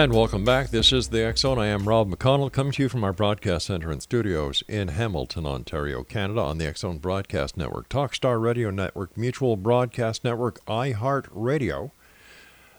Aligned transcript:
And 0.00 0.14
welcome 0.14 0.46
back. 0.46 0.70
This 0.70 0.94
is 0.94 1.08
the 1.10 1.30
Zone. 1.36 1.58
I 1.58 1.66
am 1.66 1.86
Rob 1.86 2.10
McConnell, 2.10 2.50
coming 2.50 2.72
to 2.72 2.84
you 2.84 2.88
from 2.88 3.04
our 3.04 3.12
broadcast 3.12 3.66
center 3.66 3.90
and 3.90 4.02
studios 4.02 4.64
in 4.66 4.88
Hamilton, 4.88 5.44
Ontario, 5.44 6.04
Canada, 6.04 6.40
on 6.40 6.56
the 6.56 6.72
Zone 6.74 6.96
Broadcast 6.96 7.58
Network, 7.58 7.90
Talkstar 7.90 8.40
Radio 8.40 8.70
Network, 8.70 9.14
Mutual 9.14 9.58
Broadcast 9.58 10.24
Network, 10.24 10.64
iHeart 10.64 11.26
Radio, 11.30 11.92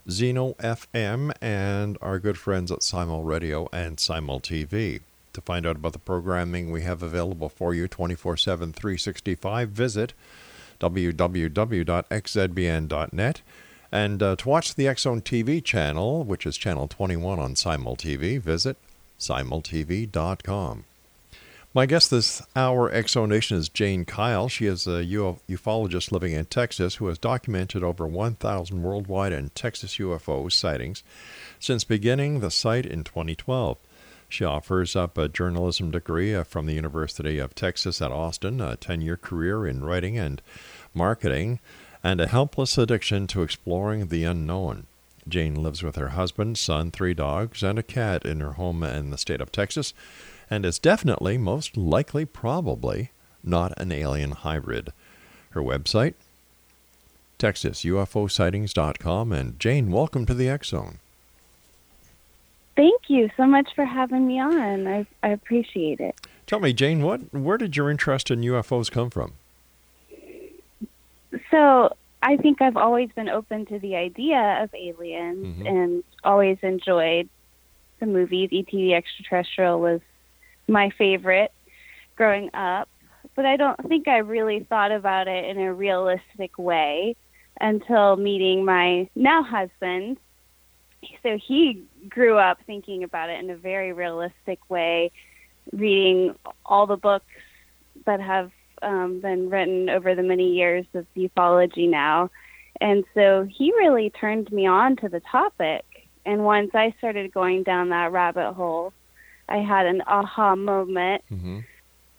Zeno 0.09 0.53
FM, 0.53 1.31
and 1.39 1.95
our 2.01 2.17
good 2.17 2.39
friends 2.39 2.71
at 2.71 2.81
Simul 2.81 3.23
Radio 3.23 3.69
and 3.71 3.99
Simul 3.99 4.39
TV. 4.39 5.01
To 5.33 5.41
find 5.41 5.67
out 5.67 5.75
about 5.75 5.93
the 5.93 5.99
programming 5.99 6.71
we 6.71 6.81
have 6.81 7.03
available 7.03 7.49
for 7.49 7.75
you 7.75 7.87
24 7.87 8.35
7, 8.35 8.73
365, 8.73 9.69
visit 9.69 10.15
www.xzbn.net. 10.79 11.41
And 13.91 14.23
uh, 14.23 14.35
to 14.37 14.49
watch 14.49 14.75
the 14.75 14.93
Zone 14.97 15.21
TV 15.21 15.63
channel, 15.63 16.23
which 16.23 16.45
is 16.45 16.57
channel 16.57 16.87
21 16.87 17.39
on 17.39 17.55
Simul 17.55 17.97
TV, 17.97 18.39
visit 18.39 18.77
simultv.com. 19.19 20.85
My 21.73 21.85
guest 21.85 22.11
this 22.11 22.41
hour, 22.53 22.91
Exonation, 22.91 23.55
is 23.55 23.69
Jane 23.69 24.03
Kyle. 24.03 24.49
She 24.49 24.65
is 24.65 24.87
a 24.87 25.05
ufologist 25.05 26.11
living 26.11 26.33
in 26.33 26.45
Texas 26.45 26.95
who 26.95 27.07
has 27.07 27.17
documented 27.17 27.81
over 27.81 28.05
1,000 28.05 28.83
worldwide 28.83 29.31
and 29.31 29.55
Texas 29.55 29.95
UFO 29.97 30.51
sightings 30.51 31.01
since 31.59 31.85
beginning 31.85 32.39
the 32.39 32.51
site 32.51 32.85
in 32.85 33.05
2012. 33.05 33.77
She 34.27 34.43
offers 34.43 34.97
up 34.97 35.17
a 35.17 35.29
journalism 35.29 35.91
degree 35.91 36.35
uh, 36.35 36.43
from 36.43 36.65
the 36.65 36.73
University 36.73 37.37
of 37.37 37.55
Texas 37.55 38.01
at 38.01 38.11
Austin, 38.11 38.59
a 38.59 38.75
10 38.75 38.99
year 38.99 39.17
career 39.17 39.65
in 39.65 39.83
writing 39.83 40.17
and 40.17 40.41
marketing 40.93 41.59
and 42.03 42.19
a 42.19 42.27
helpless 42.27 42.77
addiction 42.77 43.27
to 43.27 43.43
exploring 43.43 44.07
the 44.07 44.23
unknown. 44.23 44.87
Jane 45.27 45.55
lives 45.55 45.83
with 45.83 45.95
her 45.95 46.09
husband, 46.09 46.57
son, 46.57 46.91
three 46.91 47.13
dogs, 47.13 47.61
and 47.63 47.77
a 47.77 47.83
cat 47.83 48.25
in 48.25 48.39
her 48.39 48.53
home 48.53 48.83
in 48.83 49.11
the 49.11 49.17
state 49.17 49.41
of 49.41 49.51
Texas, 49.51 49.93
and 50.49 50.65
is 50.65 50.79
definitely, 50.79 51.37
most 51.37 51.77
likely, 51.77 52.25
probably, 52.25 53.11
not 53.43 53.73
an 53.77 53.91
alien 53.91 54.31
hybrid. 54.31 54.91
Her 55.51 55.61
website, 55.61 56.15
TexasUFOsightings.com. 57.39 59.31
And 59.31 59.59
Jane, 59.59 59.91
welcome 59.91 60.25
to 60.25 60.33
the 60.33 60.49
X 60.49 60.69
Zone. 60.69 60.99
Thank 62.75 63.09
you 63.09 63.29
so 63.35 63.45
much 63.45 63.69
for 63.75 63.85
having 63.85 64.25
me 64.25 64.39
on. 64.39 64.87
I, 64.87 65.05
I 65.23 65.29
appreciate 65.29 65.99
it. 65.99 66.15
Tell 66.47 66.59
me, 66.59 66.73
Jane, 66.73 67.01
what 67.01 67.33
where 67.33 67.57
did 67.57 67.75
your 67.75 67.89
interest 67.89 68.31
in 68.31 68.41
UFOs 68.41 68.89
come 68.89 69.09
from? 69.09 69.33
So 71.51 71.89
I 72.23 72.37
think 72.37 72.61
I've 72.61 72.77
always 72.77 73.09
been 73.15 73.29
open 73.29 73.65
to 73.67 73.79
the 73.79 73.95
idea 73.95 74.63
of 74.63 74.73
aliens 74.73 75.57
Mhm. 75.57 75.67
and 75.67 76.03
always 76.23 76.57
enjoyed 76.61 77.29
the 77.99 78.05
movies. 78.05 78.49
E.T. 78.51 78.75
the 78.75 78.93
Extraterrestrial 78.93 79.79
was 79.79 80.01
my 80.67 80.89
favorite 80.91 81.51
growing 82.15 82.49
up, 82.53 82.87
but 83.35 83.45
I 83.45 83.57
don't 83.57 83.79
think 83.87 84.07
I 84.07 84.17
really 84.17 84.61
thought 84.61 84.91
about 84.91 85.27
it 85.27 85.45
in 85.45 85.59
a 85.59 85.73
realistic 85.73 86.57
way 86.57 87.15
until 87.59 88.15
meeting 88.15 88.63
my 88.65 89.09
now 89.15 89.43
husband. 89.43 90.17
So 91.23 91.37
he 91.37 91.83
grew 92.09 92.37
up 92.37 92.59
thinking 92.65 93.03
about 93.03 93.29
it 93.29 93.43
in 93.43 93.49
a 93.49 93.55
very 93.55 93.91
realistic 93.91 94.59
way, 94.69 95.11
reading 95.73 96.35
all 96.65 96.85
the 96.85 96.97
books 96.97 97.25
that 98.05 98.21
have 98.21 98.51
um, 98.81 99.19
been 99.19 99.49
written 99.49 99.89
over 99.89 100.15
the 100.15 100.23
many 100.23 100.53
years 100.53 100.85
of 100.93 101.05
ufology 101.15 101.89
now. 101.89 102.29
And 102.79 103.03
so 103.13 103.47
he 103.49 103.71
really 103.73 104.09
turned 104.09 104.51
me 104.51 104.65
on 104.65 104.95
to 104.97 105.09
the 105.09 105.19
topic. 105.19 105.85
And 106.25 106.43
once 106.43 106.71
I 106.73 106.93
started 106.97 107.33
going 107.33 107.63
down 107.63 107.89
that 107.89 108.11
rabbit 108.11 108.53
hole, 108.53 108.93
I 109.47 109.57
had 109.57 109.85
an 109.85 110.01
aha 110.07 110.55
moment. 110.55 111.23
Mm-hmm. 111.31 111.59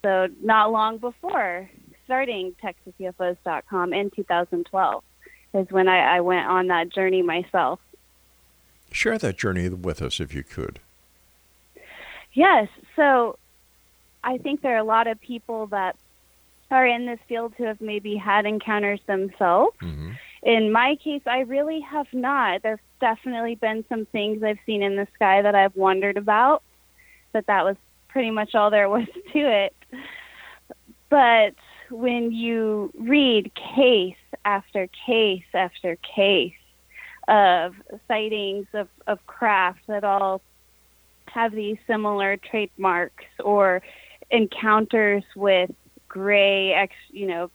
So 0.03 0.28
not 0.43 0.73
long 0.73 0.99
before 0.99 1.69
starting 2.05 2.55
TexasUFOs.com 2.62 3.93
in 3.93 4.11
2012 4.11 5.05
is 5.55 5.71
when 5.71 5.89
I, 5.89 6.17
I 6.17 6.21
went 6.21 6.47
on 6.47 6.69
that 6.69 6.91
journey 6.91 7.23
myself. 7.23 7.81
Share 8.91 9.19
that 9.19 9.39
journey 9.39 9.69
with 9.69 10.03
us 10.03 10.21
if 10.21 10.34
you 10.34 10.43
could. 10.43 10.81
Yes. 12.33 12.69
So 12.97 13.39
I 14.25 14.39
think 14.39 14.62
there 14.62 14.75
are 14.75 14.79
a 14.79 14.84
lot 14.84 15.06
of 15.06 15.21
people 15.21 15.67
that 15.69 15.97
are 16.72 16.87
in 16.87 17.06
this 17.06 17.19
field 17.28 17.53
who 17.56 17.65
have 17.65 17.81
maybe 17.81 18.16
had 18.16 18.47
encounters 18.47 19.00
themselves. 19.06 19.77
Mm-hmm. 19.83 20.12
In 20.43 20.73
my 20.73 20.96
case, 20.96 21.23
I 21.26 21.41
really 21.41 21.81
have 21.81 22.06
not. 22.12 22.62
There's 22.62 22.81
definitely 23.00 23.55
been 23.55 23.85
some 23.88 24.06
things 24.06 24.43
I've 24.43 24.58
seen 24.67 24.82
in 24.82 24.96
the 24.96 25.06
sky 25.14 25.43
that 25.43 25.55
I've 25.55 25.76
wondered 25.76 26.17
about, 26.17 26.62
but 27.32 27.46
that 27.46 27.64
was 27.64 27.76
pretty 28.08 28.31
much 28.31 28.55
all 28.55 28.70
there 28.70 28.88
was 28.88 29.06
to 29.32 29.38
it. 29.38 29.76
But 31.11 31.55
when 31.91 32.32
you 32.32 32.91
read 32.99 33.52
case 33.55 34.17
after 34.44 34.88
case 35.06 35.44
after 35.52 35.96
case 35.96 36.55
of 37.29 37.75
sightings 38.08 38.67
of, 38.73 38.88
of 39.06 39.25
craft 39.26 39.81
that 39.88 40.05
all 40.05 40.41
have 41.26 41.52
these 41.52 41.76
similar 41.87 42.37
trademarks 42.37 43.25
or 43.44 43.82
encounters 44.31 45.23
with 45.37 45.70
gray, 46.12 46.73
ex, 46.75 46.94
you 47.11 47.26
know, 47.26 47.50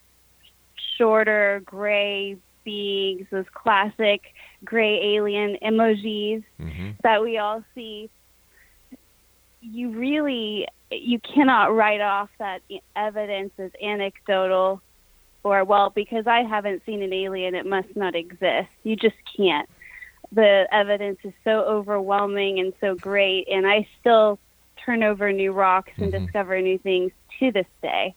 shorter 0.98 1.62
gray 1.64 2.36
beings, 2.64 3.26
those 3.30 3.46
classic 3.54 4.20
gray 4.64 5.14
alien 5.16 5.56
emojis 5.62 6.42
Mm-hmm. 6.60 6.90
that 7.04 7.22
we 7.22 7.38
all 7.38 7.62
see. 7.72 8.10
You 9.60 9.90
really, 9.96 10.66
you 10.90 11.20
cannot 11.20 11.72
write 11.74 12.00
off 12.00 12.30
that 12.40 12.62
evidence 12.96 13.52
as 13.58 13.70
anecdotal 13.80 14.82
or 15.44 15.64
well, 15.64 15.90
because 15.94 16.26
I 16.26 16.42
haven't 16.42 16.82
seen 16.84 17.00
an 17.02 17.12
alien, 17.12 17.54
it 17.54 17.64
must 17.64 17.94
not 17.94 18.16
exist. 18.16 18.68
You 18.82 18.96
just 18.96 19.14
can't. 19.36 19.68
The 20.32 20.66
evidence 20.72 21.18
is 21.22 21.32
so 21.44 21.60
overwhelming 21.60 22.58
and 22.58 22.72
so 22.80 22.96
great, 22.96 23.46
and 23.48 23.66
I 23.66 23.86
still 24.00 24.40
turn 24.84 25.04
over 25.04 25.32
new 25.32 25.52
rocks 25.52 25.92
and 26.00 26.12
Mhm. 26.12 26.24
discover 26.24 26.60
new 26.60 26.78
things 26.78 27.12
to 27.38 27.52
this 27.52 27.68
day. 27.82 28.14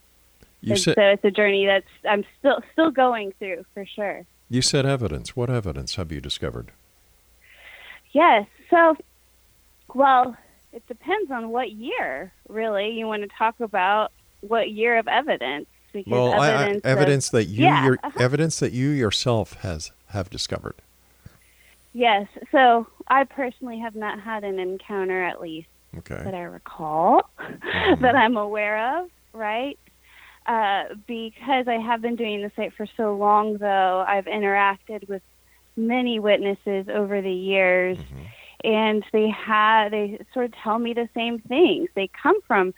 You 0.61 0.73
and 0.73 0.79
said 0.81 0.95
so 0.95 1.01
it's 1.01 1.23
a 1.25 1.31
journey 1.31 1.65
that's 1.65 1.85
I'm 2.07 2.23
still 2.39 2.61
still 2.73 2.91
going 2.91 3.33
through 3.39 3.65
for 3.73 3.85
sure. 3.85 4.25
you 4.49 4.61
said 4.61 4.85
evidence. 4.85 5.35
What 5.35 5.49
evidence 5.49 5.95
have 5.95 6.11
you 6.11 6.21
discovered? 6.21 6.71
Yes. 8.11 8.45
So, 8.69 8.95
well, 9.93 10.35
it 10.73 10.85
depends 10.87 11.31
on 11.31 11.49
what 11.49 11.71
year, 11.71 12.31
really. 12.49 12.89
You 12.91 13.07
want 13.07 13.23
to 13.23 13.29
talk 13.37 13.59
about 13.59 14.11
what 14.41 14.69
year 14.71 14.97
of 14.97 15.07
evidence? 15.07 15.67
Because 15.93 16.11
Well, 16.11 16.33
I- 16.39 16.47
I- 16.75 16.79
evidence, 16.83 17.27
of- 17.27 17.31
that 17.33 17.45
you 17.45 17.63
Yeah, 17.65 17.85
your, 17.85 17.99
uh-huh. 18.03 18.19
evidence 18.19 18.59
that 18.59 18.71
you 18.71 18.89
yourself 18.89 19.53
has 19.61 19.91
have 20.09 20.29
discovered. 20.29 20.75
yes. 21.93 22.27
So 22.51 22.87
I 23.07 23.23
personally 23.25 23.79
have 23.79 23.95
not 23.95 24.19
had 24.19 24.43
an 24.43 24.59
encounter, 24.59 25.23
at 25.23 25.41
least 25.41 25.67
Okay. 25.97 26.21
that 26.23 26.33
I 26.33 26.43
recall, 26.43 27.29
Mm-hmm. 27.39 28.01
that 28.03 28.15
I'm 28.15 28.37
aware 28.37 28.99
of. 28.99 29.09
Right. 29.33 29.77
Uh, 30.45 30.85
because 31.07 31.67
I 31.67 31.77
have 31.77 32.01
been 32.01 32.15
doing 32.15 32.41
the 32.41 32.51
site 32.55 32.73
for 32.73 32.87
so 32.97 33.15
long, 33.15 33.57
though, 33.57 34.03
I've 34.07 34.25
interacted 34.25 35.07
with 35.07 35.21
many 35.77 36.19
witnesses 36.19 36.87
over 36.89 37.21
the 37.21 37.31
years, 37.31 37.97
Mm-hmm. 37.97 38.67
and 38.67 39.05
they 39.13 39.29
have 39.29 39.91
they 39.91 40.19
sort 40.33 40.45
of 40.45 40.53
tell 40.63 40.79
me 40.79 40.93
the 40.93 41.09
same 41.15 41.39
things. 41.39 41.89
They 41.95 42.09
come 42.21 42.41
from 42.47 42.73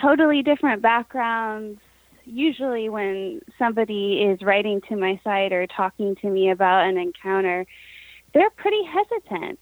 totally 0.00 0.42
different 0.42 0.82
backgrounds. 0.82 1.80
Usually, 2.24 2.88
when 2.90 3.40
somebody 3.58 4.22
is 4.22 4.42
writing 4.42 4.82
to 4.88 4.96
my 4.96 5.18
site 5.24 5.52
or 5.52 5.66
talking 5.66 6.14
to 6.16 6.28
me 6.28 6.50
about 6.50 6.86
an 6.86 6.98
encounter, 6.98 7.66
they're 8.34 8.50
pretty 8.50 8.82
hesitant 8.84 9.58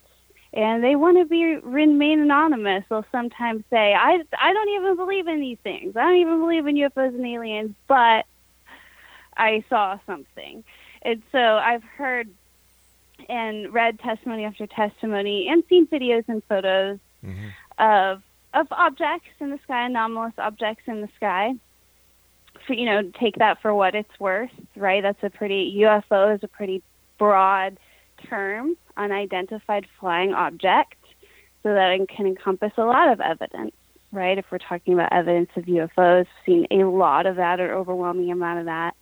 and 0.56 0.82
they 0.82 0.96
want 0.96 1.18
to 1.18 1.26
be 1.26 1.56
remain 1.56 2.18
anonymous. 2.18 2.84
They'll 2.88 3.04
sometimes 3.12 3.62
say, 3.70 3.92
"I 3.94 4.22
I 4.38 4.52
don't 4.54 4.70
even 4.70 4.96
believe 4.96 5.28
in 5.28 5.38
these 5.38 5.58
things. 5.58 5.96
I 5.96 6.02
don't 6.04 6.16
even 6.16 6.40
believe 6.40 6.66
in 6.66 6.76
UFOs 6.76 7.14
and 7.14 7.26
aliens, 7.26 7.74
but 7.86 8.24
I 9.36 9.62
saw 9.68 9.98
something." 10.06 10.64
And 11.02 11.22
so 11.30 11.38
I've 11.38 11.84
heard 11.84 12.28
and 13.28 13.72
read 13.72 14.00
testimony 14.00 14.44
after 14.44 14.66
testimony 14.66 15.48
and 15.48 15.62
seen 15.68 15.86
videos 15.86 16.24
and 16.26 16.42
photos 16.44 16.98
Mhm. 17.24 17.52
of 17.78 18.22
of 18.54 18.66
objects 18.70 19.28
in 19.40 19.50
the 19.50 19.58
sky, 19.58 19.84
anomalous 19.84 20.38
objects 20.38 20.88
in 20.88 21.02
the 21.02 21.08
sky. 21.16 21.54
For 22.66 22.72
you 22.72 22.86
know, 22.86 23.02
take 23.02 23.36
that 23.36 23.60
for 23.60 23.74
what 23.74 23.94
it's 23.94 24.18
worth, 24.18 24.50
right? 24.74 25.02
That's 25.02 25.22
a 25.22 25.28
pretty 25.28 25.64
UFO 25.82 26.34
is 26.34 26.42
a 26.42 26.48
pretty 26.48 26.82
broad 27.18 27.76
term, 28.28 28.76
unidentified 28.96 29.86
flying 30.00 30.32
object, 30.34 30.94
so 31.62 31.74
that 31.74 31.90
it 31.92 32.08
can 32.08 32.26
encompass 32.26 32.72
a 32.76 32.84
lot 32.84 33.08
of 33.08 33.20
evidence, 33.20 33.74
right? 34.12 34.38
If 34.38 34.46
we're 34.50 34.58
talking 34.58 34.94
about 34.94 35.12
evidence 35.12 35.50
of 35.56 35.64
UFOs, 35.64 36.26
seen 36.44 36.66
a 36.70 36.84
lot 36.84 37.26
of 37.26 37.36
that, 37.36 37.60
or 37.60 37.74
overwhelming 37.74 38.30
amount 38.30 38.60
of 38.60 38.66
that, 38.66 38.94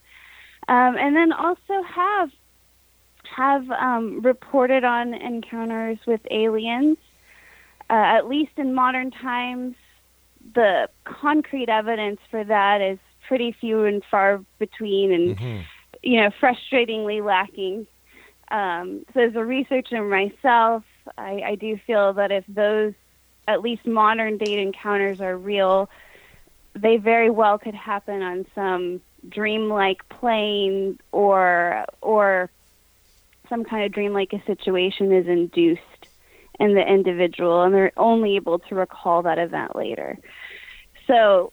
um, 0.69 0.97
and 0.97 1.15
then 1.15 1.33
also 1.33 1.83
have 1.83 2.31
have 3.37 3.69
um, 3.71 4.21
reported 4.23 4.85
on 4.85 5.15
encounters 5.15 5.99
with 6.07 6.21
aliens. 6.31 6.99
Uh, 7.91 7.93
at 7.93 8.27
least 8.29 8.53
in 8.57 8.75
modern 8.75 9.11
times, 9.11 9.75
the 10.55 10.89
concrete 11.05 11.69
evidence 11.69 12.19
for 12.31 12.43
that 12.45 12.81
is 12.81 12.99
pretty 13.29 13.53
few 13.53 13.85
and 13.85 14.03
far 14.11 14.41
between, 14.59 15.13
and 15.13 15.37
Mhm. 15.37 15.65
you 16.03 16.21
know, 16.21 16.31
frustratingly 16.31 17.25
lacking. 17.25 17.87
Um, 18.55 19.05
so, 19.13 19.21
as 19.21 19.35
a 19.35 19.45
researcher 19.45 20.01
myself, 20.05 20.85
I, 21.19 21.43
I 21.45 21.55
do 21.57 21.77
feel 21.85 22.13
that 22.13 22.31
if 22.31 22.45
those, 22.47 22.93
at 23.49 23.63
least 23.63 23.85
modern 23.85 24.39
date 24.39 24.61
encounters, 24.61 25.21
are 25.21 25.37
real, 25.37 25.91
they 26.73 26.97
very 26.97 27.31
well 27.31 27.59
could 27.59 27.75
happen 27.75 28.23
on 28.23 28.47
some 28.55 29.01
dreamlike 29.29 30.09
plane 30.09 31.01
or 31.11 31.85
or 32.01 32.49
some 33.49 33.65
kind 33.65 33.87
of 33.87 33.93
dreamlike 33.93 34.31
situation 34.47 35.13
is 35.13 35.27
induced 35.27 35.83
in 36.61 36.75
the 36.75 36.87
individual 36.87 37.63
and 37.63 37.75
they're 37.75 37.93
only 37.97 38.37
able 38.37 38.61
to 38.61 38.77
recall 38.77 39.23
that 39.23 39.39
event 39.39 39.75
later. 39.75 40.17
So 41.09 41.53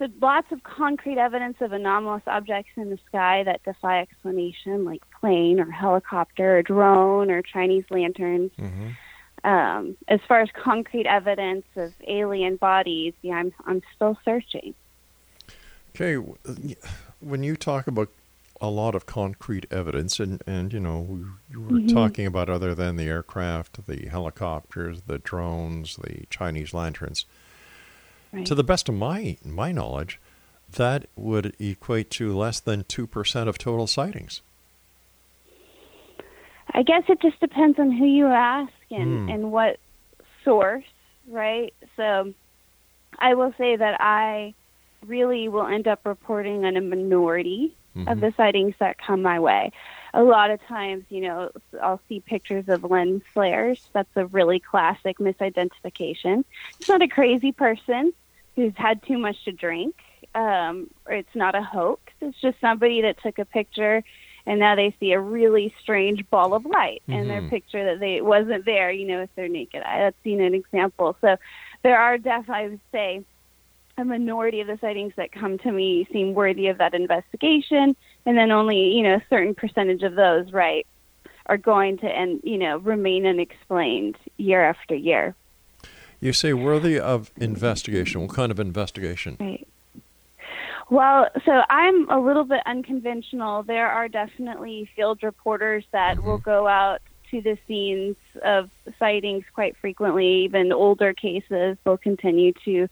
so 0.00 0.08
lots 0.22 0.50
of 0.50 0.62
concrete 0.62 1.18
evidence 1.18 1.58
of 1.60 1.72
anomalous 1.72 2.22
objects 2.26 2.72
in 2.76 2.88
the 2.88 2.98
sky 3.06 3.44
that 3.44 3.62
defy 3.64 4.00
explanation, 4.00 4.86
like 4.86 5.02
plane 5.20 5.60
or 5.60 5.70
helicopter 5.70 6.58
or 6.58 6.62
drone 6.62 7.30
or 7.30 7.42
Chinese 7.42 7.84
lanterns. 7.90 8.50
Mhm. 8.58 8.96
Um, 9.44 9.96
as 10.08 10.20
far 10.26 10.40
as 10.40 10.48
concrete 10.52 11.06
evidence 11.06 11.66
of 11.76 11.92
alien 12.08 12.56
bodies, 12.56 13.12
yeah, 13.22 13.34
I'm 13.34 13.52
I'm 13.66 13.82
still 13.94 14.18
searching. 14.24 14.74
Okay, 15.90 16.14
when 17.20 17.42
you 17.42 17.56
talk 17.56 17.86
about 17.86 18.08
a 18.60 18.68
lot 18.70 18.94
of 18.94 19.06
concrete 19.06 19.66
evidence, 19.70 20.18
and, 20.20 20.42
and 20.46 20.72
you 20.72 20.80
know, 20.80 21.24
you 21.50 21.60
were 21.60 21.78
Mhm. 21.78 21.92
talking 21.92 22.26
about 22.26 22.48
other 22.48 22.74
than 22.74 22.96
the 22.96 23.08
aircraft, 23.08 23.86
the 23.86 24.06
helicopters, 24.06 25.02
the 25.02 25.18
drones, 25.18 25.96
the 25.96 26.26
Chinese 26.30 26.72
lanterns. 26.72 27.26
Right. 28.32 28.46
To 28.46 28.54
the 28.54 28.64
best 28.64 28.88
of 28.88 28.94
my 28.94 29.36
my 29.44 29.72
knowledge, 29.72 30.20
that 30.76 31.06
would 31.16 31.54
equate 31.58 32.10
to 32.12 32.36
less 32.36 32.60
than 32.60 32.84
two 32.84 33.06
percent 33.06 33.48
of 33.48 33.58
total 33.58 33.86
sightings. 33.86 34.40
I 36.72 36.82
guess 36.82 37.02
it 37.08 37.20
just 37.20 37.40
depends 37.40 37.78
on 37.80 37.90
who 37.90 38.06
you 38.06 38.26
ask 38.26 38.72
and, 38.92 39.24
Hmm. 39.24 39.28
and 39.28 39.52
what 39.52 39.78
source, 40.44 40.84
right? 41.28 41.74
So 41.96 42.32
I 43.18 43.34
will 43.34 43.52
say 43.58 43.74
that 43.74 44.00
I 44.00 44.54
really 45.04 45.48
will 45.48 45.66
end 45.66 45.88
up 45.88 46.00
reporting 46.06 46.64
on 46.64 46.76
a 46.76 46.80
minority 46.80 47.74
of 48.06 48.18
Mhm. 48.18 48.20
the 48.20 48.32
sightings 48.36 48.74
that 48.78 48.98
come 48.98 49.20
my 49.22 49.40
way. 49.40 49.72
A 50.14 50.22
lot 50.22 50.50
of 50.50 50.62
times, 50.66 51.04
you 51.08 51.22
know, 51.22 51.50
I'll 51.82 52.00
see 52.08 52.20
pictures 52.20 52.68
of 52.68 52.84
lens 52.84 53.22
flares. 53.34 53.88
That's 53.92 54.16
a 54.16 54.26
really 54.26 54.60
classic 54.60 55.18
misidentification. 55.18 56.44
It's 56.78 56.88
not 56.88 57.02
a 57.02 57.08
crazy 57.08 57.50
person 57.50 58.12
who's 58.56 58.72
had 58.76 59.02
too 59.04 59.18
much 59.18 59.36
to 59.44 59.52
drink. 59.52 59.94
Um, 60.34 60.90
or 61.06 61.14
it's 61.14 61.34
not 61.34 61.56
a 61.56 61.62
hoax. 61.62 62.02
It's 62.20 62.40
just 62.40 62.60
somebody 62.60 63.02
that 63.02 63.20
took 63.22 63.38
a 63.38 63.44
picture 63.44 64.02
and 64.46 64.58
now 64.58 64.74
they 64.74 64.94
see 65.00 65.12
a 65.12 65.20
really 65.20 65.74
strange 65.82 66.28
ball 66.30 66.54
of 66.54 66.64
light 66.64 67.02
in 67.08 67.28
their 67.28 67.42
Mhm. 67.42 67.50
picture 67.50 67.84
that 67.84 68.00
they 68.00 68.20
wasn't 68.20 68.64
there, 68.64 68.90
you 68.90 69.06
know, 69.06 69.20
with 69.20 69.34
their 69.34 69.48
naked 69.48 69.82
eye. 69.82 69.98
That's 70.00 70.22
seen 70.22 70.40
an 70.40 70.54
example. 70.54 71.16
So 71.20 71.36
there 71.82 71.98
are 71.98 72.18
definitely, 72.18 72.64
I 72.64 72.68
would 72.68 72.80
say, 72.92 73.24
a 73.98 74.04
minority 74.04 74.60
of 74.60 74.66
the 74.66 74.78
sightings 74.78 75.14
that 75.16 75.32
come 75.32 75.58
to 75.58 75.72
me 75.72 76.06
seem 76.12 76.34
worthy 76.34 76.68
of 76.68 76.78
that 76.78 76.94
investigation, 76.94 77.94
and 78.24 78.38
then 78.38 78.50
only 78.50 78.96
you 78.96 79.02
know 79.02 79.16
a 79.16 79.24
certain 79.28 79.54
percentage 79.54 80.02
of 80.02 80.14
those, 80.14 80.52
right, 80.52 80.86
are 81.46 81.58
going 81.58 81.98
to 81.98 82.06
and 82.06 82.40
you 82.42 82.58
know 82.58 82.78
remain 82.78 83.26
unexplained 83.26 84.16
year 84.36 84.64
after 84.64 84.94
year. 84.94 85.34
You 86.20 86.32
say 86.32 86.52
worthy 86.52 86.98
of 86.98 87.30
investigation. 87.36 88.20
What 88.22 88.34
kind 88.34 88.52
of 88.52 88.60
investigation? 88.60 89.36
Right. 89.40 89.66
Well, 90.90 91.28
so 91.44 91.62
I'm 91.70 92.10
a 92.10 92.18
little 92.18 92.44
bit 92.44 92.60
unconventional. 92.66 93.62
There 93.62 93.88
are 93.88 94.08
definitely 94.08 94.90
field 94.96 95.22
reporters 95.22 95.84
that 95.92 96.22
will 96.22 96.38
mm-hmm. 96.38 96.50
go 96.50 96.66
out 96.66 97.00
to 97.30 97.40
the 97.40 97.56
scenes 97.66 98.16
of 98.42 98.70
sightings 98.98 99.44
quite 99.54 99.76
frequently, 99.76 100.44
even 100.44 100.72
older 100.72 101.14
cases. 101.14 101.78
They'll 101.84 101.96
continue 101.96 102.52
to 102.64 102.88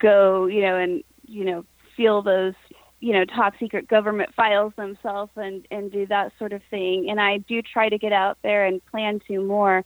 go, 0.00 0.46
you 0.46 0.60
know, 0.62 0.76
and, 0.76 1.04
you 1.26 1.44
know, 1.44 1.64
feel 1.96 2.20
those, 2.20 2.54
you 2.98 3.12
know, 3.12 3.24
top 3.24 3.54
secret 3.60 3.86
government 3.86 4.34
files 4.34 4.72
themselves 4.76 5.30
and, 5.36 5.66
and 5.70 5.92
do 5.92 6.04
that 6.06 6.32
sort 6.36 6.52
of 6.52 6.62
thing. 6.68 7.08
And 7.08 7.20
I 7.20 7.38
do 7.38 7.62
try 7.62 7.88
to 7.88 7.96
get 7.96 8.12
out 8.12 8.38
there 8.42 8.66
and 8.66 8.84
plan 8.86 9.20
to 9.28 9.40
more. 9.40 9.84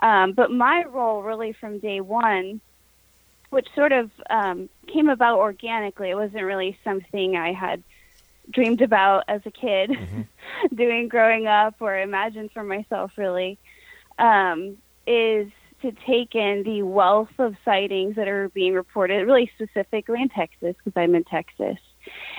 Um, 0.00 0.32
but 0.32 0.50
my 0.50 0.84
role 0.84 1.22
really 1.22 1.52
from 1.52 1.78
day 1.78 2.00
one 2.00 2.60
which 3.50 3.68
sort 3.74 3.92
of 3.92 4.10
um, 4.30 4.68
came 4.92 5.08
about 5.08 5.38
organically. 5.38 6.10
It 6.10 6.16
wasn't 6.16 6.44
really 6.44 6.78
something 6.84 7.36
I 7.36 7.52
had 7.52 7.82
dreamed 8.50 8.82
about 8.82 9.24
as 9.28 9.40
a 9.46 9.50
kid, 9.50 9.90
doing 10.74 11.08
growing 11.08 11.46
up 11.46 11.76
or 11.80 11.98
imagined 11.98 12.50
for 12.52 12.62
myself, 12.62 13.12
really, 13.16 13.58
um, 14.18 14.76
is 15.06 15.50
to 15.82 15.92
take 16.06 16.34
in 16.34 16.64
the 16.64 16.82
wealth 16.82 17.30
of 17.38 17.54
sightings 17.64 18.16
that 18.16 18.26
are 18.26 18.48
being 18.48 18.74
reported, 18.74 19.26
really 19.26 19.50
specifically 19.54 20.20
in 20.20 20.28
Texas, 20.28 20.74
because 20.76 21.00
I'm 21.00 21.14
in 21.14 21.24
Texas, 21.24 21.78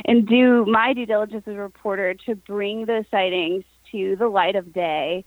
and 0.06 0.28
do 0.28 0.66
my 0.66 0.94
due 0.94 1.06
diligence 1.06 1.48
as 1.48 1.56
a 1.56 1.60
reporter 1.60 2.14
to 2.26 2.36
bring 2.36 2.86
those 2.86 3.06
sightings 3.10 3.64
to 3.92 4.16
the 4.18 4.28
light 4.28 4.56
of 4.56 4.74
day 4.74 5.26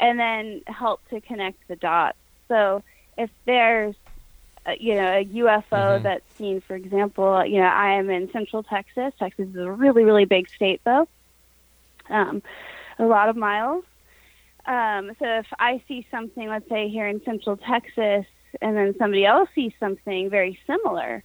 and 0.00 0.18
then 0.18 0.62
help 0.66 1.00
to 1.10 1.20
connect 1.20 1.58
the 1.68 1.76
dots. 1.76 2.18
So 2.48 2.82
if 3.16 3.30
there's 3.46 3.94
uh, 4.66 4.72
you 4.80 4.94
know, 4.94 5.18
a 5.18 5.24
UFO 5.24 5.98
Mhm. 5.98 6.02
that's 6.02 6.24
seen, 6.38 6.60
for 6.62 6.74
example, 6.74 7.44
you 7.44 7.60
know, 7.60 7.66
I 7.66 7.94
am 7.98 8.08
in 8.08 8.30
Central 8.32 8.62
Texas. 8.62 9.12
Texas 9.18 9.48
is 9.50 9.56
a 9.56 9.70
really, 9.70 10.04
really 10.04 10.24
big 10.24 10.48
state, 10.56 10.80
though. 10.84 11.06
Um, 12.08 12.42
a 12.98 13.04
lot 13.04 13.28
of 13.28 13.36
miles. 13.36 13.84
Um, 14.66 15.12
so 15.18 15.26
if 15.26 15.46
I 15.58 15.82
see 15.86 16.06
something, 16.10 16.48
let's 16.48 16.68
say 16.70 16.88
here 16.88 17.06
in 17.06 17.22
Central 17.24 17.58
Texas, 17.58 18.24
and 18.62 18.76
then 18.76 18.94
somebody 18.98 19.26
else 19.26 19.50
sees 19.54 19.72
something 19.78 20.30
very 20.30 20.58
similar 20.66 21.22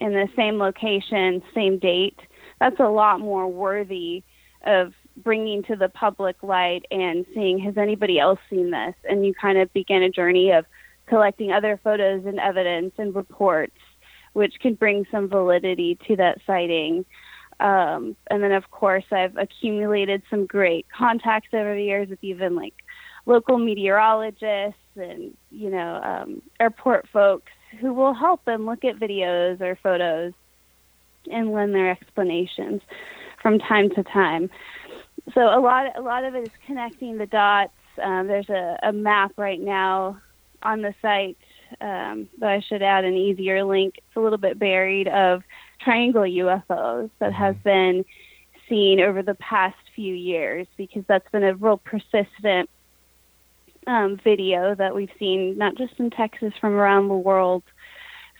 in 0.00 0.12
the 0.12 0.28
same 0.36 0.58
location, 0.58 1.42
same 1.54 1.78
date, 1.78 2.18
that's 2.60 2.80
a 2.80 2.88
lot 2.88 3.20
more 3.20 3.48
worthy 3.48 4.22
of 4.66 4.92
bringing 5.16 5.62
to 5.64 5.76
the 5.76 5.88
public 5.88 6.42
light 6.42 6.86
and 6.90 7.24
seeing 7.34 7.58
has 7.60 7.76
anybody 7.76 8.18
else 8.18 8.40
seen 8.50 8.70
this? 8.70 8.94
And 9.08 9.24
you 9.24 9.34
kind 9.34 9.58
of 9.58 9.72
begin 9.72 10.02
a 10.02 10.10
journey 10.10 10.50
of 10.50 10.64
collecting 11.06 11.52
other 11.52 11.78
photos 11.82 12.24
and 12.26 12.38
evidence 12.40 12.92
and 12.98 13.14
reports 13.14 13.76
which 14.34 14.54
can 14.60 14.74
bring 14.74 15.06
some 15.10 15.28
validity 15.28 15.96
to 16.06 16.16
that 16.16 16.38
sighting. 16.46 17.04
Um, 17.60 18.16
and 18.28 18.42
then 18.42 18.50
of 18.50 18.68
course 18.72 19.04
i've 19.12 19.36
accumulated 19.36 20.22
some 20.28 20.44
great 20.44 20.86
contacts 20.90 21.50
over 21.52 21.76
the 21.76 21.84
years 21.84 22.08
with 22.08 22.18
even 22.22 22.56
like 22.56 22.74
local 23.26 23.58
meteorologists 23.58 24.80
and 24.96 25.36
you 25.52 25.70
know 25.70 26.00
um, 26.02 26.42
airport 26.58 27.06
folks 27.12 27.52
who 27.80 27.94
will 27.94 28.12
help 28.12 28.40
and 28.48 28.66
look 28.66 28.84
at 28.84 28.96
videos 28.96 29.60
or 29.60 29.78
photos 29.80 30.32
and 31.30 31.52
lend 31.52 31.76
their 31.76 31.92
explanations 31.92 32.82
from 33.40 33.60
time 33.60 33.88
to 33.90 34.02
time 34.02 34.50
so 35.32 35.40
a 35.40 35.60
lot 35.60 35.96
a 35.96 36.02
lot 36.02 36.24
of 36.24 36.34
it 36.34 36.44
is 36.44 36.50
connecting 36.66 37.16
the 37.16 37.26
dots. 37.26 37.72
Um, 38.02 38.26
there's 38.26 38.48
a, 38.50 38.78
a 38.82 38.92
map 38.92 39.32
right 39.36 39.60
now 39.60 40.20
on 40.62 40.82
the 40.82 40.94
site 41.00 41.38
um, 41.80 42.28
that 42.38 42.50
I 42.50 42.60
should 42.60 42.82
add 42.82 43.04
an 43.04 43.14
easier 43.14 43.64
link. 43.64 43.94
It's 43.96 44.16
a 44.16 44.20
little 44.20 44.38
bit 44.38 44.58
buried 44.58 45.08
of 45.08 45.42
triangle 45.80 46.22
UFOs 46.22 47.10
that 47.20 47.32
has 47.32 47.54
been 47.64 48.04
seen 48.68 49.00
over 49.00 49.22
the 49.22 49.34
past 49.34 49.76
few 49.94 50.14
years 50.14 50.66
because 50.76 51.04
that's 51.06 51.28
been 51.30 51.44
a 51.44 51.54
real 51.54 51.78
persistent 51.78 52.68
um, 53.86 54.18
video 54.24 54.74
that 54.74 54.94
we've 54.94 55.10
seen 55.18 55.56
not 55.58 55.76
just 55.76 55.94
in 55.98 56.10
Texas 56.10 56.52
from 56.60 56.74
around 56.74 57.08
the 57.08 57.14
world. 57.14 57.62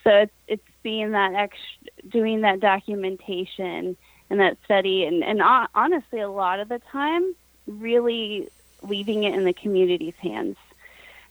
So 0.02 0.10
it's 0.10 0.32
it's 0.48 0.62
being 0.82 1.12
that 1.12 1.34
ex- 1.34 2.10
doing 2.10 2.42
that 2.42 2.60
documentation 2.60 3.96
and 4.34 4.40
that 4.40 4.58
study 4.64 5.04
and, 5.04 5.22
and 5.22 5.40
honestly 5.76 6.18
a 6.18 6.28
lot 6.28 6.58
of 6.58 6.68
the 6.68 6.80
time 6.90 7.36
really 7.68 8.48
leaving 8.82 9.22
it 9.22 9.32
in 9.32 9.44
the 9.44 9.52
community's 9.52 10.16
hands 10.20 10.56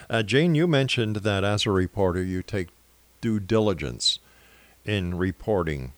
Uh, 0.09 0.23
Jane, 0.23 0.55
you 0.55 0.67
mentioned 0.67 1.17
that 1.17 1.43
as 1.43 1.65
a 1.65 1.71
reporter, 1.71 2.23
you 2.23 2.41
take 2.41 2.69
due 3.19 3.41
diligence 3.41 4.19
in 4.85 5.17
reporting 5.17 5.91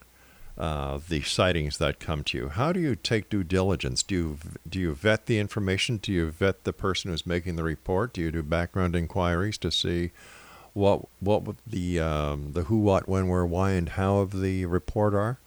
uh, 0.57 0.97
the 1.07 1.21
sightings 1.21 1.77
that 1.77 1.99
come 1.99 2.23
to 2.23 2.39
you. 2.39 2.49
How 2.49 2.73
do 2.73 2.79
you 2.79 2.95
take 2.95 3.29
due 3.29 3.43
diligence? 3.43 4.01
Do 4.01 4.15
you 4.15 4.39
do 4.67 4.79
you 4.79 4.95
vet 4.95 5.27
the 5.27 5.38
information? 5.38 5.97
Do 5.97 6.11
you 6.11 6.31
vet 6.31 6.63
the 6.63 6.73
person 6.73 7.11
who's 7.11 7.27
making 7.27 7.55
the 7.55 7.63
report? 7.63 8.13
Do 8.13 8.21
you 8.21 8.31
do 8.31 8.41
background 8.41 8.95
inquiries 8.95 9.59
to 9.59 9.71
see 9.71 10.09
what 10.73 11.05
what 11.19 11.43
the 11.67 11.99
um, 11.99 12.53
the 12.53 12.63
who, 12.63 12.79
what, 12.79 13.07
when, 13.07 13.27
where, 13.27 13.45
why, 13.45 13.73
and 13.73 13.89
how 13.89 14.17
of 14.17 14.41
the 14.41 14.65
report 14.65 15.13
are? 15.13 15.38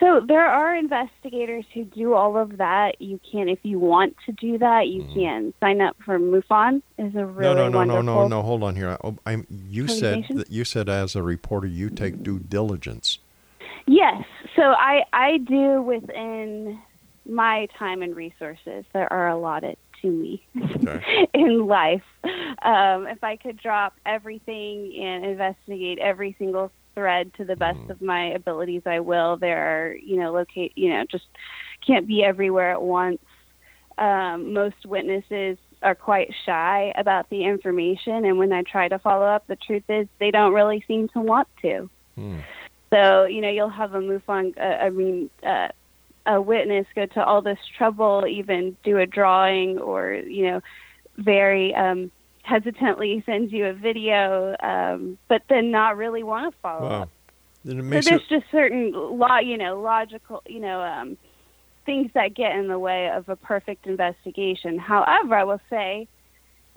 So 0.00 0.20
there 0.26 0.46
are 0.46 0.74
investigators 0.74 1.64
who 1.72 1.84
do 1.84 2.14
all 2.14 2.36
of 2.36 2.58
that. 2.58 3.00
You 3.00 3.20
can, 3.30 3.48
if 3.48 3.60
you 3.62 3.78
want 3.78 4.16
to 4.26 4.32
do 4.32 4.58
that, 4.58 4.88
you 4.88 5.06
can 5.14 5.54
sign 5.60 5.80
up 5.80 5.96
for 6.04 6.18
MUFON. 6.18 6.82
is 6.98 7.14
a 7.14 7.24
really 7.24 7.54
no, 7.54 7.68
no, 7.68 7.68
no, 7.68 7.78
wonderful. 7.78 8.02
no, 8.02 8.22
no, 8.22 8.28
no. 8.28 8.42
Hold 8.42 8.62
on 8.64 8.76
here. 8.76 8.98
I, 9.02 9.14
I'm, 9.26 9.46
you 9.50 9.88
said 9.88 10.26
that 10.30 10.50
you 10.50 10.64
said 10.64 10.88
as 10.88 11.14
a 11.14 11.22
reporter 11.22 11.66
you 11.66 11.90
take 11.90 12.22
due 12.22 12.38
diligence. 12.38 13.18
Yes. 13.86 14.24
So 14.56 14.62
I 14.62 15.04
I 15.12 15.38
do 15.38 15.82
within 15.82 16.78
my 17.26 17.68
time 17.78 18.02
and 18.02 18.14
resources 18.14 18.84
that 18.92 19.10
are 19.10 19.28
allotted 19.28 19.76
to 20.02 20.10
me 20.10 20.46
Okay. 20.56 21.28
in 21.34 21.66
life. 21.66 22.02
Um, 22.62 23.06
if 23.06 23.22
I 23.22 23.36
could 23.36 23.56
drop 23.56 23.94
everything 24.04 24.94
and 25.02 25.24
investigate 25.24 25.98
every 25.98 26.34
single 26.38 26.70
thread 26.94 27.32
to 27.34 27.44
the 27.44 27.56
best 27.56 27.90
of 27.90 28.00
my 28.00 28.26
abilities. 28.26 28.82
I 28.86 29.00
will. 29.00 29.36
There 29.36 29.58
are, 29.58 29.94
you 29.94 30.16
know, 30.16 30.32
locate, 30.32 30.72
you 30.76 30.90
know, 30.90 31.04
just 31.10 31.26
can't 31.86 32.06
be 32.06 32.24
everywhere 32.24 32.70
at 32.70 32.82
once. 32.82 33.20
Um, 33.98 34.52
most 34.52 34.86
witnesses 34.86 35.58
are 35.82 35.94
quite 35.94 36.34
shy 36.46 36.92
about 36.96 37.28
the 37.30 37.44
information, 37.44 38.24
and 38.24 38.38
when 38.38 38.52
I 38.52 38.62
try 38.62 38.88
to 38.88 38.98
follow 38.98 39.26
up, 39.26 39.46
the 39.46 39.56
truth 39.56 39.84
is 39.88 40.08
they 40.18 40.30
don't 40.30 40.52
really 40.52 40.82
seem 40.88 41.08
to 41.08 41.20
want 41.20 41.48
to. 41.62 41.90
Hmm. 42.14 42.38
So, 42.90 43.24
you 43.24 43.40
know, 43.40 43.50
you'll 43.50 43.68
have 43.68 43.94
a 43.94 44.00
MUFON, 44.00 44.56
uh, 44.56 44.84
I 44.84 44.90
mean, 44.90 45.30
uh, 45.42 45.68
a 46.26 46.40
witness 46.40 46.86
go 46.94 47.06
to 47.06 47.24
all 47.24 47.42
this 47.42 47.58
trouble, 47.76 48.24
even 48.26 48.76
do 48.84 48.98
a 48.98 49.06
drawing 49.06 49.78
or, 49.78 50.12
you 50.12 50.46
know, 50.46 50.60
very 51.18 51.74
um, 51.74 52.10
hesitantly 52.44 53.22
send 53.24 53.50
you 53.50 53.66
a 53.66 53.72
video, 53.72 54.54
um, 54.62 55.18
but 55.28 55.42
then 55.48 55.70
not 55.70 55.96
really 55.96 56.22
want 56.22 56.52
to 56.52 56.60
follow 56.60 56.88
Wow. 56.88 57.02
up. 57.02 57.08
So 57.66 57.72
there's 57.72 58.06
it, 58.06 58.22
just 58.28 58.44
certain 58.52 58.92
law, 58.92 59.38
you 59.38 59.56
know, 59.56 59.80
logical, 59.80 60.42
you 60.46 60.60
know, 60.60 60.82
um, 60.82 61.16
things 61.86 62.10
that 62.14 62.34
get 62.34 62.54
in 62.56 62.68
the 62.68 62.78
way 62.78 63.10
of 63.10 63.28
a 63.30 63.36
perfect 63.36 63.86
investigation. 63.86 64.78
However, 64.78 65.34
I 65.34 65.44
will 65.44 65.60
say 65.70 66.06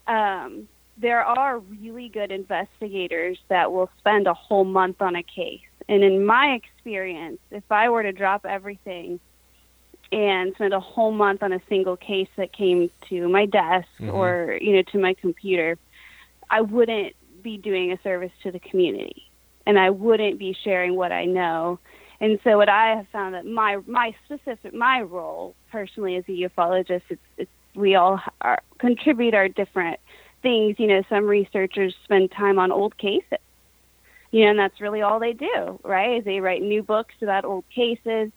um, 0.07 0.69
there 0.97 1.23
are 1.23 1.59
really 1.59 2.07
good 2.07 2.31
investigators 2.31 3.37
that 3.49 3.71
will 3.71 3.89
spend 3.97 4.27
a 4.27 4.33
whole 4.33 4.63
month 4.63 5.01
on 5.01 5.17
a 5.17 5.23
case. 5.23 5.59
And 5.89 6.03
in 6.03 6.25
my 6.25 6.57
experience, 6.57 7.39
if 7.51 7.69
I 7.69 7.89
were 7.89 8.03
to 8.03 8.13
drop 8.13 8.45
everything 8.45 9.19
and 10.11 10.53
spend 10.55 10.73
a 10.73 10.79
whole 10.79 11.11
month 11.11 11.43
on 11.43 11.51
a 11.53 11.59
single 11.67 11.97
case 11.97 12.29
that 12.37 12.53
came 12.53 12.89
to 13.09 13.27
my 13.27 13.45
desk 13.45 13.87
mm-hmm. 13.99 14.09
or 14.09 14.57
you 14.61 14.73
know 14.73 14.81
to 14.91 14.99
my 14.99 15.13
computer, 15.13 15.77
I 16.49 16.61
wouldn't 16.61 17.15
be 17.41 17.57
doing 17.57 17.91
a 17.91 18.01
service 18.01 18.31
to 18.43 18.51
the 18.51 18.59
community, 18.59 19.29
and 19.65 19.77
I 19.77 19.89
wouldn't 19.89 20.39
be 20.39 20.55
sharing 20.63 20.95
what 20.95 21.11
I 21.11 21.25
know. 21.25 21.79
And 22.19 22.39
so, 22.43 22.57
what 22.57 22.69
I 22.69 22.95
have 22.95 23.07
found 23.11 23.35
that 23.35 23.45
my 23.45 23.77
my 23.85 24.15
specific 24.25 24.73
my 24.73 25.01
role 25.01 25.55
personally 25.71 26.15
as 26.15 26.23
a 26.27 26.31
ufologist, 26.31 27.03
it's, 27.09 27.21
it's 27.37 27.51
we 27.75 27.95
all 27.95 28.19
are, 28.41 28.59
contribute 28.79 29.33
our 29.33 29.47
different 29.47 29.99
things. 30.41 30.77
You 30.79 30.87
know, 30.87 31.03
some 31.09 31.25
researchers 31.25 31.95
spend 32.03 32.31
time 32.31 32.59
on 32.59 32.71
old 32.71 32.97
cases. 32.97 33.39
You 34.31 34.43
know, 34.43 34.49
and 34.51 34.59
that's 34.59 34.81
really 34.81 35.01
all 35.01 35.19
they 35.19 35.33
do, 35.33 35.79
right? 35.83 36.23
They 36.23 36.41
write 36.41 36.61
new 36.61 36.83
books 36.83 37.15
about 37.21 37.45
old 37.45 37.63
cases. 37.73 38.31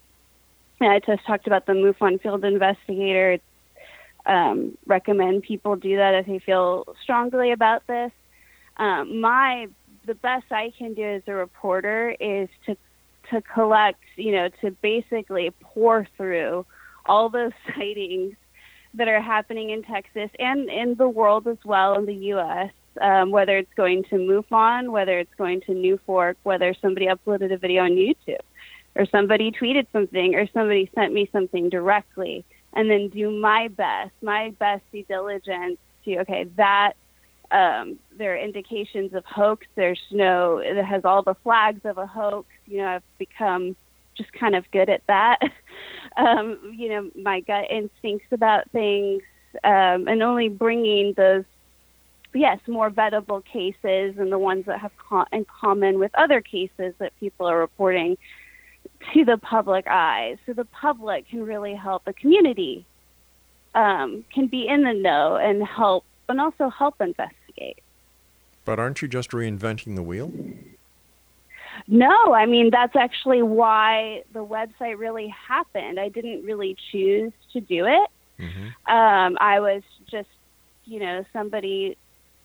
I 0.89 1.01
just 1.01 1.27
talked 1.27 1.47
about 1.47 1.67
the 1.67 1.73
MUFON 1.73 2.23
field 2.23 2.45
investigator. 2.45 3.39
Um, 4.27 4.77
recommend 4.87 5.43
people 5.43 5.77
do 5.77 5.97
that 5.97 6.15
if 6.15 6.27
they 6.27 6.39
feel 6.39 6.95
strongly 7.03 7.53
about 7.53 7.87
this. 7.87 8.13
Um, 8.77 9.21
my 9.21 9.69
the 10.07 10.15
best 10.15 10.47
I 10.51 10.73
can 10.77 10.95
do 10.95 11.05
as 11.05 11.23
a 11.27 11.35
reporter 11.35 12.15
is 12.19 12.49
to 12.67 12.77
to 13.31 13.41
collect, 13.43 14.01
you 14.17 14.33
know, 14.33 14.49
to 14.61 14.71
basically 14.83 15.53
pour 15.61 16.07
through 16.17 16.67
all 17.07 17.29
those 17.29 17.53
sightings 17.75 18.35
that 18.95 19.09
are 19.09 19.21
happening 19.21 19.71
in 19.71 19.83
Texas 19.83 20.31
and 20.39 20.69
in 20.69 20.95
the 20.97 21.09
world 21.09 21.47
as 21.47 21.59
well 21.65 21.95
in 21.99 22.07
the 22.07 22.15
U.S. 22.15 22.73
Um, 23.01 23.31
whether 23.31 23.57
it's 23.57 23.73
going 23.77 24.03
to 24.05 24.17
MUFON, 24.17 24.91
whether 24.91 25.19
it's 25.19 25.35
going 25.39 25.61
to 25.63 25.73
NUFORC, 25.73 26.35
whether 26.43 26.75
somebody 26.83 27.07
uploaded 27.07 27.53
a 27.53 27.57
video 27.57 27.85
on 27.85 27.93
YouTube, 27.93 28.41
or 28.97 29.07
somebody 29.07 29.53
tweeted 29.53 29.87
something, 29.93 30.35
or 30.35 30.47
somebody 30.53 30.91
sent 30.95 31.13
me 31.13 31.29
something 31.33 31.69
directly, 31.69 32.45
and 32.73 32.91
then 32.91 33.09
do 33.09 33.31
my 33.31 33.69
best, 33.69 34.13
my 34.23 34.51
best 34.59 34.83
due 34.93 35.05
diligence 35.05 35.79
to 36.05 36.19
okay 36.19 36.45
that 36.57 36.95
um, 37.51 37.99
there 38.17 38.35
are 38.35 38.39
indications 38.39 39.13
of 39.15 39.25
hoax. 39.25 39.67
There's 39.75 40.01
no, 40.11 40.59
it 40.59 40.83
has 40.83 41.05
all 41.05 41.23
the 41.23 41.35
flags 41.35 41.81
of 41.85 41.99
a 41.99 42.07
hoax. 42.07 42.49
You 42.67 42.79
know, 42.79 42.89
I've 42.89 43.19
become 43.19 43.77
just 44.15 44.33
kind 44.33 44.55
of 44.55 44.71
good 44.71 44.89
at 44.89 45.03
that. 45.07 45.39
um, 46.17 46.75
you 46.77 46.89
know, 46.91 47.11
my 47.21 47.41
gut 47.41 47.67
instincts 47.71 48.27
about 48.31 48.71
things, 48.71 49.23
um, 49.65 50.07
and 50.07 50.23
only 50.23 50.49
bringing 50.49 51.13
those, 51.15 51.45
yes, 52.33 52.61
more 52.69 52.91
vettable 52.91 53.45
cases 53.45 54.17
and 54.19 54.31
the 54.31 54.39
ones 54.39 54.67
that 54.67 54.79
have 54.79 54.93
co- 54.97 55.27
in 55.33 55.45
common 55.45 55.99
with 55.99 56.13
other 56.15 56.41
cases 56.41 56.95
that 56.99 57.19
people 57.19 57.47
are 57.47 57.59
reporting 57.59 58.17
to 59.13 59.25
the 59.25 59.39
public 59.39 59.87
eye, 59.87 60.37
so 60.47 60.53
the 60.53 60.65
public 60.65 61.29
can 61.29 61.45
really 61.45 61.75
help 61.75 62.05
the 62.05 62.13
community 62.13 62.85
um, 63.75 64.25
can 64.35 64.47
be 64.47 64.67
in 64.67 64.83
the 64.83 64.93
know 64.93 65.37
and 65.37 65.63
help, 65.65 66.05
and 66.29 66.41
also 66.41 66.69
help 66.69 67.01
investigate. 67.01 67.79
but 68.65 68.79
aren't 68.79 69.03
you 69.03 69.09
just 69.09 69.31
reinventing 69.31 69.97
the 69.97 70.03
wheel? 70.03 70.33
No, 71.87 72.35
I 72.35 72.47
mean 72.47 72.71
that's 72.71 72.95
actually 72.95 73.43
why 73.43 74.23
the 74.33 74.45
website 74.45 74.99
really 74.99 75.29
happened. 75.29 75.99
I 75.99 76.09
didn't 76.09 76.45
really 76.45 76.77
choose 76.93 77.33
to 77.53 77.61
do 77.61 77.87
it. 77.87 78.11
Um, 78.87 79.37
I 79.41 79.61
was 79.61 79.83
just, 80.11 80.29
you 80.85 80.99
know, 80.99 81.25
somebody 81.33 81.97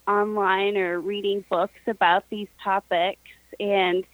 online 0.06 0.76
or 0.76 1.00
reading 1.00 1.44
books 1.48 1.80
about 1.86 2.24
these 2.30 2.48
topics, 2.62 3.20
and 3.58 4.04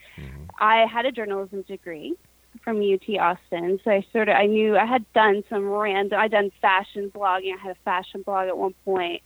I 0.60 0.86
had 0.86 1.06
a 1.06 1.12
journalism 1.12 1.62
degree 1.62 2.16
from 2.62 2.80
UT 2.80 3.08
Austin, 3.18 3.80
so 3.84 3.90
I 3.90 4.06
sort 4.12 4.28
of 4.28 4.36
I 4.36 4.46
knew 4.46 4.76
I 4.76 4.86
had 4.86 5.10
done 5.12 5.44
some 5.48 5.68
random. 5.68 6.18
I 6.18 6.28
done 6.28 6.50
fashion 6.60 7.10
blogging. 7.14 7.54
I 7.54 7.58
had 7.60 7.72
a 7.72 7.80
fashion 7.84 8.22
blog 8.22 8.48
at 8.48 8.56
one 8.56 8.74
point. 8.84 9.22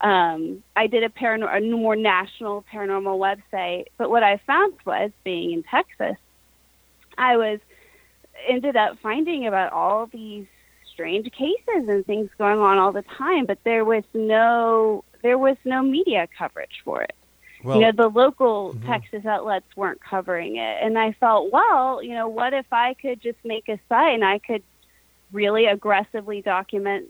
Um, 0.00 0.62
I 0.76 0.86
did 0.86 1.02
a, 1.02 1.08
paranor- 1.08 1.56
a 1.56 1.60
more 1.60 1.96
national 1.96 2.64
paranormal 2.72 3.18
website, 3.18 3.86
but 3.96 4.10
what 4.10 4.22
I 4.22 4.38
found 4.46 4.74
was 4.84 5.10
being 5.22 5.52
in 5.52 5.62
Texas, 5.62 6.16
I 7.16 7.36
was 7.36 7.60
ended 8.48 8.76
up 8.76 8.98
finding 9.02 9.46
about 9.46 9.72
all 9.72 10.06
these 10.06 10.46
strange 10.92 11.30
cases 11.32 11.88
and 11.88 12.04
things 12.04 12.30
going 12.38 12.58
on 12.58 12.78
all 12.78 12.92
the 12.92 13.04
time, 13.16 13.46
but 13.46 13.58
there 13.64 13.84
was 13.84 14.04
no 14.12 15.04
there 15.22 15.38
was 15.38 15.56
no 15.64 15.82
media 15.82 16.28
coverage 16.38 16.82
for 16.84 17.02
it. 17.02 17.14
Well, 17.64 17.80
you 17.80 17.86
know, 17.86 17.92
the 17.92 18.08
local 18.08 18.76
Texas 18.86 19.24
outlets 19.24 19.66
weren't 19.74 20.00
covering 20.00 20.56
it, 20.56 20.78
and 20.82 20.98
I 20.98 21.12
felt, 21.12 21.50
well, 21.50 22.02
you 22.02 22.14
know, 22.14 22.28
what 22.28 22.52
if 22.52 22.66
I 22.70 22.94
could 22.94 23.22
just 23.22 23.38
make 23.42 23.68
a 23.68 23.78
site 23.88 24.14
and 24.14 24.24
I 24.24 24.38
could 24.38 24.62
really 25.32 25.66
aggressively 25.66 26.42
document 26.42 27.08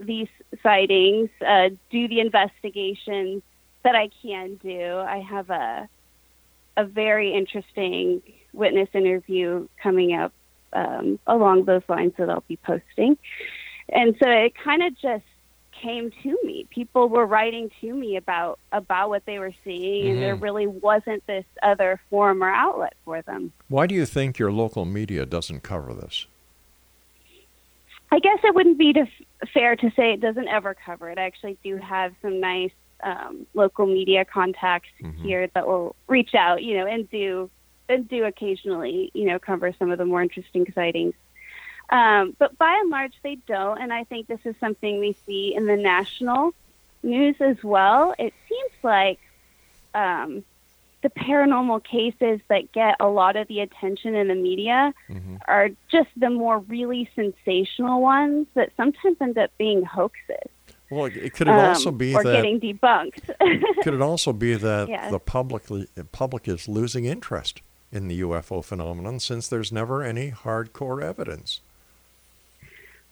these 0.00 0.28
sightings, 0.62 1.30
uh, 1.46 1.70
do 1.90 2.08
the 2.08 2.20
investigations 2.20 3.42
that 3.82 3.94
I 3.94 4.10
can 4.22 4.56
do. 4.56 4.98
I 4.98 5.18
have 5.18 5.50
a 5.50 5.88
a 6.78 6.84
very 6.84 7.32
interesting 7.32 8.20
witness 8.52 8.88
interview 8.92 9.66
coming 9.82 10.14
up 10.14 10.32
um, 10.74 11.18
along 11.26 11.64
those 11.64 11.82
lines 11.88 12.12
that 12.18 12.28
I'll 12.28 12.44
be 12.48 12.56
posting, 12.56 13.16
and 13.88 14.16
so 14.22 14.28
it 14.28 14.54
kind 14.62 14.82
of 14.82 14.98
just 14.98 15.24
came 15.82 16.10
to 16.22 16.38
me. 16.44 16.66
People 16.70 17.08
were 17.08 17.26
writing 17.26 17.70
to 17.80 17.94
me 17.94 18.16
about 18.16 18.58
about 18.72 19.08
what 19.08 19.24
they 19.26 19.38
were 19.38 19.52
seeing, 19.64 20.12
and 20.12 20.22
there 20.22 20.34
really 20.34 20.66
wasn't 20.66 21.26
this 21.26 21.44
other 21.62 22.00
forum 22.10 22.42
or 22.42 22.50
outlet 22.50 22.94
for 23.04 23.22
them. 23.22 23.52
why 23.68 23.86
do 23.86 23.94
you 23.94 24.06
think 24.06 24.38
your 24.38 24.52
local 24.52 24.84
media 24.84 25.26
doesn't 25.26 25.62
cover 25.62 25.94
this? 25.94 26.26
I 28.12 28.18
guess 28.20 28.38
it 28.44 28.54
wouldn't 28.54 28.78
be 28.78 28.92
to, 28.92 29.06
fair 29.52 29.74
to 29.76 29.90
say 29.96 30.12
it 30.12 30.20
doesn't 30.20 30.48
ever 30.48 30.74
cover 30.74 31.10
it. 31.10 31.18
I 31.18 31.24
actually 31.24 31.58
do 31.64 31.76
have 31.76 32.14
some 32.22 32.38
nice 32.40 32.70
um, 33.02 33.46
local 33.52 33.84
media 33.86 34.24
contacts 34.24 34.88
here 35.16 35.48
that 35.54 35.66
will 35.66 35.96
reach 36.06 36.34
out, 36.34 36.62
you 36.62 36.78
know, 36.78 36.86
and 36.86 37.10
do 37.10 37.50
and 37.88 38.08
do 38.08 38.24
occasionally, 38.24 39.10
you 39.14 39.26
know, 39.26 39.38
cover 39.38 39.72
some 39.78 39.90
of 39.90 39.98
the 39.98 40.04
more 40.04 40.22
interesting 40.22 40.66
sightings. 40.74 41.14
Um, 41.90 42.34
but 42.38 42.56
by 42.58 42.72
and 42.80 42.90
large, 42.90 43.14
they 43.22 43.36
don't, 43.46 43.78
and 43.80 43.92
I 43.92 44.04
think 44.04 44.26
this 44.26 44.40
is 44.44 44.54
something 44.58 44.98
we 44.98 45.14
see 45.26 45.54
in 45.54 45.66
the 45.66 45.76
national 45.76 46.52
news 47.02 47.36
as 47.40 47.62
well. 47.62 48.14
It 48.18 48.34
seems 48.48 48.72
like 48.82 49.20
um, 49.94 50.44
the 51.02 51.10
paranormal 51.10 51.84
cases 51.84 52.40
that 52.48 52.72
get 52.72 52.96
a 52.98 53.06
lot 53.06 53.36
of 53.36 53.46
the 53.48 53.60
attention 53.60 54.14
in 54.16 54.26
the 54.28 54.34
media 54.34 54.92
are 55.46 55.68
just 55.88 56.08
the 56.16 56.30
more 56.30 56.58
really 56.60 57.08
sensational 57.14 58.02
ones 58.02 58.48
that 58.54 58.72
sometimes 58.76 59.16
end 59.20 59.38
up 59.38 59.50
being 59.56 59.84
hoaxes. 59.84 60.50
Well, 60.90 61.06
it- 61.06 61.32
could 61.34 61.46
it 61.48 61.52
um, 61.52 61.60
also 61.60 61.92
be 61.92 62.14
or 62.14 62.22
that 62.24 62.32
getting 62.32 62.60
debunked. 62.60 63.30
could 63.82 63.94
it 63.94 64.02
also 64.02 64.32
be 64.32 64.54
that 64.54 64.88
Yeah. 64.96 65.10
the 65.10 65.20
publicly 65.20 65.86
public 66.12 66.48
is 66.48 66.66
losing 66.68 67.04
interest 67.04 67.60
in 67.92 68.08
the 68.08 68.20
UFO 68.22 68.64
phenomenon 68.64 69.20
since 69.20 69.46
there's 69.48 69.70
never 69.70 70.02
any 70.02 70.32
hardcore 70.32 71.02
evidence? 71.02 71.60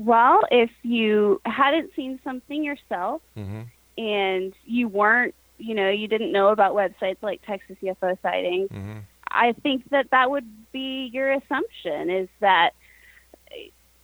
Well, 0.01 0.41
if 0.51 0.71
you 0.83 1.41
hadn't 1.47 1.91
seen 1.95 2.19
something 2.25 2.63
yourself 2.65 3.23
Mm-hmm. 3.37 3.63
and 3.99 4.53
you 4.65 4.89
weren't, 4.89 5.35
you 5.59 5.75
know, 5.75 5.89
you 5.91 6.09
didn't 6.09 6.33
know 6.33 6.49
about 6.49 6.75
websites 6.75 7.19
like 7.23 7.41
Texas 7.47 7.77
UFO 7.83 8.17
sightings, 8.23 8.71
Mm-hmm. 8.71 8.99
I 9.37 9.53
think 9.53 9.91
that 9.91 10.11
that 10.13 10.31
would 10.31 10.47
be 10.73 11.11
your 11.13 11.33
assumption 11.33 12.09
is 12.09 12.29
that 12.41 12.71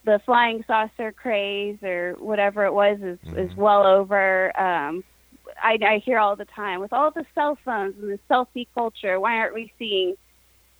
the 0.04 0.18
flying 0.24 0.64
saucer 0.66 1.12
craze 1.12 1.78
or 1.82 2.16
whatever 2.18 2.64
it 2.64 2.72
was 2.72 2.98
is, 3.00 3.18
is 3.36 3.54
well 3.54 3.86
over. 3.86 4.50
Um, 4.60 5.04
I, 5.62 5.78
I 5.86 5.98
hear 5.98 6.18
all 6.18 6.34
the 6.36 6.46
time 6.46 6.80
with 6.80 6.92
all 6.92 7.10
the 7.10 7.24
cell 7.34 7.56
phones 7.64 7.94
and 8.00 8.10
the 8.10 8.18
selfie 8.30 8.66
culture. 8.74 9.20
Why 9.20 9.36
aren't 9.36 9.54
we 9.54 9.72
seeing 9.78 10.14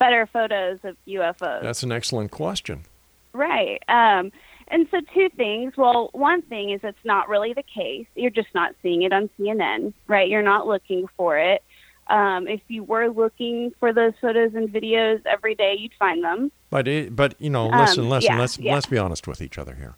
better 0.01 0.27
photos 0.27 0.79
of 0.85 0.96
UFOs? 1.07 1.62
That's 1.62 1.83
an 1.83 1.92
excellent 1.92 2.31
question. 2.31 2.85
Right. 3.33 3.81
Um, 3.88 4.33
and 4.70 4.87
so, 4.90 5.00
two 5.14 5.28
things. 5.30 5.76
Well, 5.76 6.11
one 6.12 6.42
thing 6.42 6.70
is 6.70 6.80
it's 6.83 7.04
not 7.04 7.28
really 7.28 7.52
the 7.52 7.62
case. 7.64 8.06
You're 8.14 8.30
just 8.30 8.54
not 8.54 8.74
seeing 8.83 9.02
it 9.02 9.12
on 9.12 9.28
CNN, 9.38 9.92
right? 10.06 10.28
You're 10.28 10.42
not 10.42 10.66
looking 10.66 11.06
for 11.16 11.37
it. 11.38 11.62
Um, 12.09 12.48
if 12.48 12.61
you 12.68 12.83
were 12.83 13.09
looking 13.09 13.72
for 13.78 13.92
those 13.92 14.14
photos 14.20 14.54
and 14.54 14.68
videos 14.68 15.24
every 15.26 15.54
day, 15.54 15.76
you'd 15.78 15.92
find 15.98 16.24
them. 16.24 16.50
But 16.68 16.88
it, 16.88 17.14
but 17.14 17.35
you 17.38 17.50
know, 17.50 17.70
Um, 17.70 17.80
listen, 17.80 18.09
listen, 18.09 18.33
yeah, 18.35 18.38
let's 18.40 18.59
yeah. 18.59 18.74
let's 18.74 18.87
be 18.87 18.98
honest 18.98 19.28
with 19.28 19.40
each 19.40 19.59
other 19.59 19.74
here. 19.74 19.94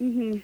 Mm-hmm. 0.00 0.38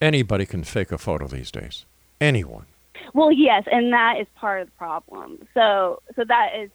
Anybody 0.00 0.46
can 0.46 0.64
fake 0.64 0.92
a 0.92 0.98
photo 0.98 1.26
these 1.26 1.50
days. 1.50 1.84
Anyone. 2.20 2.66
Well, 3.14 3.32
yes, 3.32 3.64
and 3.70 3.92
that 3.92 4.20
is 4.20 4.26
part 4.36 4.60
of 4.62 4.66
the 4.68 4.72
problem. 4.72 5.46
So, 5.54 6.02
so 6.16 6.24
that 6.24 6.50
is 6.58 6.70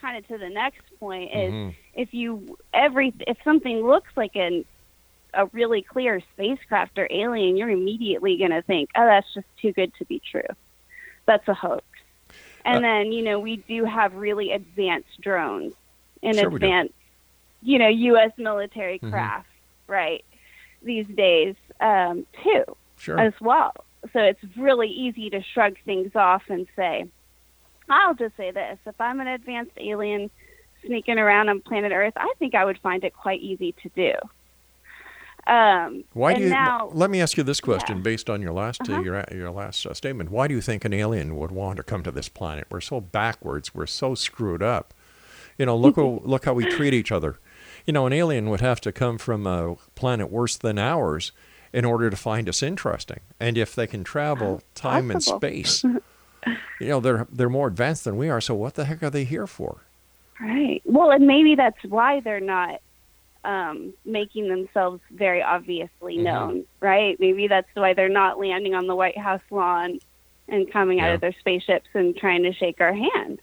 kind 0.00 0.16
of 0.18 0.26
to 0.28 0.36
the 0.38 0.50
next 0.50 0.82
point 1.00 1.30
is 1.34 1.52
Mhm. 1.52 1.74
if 1.94 2.12
you 2.12 2.58
every 2.74 3.14
if 3.26 3.36
something 3.42 3.86
looks 3.86 4.10
like 4.16 4.36
an 4.36 4.64
a 5.36 5.46
really 5.52 5.82
clear 5.82 6.20
spacecraft 6.32 6.98
or 6.98 7.08
alien, 7.10 7.56
you're 7.56 7.70
immediately 7.70 8.36
going 8.38 8.50
to 8.50 8.62
think, 8.62 8.90
"Oh, 8.96 9.04
that's 9.06 9.32
just 9.34 9.46
too 9.60 9.72
good 9.72 9.92
to 9.94 10.04
be 10.06 10.20
true. 10.30 10.42
That's 11.26 11.46
a 11.48 11.54
hoax." 11.54 11.84
And 12.64 12.78
Uh, 12.78 12.80
then, 12.88 13.12
you 13.12 13.22
know, 13.22 13.38
we 13.40 13.56
do 13.68 13.84
have 13.84 14.14
really 14.14 14.52
advanced 14.52 15.20
drones 15.20 15.74
and 16.22 16.38
Sure 16.38 16.48
advanced, 16.48 16.94
you 17.62 17.78
know, 17.78 17.88
U.S. 17.88 18.30
military 18.38 18.98
Mhm. 18.98 19.10
craft, 19.10 19.48
right? 19.86 20.24
These 20.82 21.06
days, 21.08 21.56
um, 21.80 22.26
too 22.42 22.64
Sure. 22.98 23.18
as 23.18 23.32
well. 23.40 23.72
So 24.12 24.20
it's 24.20 24.42
really 24.56 24.88
easy 24.88 25.30
to 25.30 25.42
shrug 25.42 25.76
things 25.84 26.14
off 26.14 26.42
and 26.48 26.66
say, 26.76 27.04
I'll 27.88 28.14
just 28.14 28.36
say 28.36 28.50
this 28.50 28.78
if 28.86 28.98
I'm 29.00 29.20
an 29.20 29.28
advanced 29.28 29.72
alien 29.78 30.30
sneaking 30.86 31.18
around 31.18 31.48
on 31.48 31.60
planet 31.62 31.92
Earth, 31.92 32.12
I 32.16 32.32
think 32.38 32.54
I 32.54 32.64
would 32.64 32.78
find 32.80 33.04
it 33.04 33.14
quite 33.14 33.40
easy 33.40 33.72
to 33.82 33.88
do. 33.90 34.12
Um, 35.46 36.04
Why 36.14 36.34
do 36.34 36.42
you? 36.42 36.48
now, 36.50 36.90
let 36.94 37.10
me 37.10 37.20
ask 37.20 37.36
you 37.36 37.42
this 37.42 37.60
question, 37.60 37.98
Yeah. 37.98 38.02
based 38.02 38.30
on 38.30 38.40
your 38.40 38.52
last 38.52 38.80
uh, 38.88 38.92
Uh-huh. 38.94 39.02
your 39.02 39.24
your 39.32 39.50
last 39.50 39.84
uh, 39.86 39.92
statement. 39.94 40.30
Why 40.30 40.48
do 40.48 40.54
you 40.54 40.60
think 40.60 40.84
an 40.84 40.92
alien 40.94 41.36
would 41.36 41.50
want 41.50 41.76
to 41.76 41.82
come 41.82 42.02
to 42.04 42.10
this 42.10 42.28
planet? 42.28 42.66
We're 42.70 42.80
so 42.80 43.00
backwards. 43.00 43.74
We're 43.74 43.86
so 43.86 44.14
screwed 44.14 44.62
up. 44.62 44.94
You 45.58 45.66
know, 45.66 45.76
look 45.76 45.96
how, 45.96 46.20
look 46.24 46.46
how 46.46 46.54
we 46.54 46.64
treat 46.64 46.94
each 46.94 47.12
other. 47.12 47.36
You 47.86 47.92
know, 47.92 48.06
an 48.06 48.12
alien 48.12 48.48
would 48.50 48.60
have 48.62 48.80
to 48.80 48.90
come 48.92 49.18
from 49.18 49.46
a 49.46 49.76
planet 49.94 50.30
worse 50.30 50.56
than 50.56 50.78
ours 50.78 51.30
in 51.72 51.84
order 51.84 52.08
to 52.10 52.16
find 52.16 52.48
us 52.48 52.62
interesting. 52.62 53.20
And 53.38 53.58
if 53.58 53.74
they 53.74 53.86
can 53.86 54.02
travel 54.02 54.62
time 54.74 55.10
and 55.10 55.22
space, 55.22 55.84
you 56.80 56.88
know, 56.88 57.00
they're 57.00 57.26
they're 57.30 57.50
more 57.50 57.68
advanced 57.68 58.04
than 58.04 58.16
we 58.16 58.30
are. 58.30 58.40
So 58.40 58.54
what 58.54 58.74
the 58.74 58.86
heck 58.86 59.02
are 59.02 59.10
they 59.10 59.24
here 59.24 59.46
for? 59.46 59.82
right. 60.40 60.80
Well, 60.84 61.10
and 61.12 61.26
maybe 61.26 61.54
that's 61.54 61.78
why 61.88 62.20
they're 62.20 62.40
not 62.40 62.80
um, 63.44 63.94
making 64.04 64.48
themselves 64.48 65.00
very 65.10 65.42
obviously 65.42 66.16
Mhm. 66.18 66.22
known, 66.22 66.66
right? 66.80 67.18
Maybe 67.20 67.46
that's 67.48 67.68
why 67.74 67.92
they're 67.94 68.08
not 68.08 68.38
landing 68.38 68.74
on 68.74 68.86
the 68.86 68.96
White 68.96 69.18
House 69.18 69.42
lawn 69.50 69.98
and 70.48 70.70
coming 70.70 71.00
out 71.00 71.10
of 71.14 71.20
their 71.20 71.32
spaceships 71.32 71.88
and 71.94 72.16
trying 72.16 72.42
to 72.42 72.52
shake 72.52 72.80
our 72.80 72.92
hands. 72.92 73.40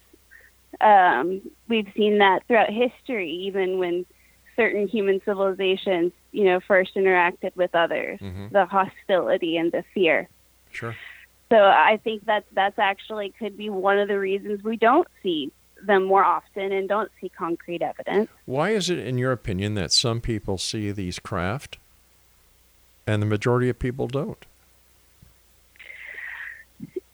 Um, 0.79 1.41
we've 1.67 1.91
seen 1.95 2.19
that 2.19 2.45
throughout 2.47 2.69
history, 2.69 3.29
even 3.31 3.77
when 3.77 4.05
certain 4.55 4.87
human 4.87 5.21
civilizations, 5.25 6.13
you 6.31 6.45
know, 6.45 6.59
first 6.59 6.95
interacted 6.95 7.55
with 7.55 7.73
others, 7.75 8.19
Mhm. 8.19 8.51
the 8.51 8.65
hostility 8.65 9.57
and 9.57 9.71
the 9.71 9.83
fear. 9.93 10.29
Sure. 10.71 10.95
So 11.51 11.57
I 11.57 11.97
think 12.03 12.25
that 12.25 12.45
that's 12.53 12.79
actually 12.79 13.31
could 13.31 13.57
be 13.57 13.69
one 13.69 13.99
of 13.99 14.07
the 14.07 14.19
reasons 14.19 14.63
we 14.63 14.77
don't 14.77 15.07
see 15.21 15.51
them 15.85 16.03
more 16.05 16.23
often 16.23 16.71
and 16.71 16.87
don't 16.87 17.11
see 17.19 17.29
concrete 17.29 17.81
evidence. 17.81 18.29
Why 18.45 18.69
is 18.71 18.89
it, 18.89 18.99
in 18.99 19.17
your 19.17 19.31
opinion, 19.31 19.75
that 19.75 19.91
some 19.91 20.21
people 20.21 20.57
see 20.57 20.91
these 20.91 21.19
craft 21.19 21.77
and 23.07 23.21
the 23.21 23.25
majority 23.25 23.69
of 23.69 23.79
people 23.79 24.07
don't? 24.07 24.45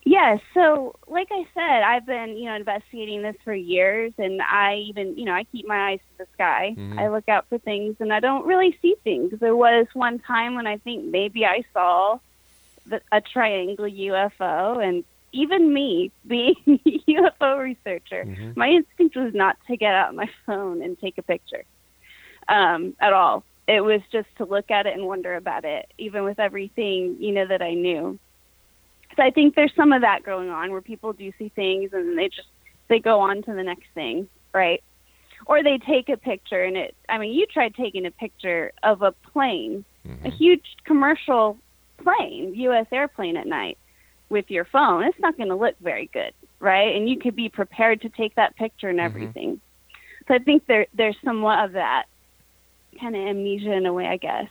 Yes. 0.03 0.39
So, 0.53 0.95
like 1.09 1.27
I 1.31 1.45
said, 1.53 1.83
I've 1.83 2.05
been, 2.05 2.37
you 2.37 2.45
know, 2.45 2.55
investigating 2.55 3.23
this 3.23 3.35
for 3.43 3.53
years, 3.53 4.13
and 4.17 4.41
I 4.41 4.75
even, 4.87 5.17
you 5.17 5.25
know, 5.25 5.33
I 5.33 5.43
keep 5.43 5.67
my 5.67 5.89
eyes 5.91 5.99
to 5.99 6.23
the 6.23 6.27
sky. 6.33 6.75
Mhm. 6.77 6.97
I 6.97 7.09
look 7.09 7.27
out 7.27 7.45
for 7.49 7.57
things, 7.57 7.97
and 7.99 8.13
I 8.13 8.21
don't 8.21 8.45
really 8.45 8.77
see 8.81 8.95
things. 9.03 9.37
There 9.37 9.55
was 9.55 9.85
one 9.93 10.19
time 10.19 10.55
when 10.55 10.65
I 10.65 10.77
think 10.77 11.03
maybe 11.03 11.45
I 11.45 11.63
saw 11.73 12.19
the, 12.85 13.01
a 13.11 13.19
triangle 13.19 13.85
UFO, 13.85 14.81
and 14.81 15.03
even 15.37 15.73
me, 15.73 16.11
being 16.25 16.55
a 16.67 17.01
UFO 17.11 17.59
researcher, 17.59 18.25
Mhm. 18.25 18.57
my 18.57 18.69
instinct 18.69 19.15
was 19.15 19.33
not 19.33 19.57
to 19.67 19.77
get 19.77 19.93
out 19.93 20.15
my 20.15 20.29
phone 20.45 20.81
and 20.81 20.97
take 20.99 21.17
a 21.17 21.21
picture 21.21 21.63
um, 22.49 22.95
at 22.99 23.13
all. 23.13 23.43
It 23.67 23.81
was 23.81 24.01
just 24.11 24.29
to 24.37 24.45
look 24.45 24.71
at 24.71 24.87
it 24.87 24.93
and 24.95 25.05
wonder 25.05 25.35
about 25.35 25.65
it, 25.65 25.91
even 25.97 26.23
with 26.23 26.39
everything, 26.39 27.17
you 27.19 27.33
know, 27.33 27.45
that 27.45 27.61
I 27.61 27.73
knew. 27.73 28.17
So 29.15 29.23
I 29.23 29.31
think 29.31 29.55
there's 29.55 29.75
some 29.75 29.91
of 29.93 30.01
that 30.01 30.23
going 30.23 30.49
on 30.49 30.71
where 30.71 30.81
people 30.81 31.13
do 31.13 31.31
see 31.37 31.49
things 31.49 31.91
and 31.93 32.17
they 32.17 32.29
just 32.29 32.47
they 32.89 32.99
go 32.99 33.19
on 33.19 33.43
to 33.43 33.53
the 33.53 33.63
next 33.63 33.87
thing, 33.93 34.29
right? 34.53 34.81
Or 35.45 35.61
they 35.61 35.77
take 35.77 36.09
a 36.09 36.17
picture 36.17 36.63
and 36.63 36.77
it 36.77 36.95
I 37.09 37.17
mean, 37.17 37.33
you 37.33 37.45
tried 37.45 37.75
taking 37.75 38.05
a 38.05 38.11
picture 38.11 38.71
of 38.83 39.01
a 39.01 39.11
plane, 39.11 39.85
a 40.25 40.31
huge 40.31 40.65
commercial 40.85 41.57
plane, 42.01 42.53
US 42.55 42.87
airplane 42.91 43.37
at 43.37 43.47
night 43.47 43.77
with 44.29 44.49
your 44.49 44.65
phone. 44.65 45.03
It's 45.03 45.19
not 45.19 45.37
going 45.37 45.49
to 45.49 45.55
look 45.55 45.75
very 45.79 46.09
good, 46.11 46.33
right? 46.59 46.95
And 46.95 47.09
you 47.09 47.17
could 47.17 47.35
be 47.35 47.49
prepared 47.49 48.01
to 48.01 48.09
take 48.09 48.35
that 48.35 48.55
picture 48.55 48.89
and 48.89 48.99
everything. 48.99 49.61
So 50.27 50.33
I 50.33 50.39
think 50.39 50.65
there 50.65 50.87
there's 50.93 51.17
somewhat 51.23 51.63
of 51.65 51.71
that 51.73 52.05
kind 52.99 53.15
of 53.15 53.21
amnesia 53.21 53.71
in 53.71 53.85
a 53.85 53.93
way, 53.93 54.07
I 54.07 54.17
guess. 54.17 54.47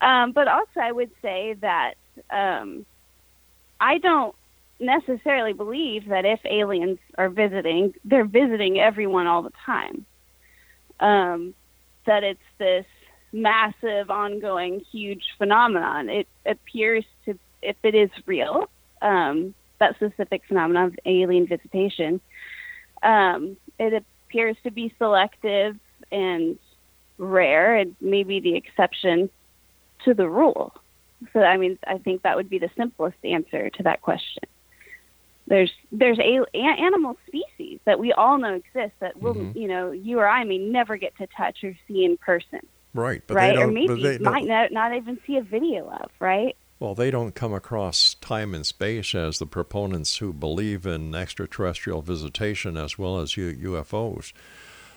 Um, 0.00 0.32
but 0.32 0.48
also, 0.48 0.80
I 0.80 0.92
would 0.92 1.10
say 1.22 1.54
that 1.60 1.94
um, 2.30 2.84
I 3.80 3.98
don't 3.98 4.34
necessarily 4.80 5.52
believe 5.52 6.08
that 6.08 6.24
if 6.24 6.40
aliens 6.44 6.98
are 7.16 7.28
visiting, 7.28 7.94
they're 8.04 8.24
visiting 8.24 8.78
everyone 8.78 9.26
all 9.26 9.42
the 9.42 9.52
time. 9.64 10.04
Um, 11.00 11.54
that 12.06 12.22
it's 12.22 12.40
this 12.58 12.86
massive, 13.32 14.10
ongoing, 14.10 14.80
huge 14.92 15.24
phenomenon. 15.38 16.08
It 16.08 16.28
appears 16.46 17.04
to, 17.24 17.38
if 17.62 17.76
it 17.82 17.94
is 17.94 18.10
real, 18.26 18.68
um, 19.02 19.54
that 19.80 19.96
specific 19.96 20.42
phenomenon 20.46 20.86
of 20.86 20.98
alien 21.04 21.46
visitation, 21.46 22.20
um, 23.02 23.56
it 23.78 24.04
appears 24.28 24.56
to 24.64 24.70
be 24.70 24.94
selective 24.98 25.76
and 26.10 26.58
rare, 27.18 27.76
and 27.76 27.96
maybe 28.00 28.40
the 28.40 28.56
exception 28.56 29.30
to 30.04 30.14
the 30.14 30.28
rule. 30.28 30.72
So, 31.32 31.40
I 31.40 31.56
mean, 31.56 31.78
I 31.86 31.98
think 31.98 32.22
that 32.22 32.36
would 32.36 32.50
be 32.50 32.58
the 32.58 32.70
simplest 32.76 33.16
answer 33.24 33.70
to 33.70 33.82
that 33.84 34.02
question. 34.02 34.42
There's 35.46 35.72
there's 35.92 36.18
a, 36.18 36.40
a, 36.54 36.58
animal 36.58 37.16
species 37.26 37.78
that 37.84 37.98
we 37.98 38.12
all 38.12 38.38
know 38.38 38.54
exist 38.54 38.94
that 39.00 39.20
will 39.20 39.34
Mhm. 39.34 39.54
you 39.54 39.68
know 39.68 39.90
you 39.90 40.18
or 40.18 40.26
I 40.26 40.44
may 40.44 40.56
never 40.58 40.96
get 40.96 41.16
to 41.18 41.26
touch 41.26 41.62
or 41.62 41.74
see 41.86 42.04
in 42.04 42.16
person, 42.16 42.60
Right, 42.94 43.22
but 43.26 43.34
right? 43.34 43.54
they 43.54 43.62
Or 43.62 43.66
maybe 43.66 44.18
might 44.18 44.46
not, 44.46 44.72
not 44.72 44.96
even 44.96 45.20
see 45.26 45.36
a 45.36 45.42
video 45.42 45.90
of, 45.90 46.10
right? 46.18 46.56
Well, 46.84 46.94
they 46.94 47.10
don't 47.10 47.34
come 47.34 47.54
across 47.54 48.12
time 48.20 48.54
and 48.54 48.66
space 48.66 49.14
as 49.14 49.38
the 49.38 49.46
proponents 49.46 50.18
who 50.18 50.34
believe 50.34 50.84
in 50.84 51.14
extraterrestrial 51.14 52.02
visitation 52.02 52.76
as 52.76 52.98
well 52.98 53.18
as 53.18 53.38
U- 53.38 53.54
UFOs. 53.72 54.34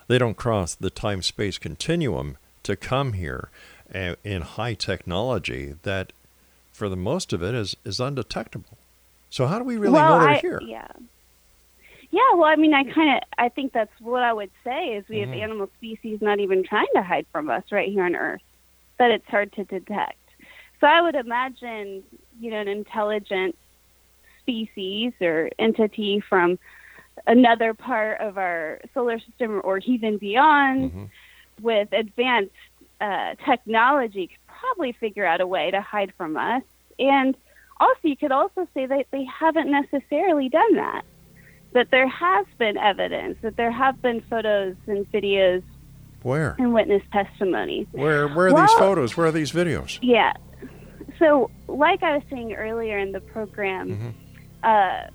They 0.08 0.18
don't 0.18 0.36
cross 0.36 0.76
the 0.76 0.90
time 0.90 1.22
space 1.22 1.58
continuum 1.58 2.36
to 2.64 2.76
come 2.76 3.14
here 3.14 3.48
in 4.26 4.42
high 4.42 4.74
technology 4.74 5.76
that, 5.84 6.12
for 6.74 6.90
the 6.90 6.98
most 6.98 7.32
of 7.32 7.42
it, 7.42 7.56
is 7.56 7.78
is 7.86 8.02
undetectable. 8.02 8.78
So 9.30 9.48
how 9.48 9.58
do 9.58 9.64
we 9.64 9.78
really 9.78 9.94
well, 9.94 10.20
know 10.20 10.26
they're 10.26 10.36
I, 10.36 10.40
here? 10.40 10.62
Yeah. 10.66 10.88
Yeah, 12.12 12.34
well, 12.36 12.46
I 12.46 12.58
mean, 12.58 12.74
I 12.74 12.84
kind 12.84 13.18
of, 13.18 13.24
I 13.38 13.48
think 13.48 13.72
that's 13.72 13.92
what 14.02 14.24
I 14.24 14.34
would 14.34 14.52
say 14.66 14.96
is 14.96 15.06
we 15.08 15.18
Mhm. 15.18 15.28
have 15.28 15.38
animal 15.38 15.70
species 15.78 16.22
not 16.22 16.40
even 16.42 16.64
trying 16.66 16.88
to 16.96 17.02
hide 17.02 17.28
from 17.32 17.50
us 17.50 17.64
right 17.72 17.90
here 17.90 18.04
on 18.04 18.16
Earth, 18.16 18.42
that 18.98 19.12
it's 19.12 19.28
hard 19.28 19.54
to 19.54 19.64
detect. 19.64 20.18
So 20.80 20.88
I 20.88 21.02
would 21.02 21.16
imagine, 21.16 22.04
you 22.40 22.52
know, 22.52 22.60
an 22.60 22.68
intelligent 22.68 23.56
species 24.42 25.14
or 25.22 25.50
entity 25.58 26.24
from 26.28 26.60
another 27.26 27.74
part 27.74 28.22
of 28.22 28.38
our 28.38 28.80
solar 28.94 29.20
system 29.20 29.62
or 29.64 29.80
even 29.80 30.18
beyond 30.18 30.92
Mhm. 30.92 31.10
with 31.62 31.90
advanced 31.92 32.54
uh, 33.00 33.36
technology 33.46 34.28
could 34.28 34.40
probably 34.48 34.92
figure 34.94 35.26
out 35.26 35.40
a 35.42 35.46
way 35.46 35.70
to 35.70 35.82
hide 35.82 36.12
from 36.16 36.36
us. 36.38 36.64
And 36.98 37.36
also, 37.80 38.00
you 38.04 38.18
could 38.18 38.32
also 38.32 38.68
say 38.74 38.88
that 38.88 39.06
they 39.12 39.24
haven't 39.26 39.70
necessarily 39.70 40.50
done 40.50 40.76
that. 40.76 41.04
That 41.74 41.92
there 41.92 42.08
has 42.08 42.48
been 42.58 42.78
evidence, 42.78 43.38
that 43.42 43.56
there 43.56 43.72
have 43.72 44.02
been 44.02 44.22
photos 44.22 44.76
and 44.88 45.06
videos 45.12 45.62
Where? 46.24 46.56
and 46.58 46.74
witness 46.74 47.04
testimony. 47.12 47.86
Where? 47.92 48.28
Where 48.28 48.48
are 48.48 48.62
these 48.62 48.74
photos? 48.74 49.16
Where 49.16 49.28
are 49.28 49.32
these 49.32 49.52
videos? 49.52 50.00
Yeah. 50.02 50.34
So, 51.20 51.50
like 51.68 52.02
I 52.04 52.14
was 52.16 52.24
saying 52.30 52.54
earlier 52.54 52.98
in 53.00 53.12
the 53.12 53.20
program, 53.22 54.14
Mhm. 54.64 54.64
uh, 54.64 55.08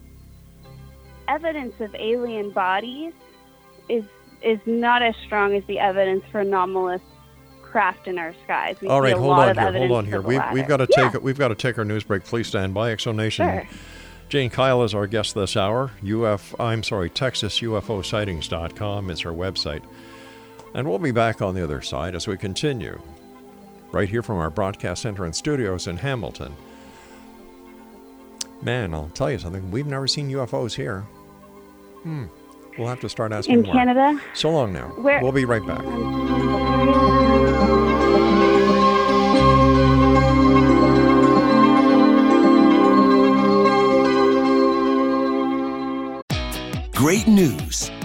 evidence 1.28 1.74
of 1.80 1.94
alien 1.94 2.50
bodies 2.50 3.12
is 3.88 4.04
is 4.42 4.58
not 4.66 5.00
as 5.02 5.14
strong 5.24 5.54
as 5.54 5.62
the 5.66 5.78
evidence 5.78 6.24
for 6.32 6.40
anomalous 6.40 7.00
craft 7.62 8.08
in 8.08 8.18
our 8.18 8.34
skies. 8.44 8.76
We 8.80 8.88
All 8.88 9.00
right, 9.00 9.16
hold 9.16 9.38
on 9.38 9.54
here. 9.56 9.72
Hold 9.72 9.92
on 9.92 10.04
here. 10.04 10.20
We've, 10.20 10.38
latter. 10.38 10.52
we've 10.54 10.66
got 10.66 10.78
to 10.78 10.88
Yeah. 10.96 11.10
take 11.10 11.22
we've 11.22 11.38
got 11.38 11.48
to 11.48 11.54
take 11.54 11.78
our 11.78 11.84
news 11.84 12.02
break. 12.02 12.24
Please 12.24 12.48
stand 12.48 12.74
by. 12.74 12.90
Exonation. 12.90 13.46
Sure. 13.46 13.62
Jane 14.28 14.50
Kyle 14.50 14.82
is 14.82 14.94
our 14.94 15.06
guest 15.06 15.34
this 15.36 15.56
hour. 15.56 15.92
UF 16.04 16.58
I'm 16.60 16.82
sorry, 16.82 17.08
TexasUFOsightings.com 17.08 19.10
is 19.10 19.20
her 19.20 19.32
website. 19.32 19.82
And 20.74 20.88
we'll 20.88 20.98
be 20.98 21.10
back 21.12 21.40
on 21.42 21.54
the 21.54 21.62
other 21.62 21.80
side 21.82 22.14
as 22.16 22.26
we 22.26 22.36
continue. 22.36 22.98
Right 23.92 24.08
here 24.08 24.22
from 24.22 24.38
our 24.38 24.50
broadcast 24.50 25.02
center 25.02 25.24
and 25.24 25.34
studios 25.36 25.86
in 25.86 25.98
Hamilton. 25.98 26.56
Man, 28.62 28.94
I'll 28.94 29.10
tell 29.14 29.30
you 29.30 29.38
something. 29.38 29.70
We've 29.70 29.86
never 29.86 30.06
seen 30.06 30.30
UFOs 30.30 30.74
here. 30.74 31.00
Hmm. 32.02 32.24
We'll 32.78 32.88
have 32.88 33.00
to 33.00 33.08
start 33.08 33.32
asking 33.32 33.54
In 33.56 33.62
more. 33.62 33.74
Canada, 33.74 34.20
So 34.34 34.50
long 34.50 34.72
now. 34.72 34.88
Where- 34.96 35.20
We'll 35.22 35.32
be 35.32 35.44
right 35.44 35.64
back. 35.66 35.82
Great 46.94 47.26
news! 47.26 47.90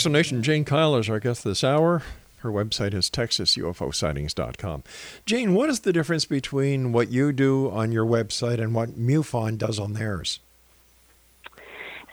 Explanation 0.00 0.42
Jane 0.42 0.64
Kyle 0.64 0.96
is 0.96 1.10
our 1.10 1.20
guest 1.20 1.44
this 1.44 1.62
hour. 1.62 2.00
Her 2.38 2.50
website 2.50 2.94
is 2.94 3.10
texasufosighting's.com. 3.10 4.82
Jane, 5.26 5.52
what 5.52 5.68
is 5.68 5.80
the 5.80 5.92
difference 5.92 6.24
between 6.24 6.92
what 6.92 7.10
you 7.10 7.34
do 7.34 7.70
on 7.70 7.92
your 7.92 8.06
website 8.06 8.62
and 8.62 8.74
what 8.74 8.98
MUFON 8.98 9.58
does 9.58 9.78
on 9.78 9.92
theirs? 9.92 10.40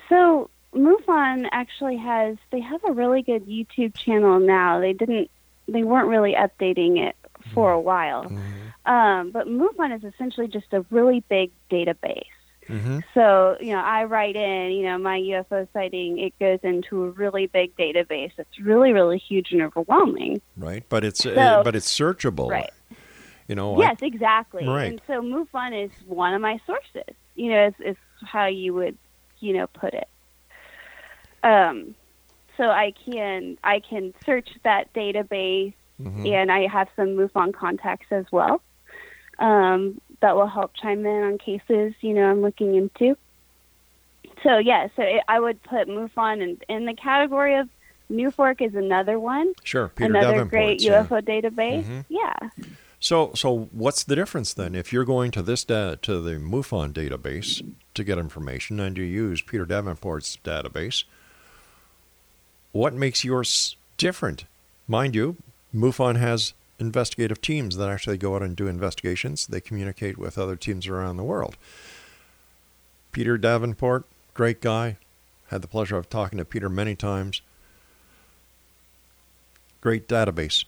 So 0.10 0.50
MUFON 0.76 1.47
actually 1.54 1.95
has 1.95 2.36
they 2.52 2.60
have 2.60 2.84
a 2.84 2.91
really 2.91 3.21
good 3.21 3.47
YouTube 3.47 3.95
channel 3.95 4.41
now. 4.41 4.82
They 4.82 4.91
didn't 4.91 5.32
they 5.69 5.84
weren't 5.84 6.10
really 6.10 6.34
updating 6.34 6.97
it 6.97 7.15
for 7.54 7.71
a 7.71 7.80
while. 7.80 8.30
Um, 8.86 9.32
but 9.32 9.47
MUFON 9.47 9.95
is 9.95 10.04
essentially 10.04 10.50
just 10.50 10.73
a 10.73 10.86
really 10.91 11.23
big 11.30 11.52
database. 11.71 12.26
Mm-hmm. 12.67 12.99
So, 13.13 13.58
you 13.62 13.71
know, 13.73 13.80
I 13.82 14.03
write 14.03 14.36
in, 14.36 14.71
you 14.71 14.84
know, 14.84 14.97
my 14.97 15.19
UFO 15.19 15.67
sighting, 15.73 16.19
it 16.19 16.38
goes 16.39 16.60
into 16.63 17.03
a 17.06 17.10
really 17.12 17.47
big 17.47 17.75
database. 17.77 18.32
It's 18.38 18.60
really, 18.60 18.91
really 18.93 19.17
huge 19.17 19.51
and 19.51 19.62
overwhelming. 19.62 20.41
Right, 20.58 20.84
but 20.89 21.03
it's 21.06 21.25
uh, 21.25 21.62
but 21.63 21.75
it's 21.75 21.89
searchable. 21.89 22.49
Right. 22.51 22.69
You 23.47 23.56
know. 23.56 23.75
I- 23.75 23.80
Yes, 23.88 23.97
exactly. 24.01 24.67
Right. 24.67 24.91
And 24.91 25.01
so 25.08 25.21
MUFON 25.21 25.86
is 25.86 25.91
one 26.06 26.34
of 26.34 26.41
my 26.41 26.60
sources. 26.65 27.15
You 27.36 27.51
know, 27.51 27.67
is, 27.67 27.73
is 27.80 27.97
how 28.25 28.47
you 28.47 28.73
would, 28.73 28.97
you 29.39 29.53
know, 29.53 29.67
put 29.67 29.93
it. 29.93 30.08
Um, 31.43 31.95
so 32.58 32.63
I 32.69 32.91
can 33.06 33.58
I 33.63 33.80
can 33.80 34.13
search 34.25 34.49
that 34.63 34.91
database, 34.93 35.73
Mhm. 36.01 36.27
and 36.32 36.51
I 36.51 36.67
have 36.67 36.88
some 36.95 37.10
MUFON 37.15 37.53
contacts 37.53 38.08
as 38.12 38.25
well. 38.32 38.62
Um, 39.39 40.01
that 40.21 40.36
will 40.36 40.47
help 40.47 40.73
chime 40.75 41.06
in 41.06 41.23
on 41.23 41.38
cases 41.38 41.93
you 42.01 42.13
know 42.13 42.30
I'm 42.30 42.41
looking 42.41 42.75
into. 42.75 43.15
So 44.43 44.58
yeah, 44.58 44.88
so 44.95 45.01
it, 45.01 45.23
I 45.27 45.39
would 45.39 45.62
put 45.63 45.88
MUFON 45.88 46.41
in, 46.41 46.58
in 46.69 46.86
the 46.86 46.93
category 46.93 47.56
of 47.56 47.67
NUFORC 48.12 48.62
is 48.62 48.75
another 48.75 49.19
one, 49.19 49.53
Sure, 49.63 49.89
Peter 49.89 50.10
another 50.10 50.45
great 50.45 50.82
yeah. 50.82 51.03
UFO 51.03 51.21
database. 51.21 51.84
Mhm. 51.84 52.06
Yeah. 52.08 52.34
So, 52.99 53.32
so 53.36 53.67
what's 53.71 54.03
the 54.03 54.15
difference 54.15 54.53
then? 54.53 54.73
If 54.75 54.91
you're 54.93 55.06
going 55.06 55.32
to 55.32 55.41
this 55.41 55.63
da- 55.63 55.95
to 56.01 56.19
the 56.21 56.36
MUFON 56.39 56.93
database 56.93 57.62
to 57.93 58.03
get 58.03 58.17
information, 58.17 58.80
and 58.80 58.97
you 58.97 59.03
use 59.03 59.41
Peter 59.41 59.65
Davenport's 59.65 60.38
database, 60.43 61.03
what 62.71 62.93
makes 62.93 63.23
yours 63.23 63.75
different? 63.97 64.45
Mind 64.88 65.15
you, 65.15 65.36
MUFON 65.75 66.15
has 66.17 66.53
investigative 66.80 67.42
teams 67.42 67.78
that 67.78 67.90
actually 67.90 68.18
go 68.18 68.36
out 68.36 68.44
and 68.44 68.56
do 68.56 68.68
investigations. 68.68 69.48
They 69.48 69.62
communicate 69.62 70.18
with 70.18 70.38
other 70.38 70.56
teams 70.56 70.88
around 70.88 71.18
the 71.18 71.24
world. 71.24 71.58
Peter 73.12 73.38
Davenport, 73.38 74.06
great 74.34 74.62
guy. 74.62 74.98
Had 75.48 75.62
the 75.62 75.68
pleasure 75.68 75.98
of 75.98 76.10
talking 76.10 76.38
to 76.38 76.46
Peter 76.46 76.70
many 76.70 76.96
times. 76.96 77.42
Great 79.82 80.08
database. 80.08 80.66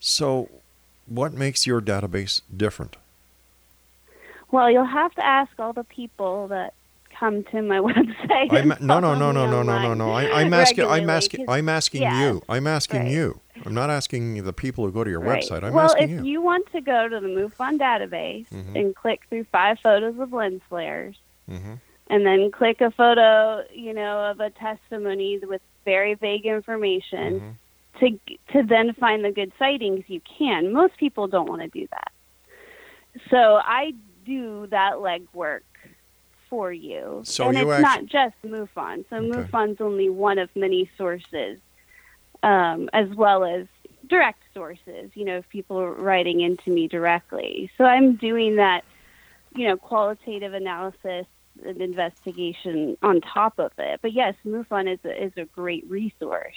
So, 0.00 0.48
what 1.06 1.32
makes 1.32 1.66
your 1.66 1.80
database 1.80 2.42
different? 2.54 2.96
Well, 4.50 4.70
you'll 4.70 4.84
have 4.84 5.14
to 5.14 5.24
ask 5.24 5.50
all 5.58 5.72
the 5.72 5.84
people 5.84 6.48
that 6.48 6.74
come 7.18 7.44
to 7.44 7.62
my 7.62 7.78
website. 7.78 8.52
I'm, 8.52 8.68
no, 8.68 9.00
no, 9.00 9.00
follow 9.00 9.14
no, 9.14 9.32
no, 9.32 9.46
no, 9.46 9.62
no, 9.62 9.82
no, 9.82 9.94
no. 9.94 10.10
I, 10.12 10.42
I'm 10.42 10.52
asking. 10.52 10.86
I'm 10.86 11.10
asking. 11.10 11.48
I'm 11.48 11.68
asking 11.68 12.02
yeah, 12.02 12.20
you. 12.20 12.42
I'm 12.48 12.66
asking 12.66 13.00
right. 13.00 13.10
you. 13.10 13.40
I'm 13.68 13.74
not 13.74 13.90
asking 13.90 14.42
the 14.44 14.52
people 14.52 14.84
who 14.86 14.92
go 14.92 15.04
to 15.04 15.10
your 15.10 15.20
right. 15.20 15.42
website. 15.42 15.62
I'm 15.62 15.74
well, 15.74 15.84
asking 15.86 16.10
if 16.10 16.24
you. 16.24 16.32
you. 16.32 16.40
want 16.40 16.70
to 16.72 16.80
go 16.80 17.08
to 17.08 17.20
the 17.20 17.28
MUFON 17.28 17.78
database 17.78 18.48
Mhm. 18.50 18.74
and 18.78 18.96
click 18.96 19.20
through 19.28 19.44
five 19.52 19.78
photos 19.80 20.18
of 20.18 20.32
lens 20.32 20.62
flares, 20.68 21.16
hmm 21.48 21.74
and 22.10 22.24
then 22.24 22.50
click 22.50 22.80
a 22.80 22.90
photo, 22.90 23.62
you 23.70 23.92
know, 23.92 24.30
of 24.30 24.40
a 24.40 24.48
testimony 24.48 25.38
with 25.40 25.60
very 25.84 26.14
vague 26.14 26.46
information, 26.46 27.40
Mhm. 27.40 27.54
to 28.00 28.52
to 28.54 28.62
then 28.62 28.94
find 28.94 29.22
the 29.24 29.30
good 29.30 29.52
sightings, 29.58 30.04
you 30.08 30.20
can. 30.38 30.72
Most 30.72 30.96
people 30.96 31.26
don't 31.28 31.48
want 31.48 31.60
to 31.60 31.68
do 31.68 31.86
that. 31.90 32.10
So 33.30 33.60
I 33.62 33.92
do 34.24 34.66
that 34.68 34.94
legwork 34.94 35.60
for 36.48 36.72
you. 36.72 37.20
So 37.24 37.48
and 37.48 37.58
you 37.58 37.70
it's 37.70 37.84
actu- 37.84 38.02
not 38.02 38.06
just 38.06 38.36
MUFON. 38.42 39.04
So 39.10 39.16
Okay. 39.16 39.28
MUFON's 39.42 39.80
only 39.82 40.08
one 40.08 40.38
of 40.38 40.48
many 40.56 40.90
sources, 40.96 41.58
um, 42.42 42.88
as 42.92 43.08
well 43.10 43.44
as 43.44 43.66
direct 44.08 44.42
sources, 44.54 45.10
you 45.14 45.24
know, 45.24 45.42
people 45.50 45.86
writing 45.88 46.40
into 46.40 46.70
me 46.70 46.88
directly. 46.88 47.70
So 47.76 47.84
I'm 47.84 48.16
doing 48.16 48.56
that, 48.56 48.84
you 49.54 49.68
know, 49.68 49.76
qualitative 49.76 50.54
analysis 50.54 51.26
and 51.64 51.80
investigation 51.80 52.96
on 53.02 53.20
top 53.20 53.58
of 53.58 53.72
it. 53.78 54.00
But 54.00 54.12
yes, 54.12 54.34
MUFON 54.46 54.92
is 54.92 55.00
a, 55.04 55.24
is 55.24 55.32
a 55.36 55.44
great 55.44 55.84
resource 55.88 56.54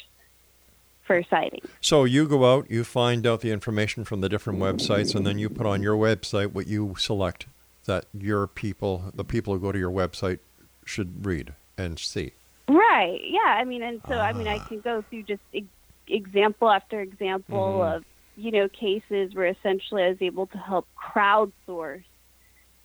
for 1.03 1.23
sightings. 1.23 1.67
So 1.81 2.03
you 2.03 2.27
go 2.27 2.53
out, 2.53 2.69
you 2.69 2.83
find 2.83 3.25
out 3.25 3.41
the 3.41 3.51
information 3.51 4.05
from 4.05 4.21
the 4.21 4.29
different 4.29 4.59
websites, 4.59 5.15
and 5.15 5.25
then 5.25 5.39
you 5.39 5.49
put 5.49 5.65
on 5.65 5.81
your 5.81 5.95
website 5.95 6.53
what 6.53 6.67
you 6.67 6.95
select 6.97 7.47
that 7.85 8.05
your 8.13 8.47
people, 8.47 9.11
the 9.13 9.23
people 9.23 9.53
who 9.53 9.59
go 9.59 9.71
to 9.71 9.79
your 9.79 9.91
website, 9.91 10.39
should 10.85 11.25
read 11.25 11.53
and 11.77 11.97
see. 11.99 12.33
Right. 12.71 13.19
Yeah. 13.23 13.39
I 13.49 13.65
mean, 13.65 13.83
and 13.83 14.01
so 14.07 14.15
I 14.15 14.33
mean, 14.33 14.47
I 14.47 14.59
Ah. 14.59 14.65
can 14.67 14.81
go 14.81 15.03
through 15.09 15.23
just 15.23 15.41
e- 15.53 15.65
example 16.07 16.69
after 16.69 17.01
example 17.01 17.83
Mhm. 17.83 17.97
of 17.97 18.03
you 18.35 18.51
know 18.51 18.69
cases 18.69 19.35
where 19.35 19.47
essentially 19.47 20.03
I 20.03 20.09
was 20.09 20.21
able 20.21 20.47
to 20.47 20.57
help 20.57 20.87
crowdsource 20.97 22.05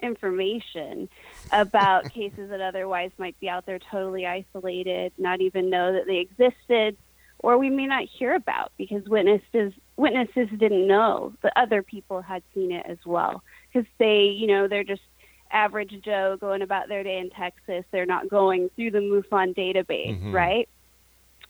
information 0.02 1.08
about 1.52 2.08
cases 2.10 2.50
that 2.50 2.60
otherwise 2.60 3.10
might 3.18 3.38
be 3.40 3.48
out 3.48 3.66
there 3.66 3.78
totally 3.90 4.26
isolated, 4.26 5.12
not 5.18 5.40
even 5.40 5.70
know 5.70 5.92
that 5.92 6.06
they 6.06 6.18
existed, 6.18 6.96
or 7.40 7.58
we 7.58 7.70
may 7.70 7.86
not 7.86 8.04
hear 8.18 8.34
about 8.34 8.72
because 8.78 9.02
witnesses 9.08 9.72
witnesses 9.96 10.48
didn't 10.58 10.88
know 10.88 11.34
that 11.42 11.52
other 11.56 11.82
people 11.82 12.22
had 12.22 12.42
seen 12.54 12.72
it 12.72 12.86
as 12.88 12.98
well 13.06 13.42
because 13.72 13.88
they, 13.98 14.24
you 14.36 14.48
know, 14.48 14.68
they're 14.68 14.84
just 14.84 15.02
average 15.50 15.94
Joe 16.02 16.36
going 16.40 16.62
about 16.62 16.88
their 16.88 17.02
day 17.02 17.18
in 17.18 17.30
Texas. 17.30 17.84
They're 17.90 18.06
not 18.06 18.28
going 18.28 18.70
through 18.76 18.90
the 18.92 18.98
MUFON 18.98 19.54
database, 19.54 20.20
Mhm. 20.20 20.32
right? 20.32 20.68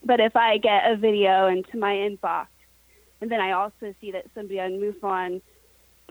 But 0.03 0.19
if 0.19 0.35
I 0.35 0.57
get 0.57 0.89
a 0.91 0.95
video 0.95 1.47
into 1.47 1.77
my 1.77 1.93
inbox, 1.95 2.47
and 3.21 3.31
then 3.31 3.39
I 3.39 3.51
also 3.51 3.93
see 3.99 4.11
that 4.11 4.25
somebody 4.35 4.59
on 4.59 4.79
MUFON, 4.79 5.41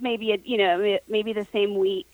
maybe 0.00 0.32
it, 0.32 0.44
you 0.44 0.58
know, 0.58 0.98
maybe 1.08 1.32
the 1.32 1.46
same 1.46 1.76
week 1.76 2.06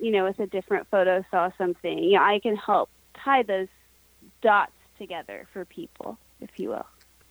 you 0.00 0.12
know, 0.12 0.22
with 0.22 0.38
a 0.38 0.46
different 0.46 0.86
photo 0.92 1.24
saw 1.28 1.50
something, 1.58 1.98
you 1.98 2.12
know, 2.12 2.22
I 2.22 2.38
can 2.38 2.54
help 2.54 2.88
tie 3.14 3.42
those 3.42 3.66
dots 4.42 4.70
together 4.96 5.48
for 5.52 5.64
people, 5.64 6.16
if 6.40 6.50
you 6.56 6.68
will. 6.68 6.86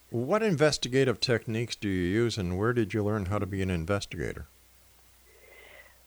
What 0.10 0.44
investigative 0.44 1.22
techniques 1.22 1.78
do 1.78 1.88
you 1.88 2.10
use, 2.10 2.38
and 2.38 2.58
where 2.58 2.74
did 2.74 2.94
you 2.94 3.06
learn 3.06 3.28
how 3.28 3.40
to 3.40 3.46
be 3.46 3.62
an 3.62 3.70
investigator? 3.70 4.48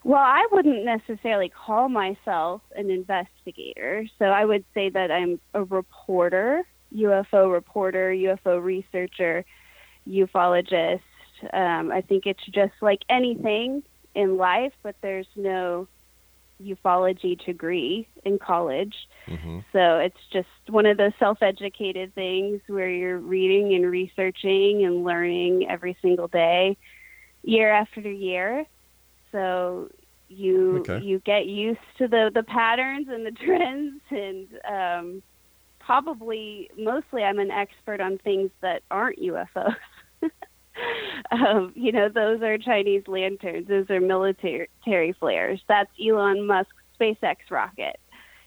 Well, 0.02 0.22
I 0.22 0.46
wouldn't 0.50 0.84
necessarily 0.84 1.50
call 1.50 1.88
myself 1.88 2.62
an 2.74 2.90
investigator. 2.90 4.06
So 4.18 4.26
I 4.26 4.44
would 4.44 4.64
say 4.72 4.88
that 4.88 5.10
I'm 5.10 5.38
a 5.52 5.62
reporter, 5.64 6.64
UFO 6.94 7.52
reporter, 7.52 8.10
UFO 8.10 8.62
researcher, 8.62 9.44
ufologist. 10.08 11.02
Um, 11.52 11.92
I 11.92 12.00
think 12.00 12.26
it's 12.26 12.44
just 12.46 12.72
like 12.80 13.00
anything 13.08 13.82
in 14.14 14.36
life, 14.36 14.72
but 14.82 14.96
there's 15.02 15.28
no 15.36 15.86
ufology 16.62 17.42
degree 17.44 18.06
in 18.24 18.38
college. 18.38 18.94
Mm-hmm. 19.26 19.60
So 19.72 19.98
it's 19.98 20.20
just 20.32 20.48
one 20.68 20.86
of 20.86 20.96
those 20.96 21.12
self 21.18 21.42
educated 21.42 22.14
things 22.14 22.60
where 22.66 22.90
you're 22.90 23.18
reading 23.18 23.74
and 23.74 23.90
researching 23.90 24.84
and 24.84 25.04
learning 25.04 25.68
every 25.68 25.96
single 26.02 26.28
day, 26.28 26.76
year 27.42 27.70
after 27.70 28.00
year. 28.00 28.66
So 29.32 29.90
you 30.28 30.78
Okay. 30.80 31.04
you 31.04 31.20
get 31.20 31.46
used 31.46 31.80
to 31.98 32.08
the, 32.08 32.30
the 32.34 32.44
patterns 32.44 33.08
and 33.10 33.26
the 33.26 33.30
trends 33.44 34.00
and 34.10 34.48
um, 34.68 35.22
probably 35.80 36.70
mostly 36.78 37.22
I'm 37.24 37.38
an 37.38 37.50
expert 37.50 38.00
on 38.00 38.18
things 38.18 38.50
that 38.62 38.82
aren't 38.90 39.18
UFOs. 39.18 39.74
um, 41.32 41.72
you 41.74 41.92
know, 41.92 42.08
those 42.08 42.42
are 42.42 42.58
Chinese 42.58 43.02
lanterns. 43.06 43.66
Those 43.68 43.90
are 43.90 44.00
military 44.00 44.68
flares. 45.18 45.60
That's 45.68 45.90
Elon 46.00 46.46
Musk's 46.46 46.72
SpaceX 47.00 47.36
rocket. 47.50 47.98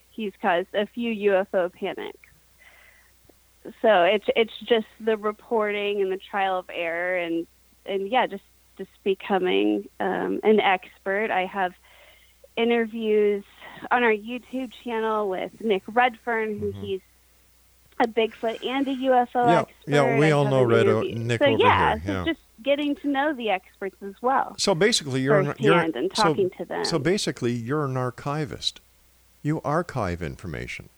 He's 0.10 0.32
caused 0.42 0.68
a 0.74 0.88
few 0.88 1.32
UFO 1.32 1.74
panics. 1.74 2.18
So 3.82 4.04
it's 4.04 4.26
it's 4.36 4.54
just 4.68 4.88
the 5.00 5.18
reporting 5.18 6.02
and 6.02 6.12
the 6.12 6.20
trial 6.30 6.60
of 6.60 6.66
error 6.74 7.18
and 7.18 7.48
and 7.86 8.10
yeah, 8.10 8.28
just 8.28 8.44
just 8.78 8.90
becoming 9.04 9.88
um, 10.00 10.40
an 10.44 10.60
expert. 10.60 11.32
I 11.32 11.46
have 11.46 11.74
interviews 12.58 13.44
on 13.92 14.04
our 14.04 14.12
YouTube 14.14 14.72
channel 14.84 15.30
with 15.30 15.52
Nick 15.60 15.84
Redfern, 15.88 16.60
who 16.60 16.72
he's 16.72 17.02
a 18.00 18.08
Bigfoot 18.08 18.66
and 18.66 18.88
a 18.88 18.92
UFO 18.96 19.28
Mm-hmm. 19.34 19.50
Yeah, 19.50 19.60
expert. 19.62 19.76
yeah, 19.88 20.18
we 20.20 20.26
I 20.28 20.32
all 20.32 20.46
know 20.50 20.64
Red- 20.64 20.88
interview. 20.88 21.16
Nick 21.16 21.42
so 21.44 21.50
over 21.50 21.58
yeah, 21.58 21.98
here, 21.98 22.02
so 22.06 22.12
yeah. 22.14 22.26
just 22.26 22.40
getting 22.64 22.96
to 22.98 23.08
know 23.08 23.34
the 23.34 23.50
experts 23.50 23.96
as 24.02 24.14
well. 24.22 24.56
So 24.58 24.74
basically, 24.74 25.22
you're 25.22 25.40
an, 25.40 25.54
you're 25.60 25.78
and 25.78 25.94
so- 26.16 26.24
talking 26.24 26.50
to 26.58 26.66
them. 26.66 26.86
So 26.86 26.98
basically, 27.00 27.52
you're 27.54 27.86
an 27.86 27.98
archivist. 27.98 28.80
You 29.42 29.60
archive 29.64 30.22
information. 30.22 30.90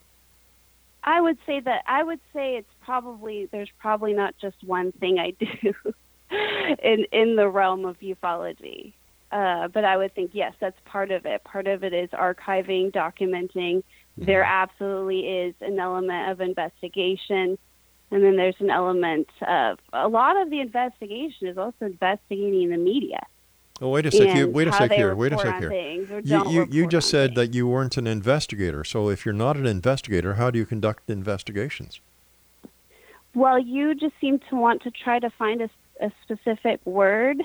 I 1.03 1.19
would 1.21 1.37
say 1.45 1.59
that 1.59 1.83
I 1.87 2.03
would 2.03 2.19
say 2.33 2.55
it's 2.57 2.69
probably 2.83 3.47
there's 3.51 3.69
probably 3.79 4.13
not 4.13 4.35
just 4.39 4.57
one 4.63 4.91
thing 4.93 5.19
I 5.19 5.31
do 5.31 5.73
in 6.83 7.05
in 7.11 7.35
the 7.35 7.47
realm 7.47 7.85
of 7.85 7.99
ufology. 7.99 8.93
Uh, 9.31 9.67
but 9.67 9.83
I 9.83 9.97
would 9.97 10.13
think 10.15 10.31
yes, 10.33 10.53
that's 10.59 10.79
part 10.85 11.11
of 11.11 11.25
it. 11.25 11.43
Part 11.43 11.67
of 11.67 11.83
it 11.83 11.93
is 11.93 12.09
archiving, 12.11 12.91
documenting. 12.91 13.83
There 14.17 14.43
absolutely 14.43 15.27
is 15.27 15.55
an 15.59 15.77
element 15.77 16.31
of 16.31 16.39
investigation, 16.39 17.57
and 18.11 18.23
then 18.23 18.37
there's 18.37 18.55
an 18.59 18.69
element 18.69 19.27
of 19.45 19.79
a 19.91 20.07
lot 20.07 20.37
of 20.37 20.49
the 20.49 20.61
investigation 20.61 21.47
is 21.47 21.57
also 21.57 21.85
investigating 21.85 22.69
the 22.69 22.77
media. 22.77 23.25
Oh, 23.81 23.89
wait 23.89 24.05
a 24.05 24.11
sec. 24.11 24.37
You, 24.37 24.47
wait 24.49 24.69
a 24.69 24.73
sec 24.73 24.91
here. 24.91 25.13
Wait 25.15 25.33
a 25.33 25.37
sec 25.37 25.59
here. 25.59 26.21
You, 26.23 26.49
you, 26.49 26.67
you 26.71 26.87
just 26.87 27.09
said 27.09 27.31
things. 27.31 27.35
that 27.35 27.53
you 27.53 27.67
weren't 27.67 27.97
an 27.97 28.07
investigator. 28.07 28.85
So 28.85 29.09
if 29.09 29.25
you're 29.25 29.33
not 29.33 29.57
an 29.57 29.65
investigator, 29.65 30.35
how 30.35 30.49
do 30.49 30.57
you 30.57 30.65
conduct 30.65 31.09
investigations? 31.09 31.99
Well, 33.33 33.59
you 33.59 33.93
just 33.93 34.13
seem 34.21 34.39
to 34.49 34.55
want 34.55 34.83
to 34.83 34.91
try 34.91 35.19
to 35.19 35.29
find 35.29 35.61
a, 35.61 35.69
a 36.01 36.11
specific 36.23 36.79
word 36.85 37.41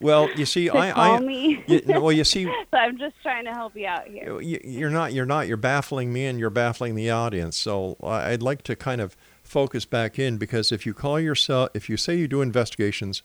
Well, 0.00 0.30
you 0.36 0.46
see, 0.46 0.70
I, 0.70 0.92
call 0.92 1.16
I, 1.16 1.18
me. 1.20 1.64
you, 1.66 1.82
well, 1.88 2.12
you 2.12 2.22
see, 2.24 2.44
so 2.70 2.76
I'm 2.76 2.98
just 2.98 3.16
trying 3.22 3.44
to 3.46 3.52
help 3.52 3.74
you 3.74 3.86
out 3.86 4.06
here. 4.06 4.40
you- 4.40 4.60
you're 4.62 4.90
not, 4.90 5.12
you're 5.12 5.26
not, 5.26 5.48
you're 5.48 5.56
baffling 5.56 6.12
me 6.12 6.26
and 6.26 6.38
you're 6.38 6.50
baffling 6.50 6.94
the 6.94 7.10
audience. 7.10 7.56
So 7.56 7.96
I'd 8.02 8.42
like 8.42 8.62
to 8.64 8.76
kind 8.76 9.00
of 9.00 9.16
focus 9.42 9.84
back 9.86 10.18
in 10.18 10.36
because 10.38 10.70
if 10.70 10.84
you 10.86 10.94
call 10.94 11.18
yourself, 11.18 11.70
if 11.74 11.88
you 11.88 11.96
say 11.96 12.14
you 12.16 12.28
do 12.28 12.42
investigations, 12.42 13.22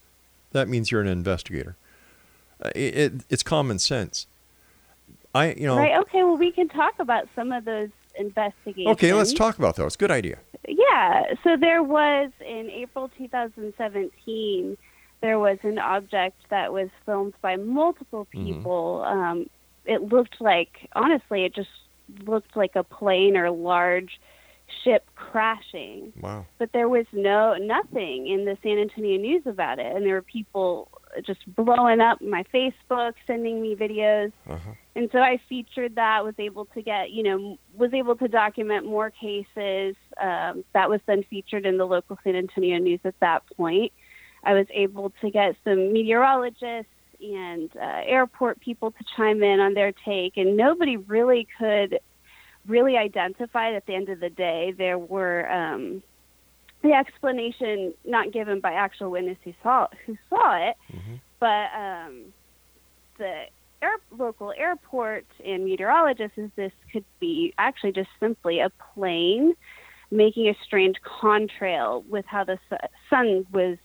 that 0.51 0.67
means 0.67 0.89
you're 0.91 1.01
an 1.01 1.07
investigator. 1.07 1.75
Uh, 2.63 2.69
It, 2.75 2.97
it, 2.97 3.13
it's 3.29 3.43
common 3.43 3.77
sense. 3.79 4.25
I, 5.35 5.53
you 5.53 5.67
know, 5.67 5.77
Right. 5.77 5.97
Okay. 6.01 6.23
Well, 6.23 6.37
we 6.37 6.51
can 6.51 6.69
talk 6.69 6.93
about 6.99 7.27
some 7.35 7.51
of 7.51 7.65
those 7.65 7.89
investigations. 8.15 8.87
okay, 8.93 9.13
let's 9.13 9.33
talk 9.33 9.57
about 9.59 9.75
those. 9.75 9.95
Good 9.95 10.11
idea. 10.11 10.37
Yeah. 10.67 11.23
So 11.43 11.57
there 11.59 11.83
was 11.83 12.31
in 12.39 12.69
April 12.71 13.09
2017, 13.17 14.77
there 15.21 15.39
was 15.39 15.57
an 15.63 15.79
object 15.79 16.37
that 16.49 16.73
was 16.73 16.89
filmed 17.05 17.33
by 17.41 17.55
multiple 17.55 18.27
Mm-hmm. 18.33 18.45
people. 18.57 19.03
Um, 19.05 19.49
it 19.85 20.01
looked 20.01 20.39
like, 20.39 20.89
honestly, 20.93 21.45
it 21.45 21.53
just 21.55 21.69
looked 22.25 22.55
like 22.55 22.75
a 22.75 22.83
plane 22.83 23.35
or 23.37 23.49
large 23.51 24.19
ship 24.83 25.05
crashing. 25.15 26.11
Wow. 26.21 26.45
but 26.57 26.71
there 26.73 26.87
was 26.89 27.05
no 27.11 27.55
nothing 27.55 28.27
in 28.27 28.45
the 28.45 28.57
San 28.63 28.77
Antonio 28.79 29.17
News 29.19 29.43
about 29.45 29.77
it, 29.79 29.93
and 29.95 30.05
there 30.05 30.15
were 30.15 30.21
people 30.21 30.89
just 31.25 31.41
blowing 31.55 31.99
up 32.01 32.21
my 32.21 32.43
Facebook, 32.53 33.13
sending 33.27 33.61
me 33.61 33.75
videos, 33.75 34.31
Uh-huh. 34.49 34.71
and 34.95 35.09
so 35.11 35.19
I 35.19 35.39
featured 35.47 35.95
that. 35.95 36.23
Was 36.23 36.33
able 36.39 36.65
to 36.73 36.81
get 36.81 37.11
you 37.11 37.23
know 37.23 37.57
was 37.75 37.93
able 37.93 38.15
to 38.15 38.27
document 38.27 38.85
more 38.85 39.11
cases. 39.11 39.95
Um, 40.19 40.63
that 40.73 40.89
was 40.89 41.01
then 41.05 41.23
featured 41.29 41.65
in 41.65 41.77
the 41.77 41.85
local 41.85 42.17
San 42.23 42.35
Antonio 42.35 42.77
News 42.77 42.99
at 43.03 43.19
that 43.19 43.43
point. 43.55 43.91
I 44.43 44.53
was 44.53 44.67
able 44.71 45.11
to 45.21 45.29
get 45.29 45.55
some 45.63 45.93
meteorologists 45.93 46.91
and 47.21 47.69
uh, 47.77 48.01
airport 48.05 48.59
people 48.59 48.91
to 48.91 49.03
chime 49.15 49.41
in 49.41 49.59
on 49.59 49.73
their 49.73 49.93
take, 50.05 50.37
and 50.37 50.57
nobody 50.57 50.97
really 50.97 51.47
could 51.57 51.99
really 52.67 52.97
identify 52.97 53.73
at 53.73 53.85
the 53.85 53.95
end 53.95 54.09
of 54.09 54.19
the 54.19 54.29
day. 54.29 54.73
There 54.77 54.97
were 54.97 55.49
um, 55.49 56.03
the 56.81 56.91
explanation 56.91 57.93
not 58.05 58.31
given 58.31 58.59
by 58.59 58.73
actual 58.73 59.11
witness 59.11 59.37
who 59.43 59.53
saw 59.63 59.87
who 60.05 60.17
saw 60.29 60.69
it, 60.69 60.75
but 61.39 61.69
um, 61.73 62.33
the 63.17 63.45
air, 63.81 63.97
local 64.17 64.53
airport 64.57 65.25
and 65.45 65.65
meteorologists 65.65 66.37
is 66.37 66.49
this 66.55 66.71
could 66.91 67.05
be 67.19 67.53
actually 67.57 67.91
just 67.91 68.09
simply 68.19 68.59
a 68.59 68.69
plane 68.93 69.53
making 70.13 70.47
a 70.47 70.55
strange 70.63 70.97
contrail 71.01 72.05
with 72.07 72.25
how 72.27 72.43
the 72.43 72.57
sun 73.09 73.45
was 73.51 73.77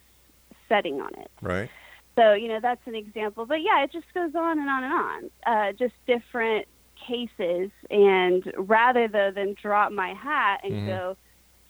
setting 0.67 1.01
on 1.01 1.09
it. 1.15 1.31
Right. 1.41 1.69
So, 2.15 2.33
you 2.33 2.47
know, 2.47 2.59
that's 2.61 2.85
an 2.85 2.95
example. 2.95 3.45
But 3.45 3.61
yeah, 3.61 3.83
it 3.83 3.91
just 3.91 4.13
goes 4.13 4.35
on 4.35 4.59
and 4.59 4.69
on 4.69 4.83
and 4.83 4.93
on. 4.93 5.29
Uh, 5.45 5.71
just 5.73 5.93
different 6.05 6.67
cases. 7.07 7.71
And 7.89 8.43
rather 8.57 9.07
though 9.07 9.31
than 9.31 9.55
drop 9.61 9.91
my 9.91 10.13
hat 10.13 10.61
and 10.63 10.73
Mhm. 10.73 10.85
go 10.85 11.17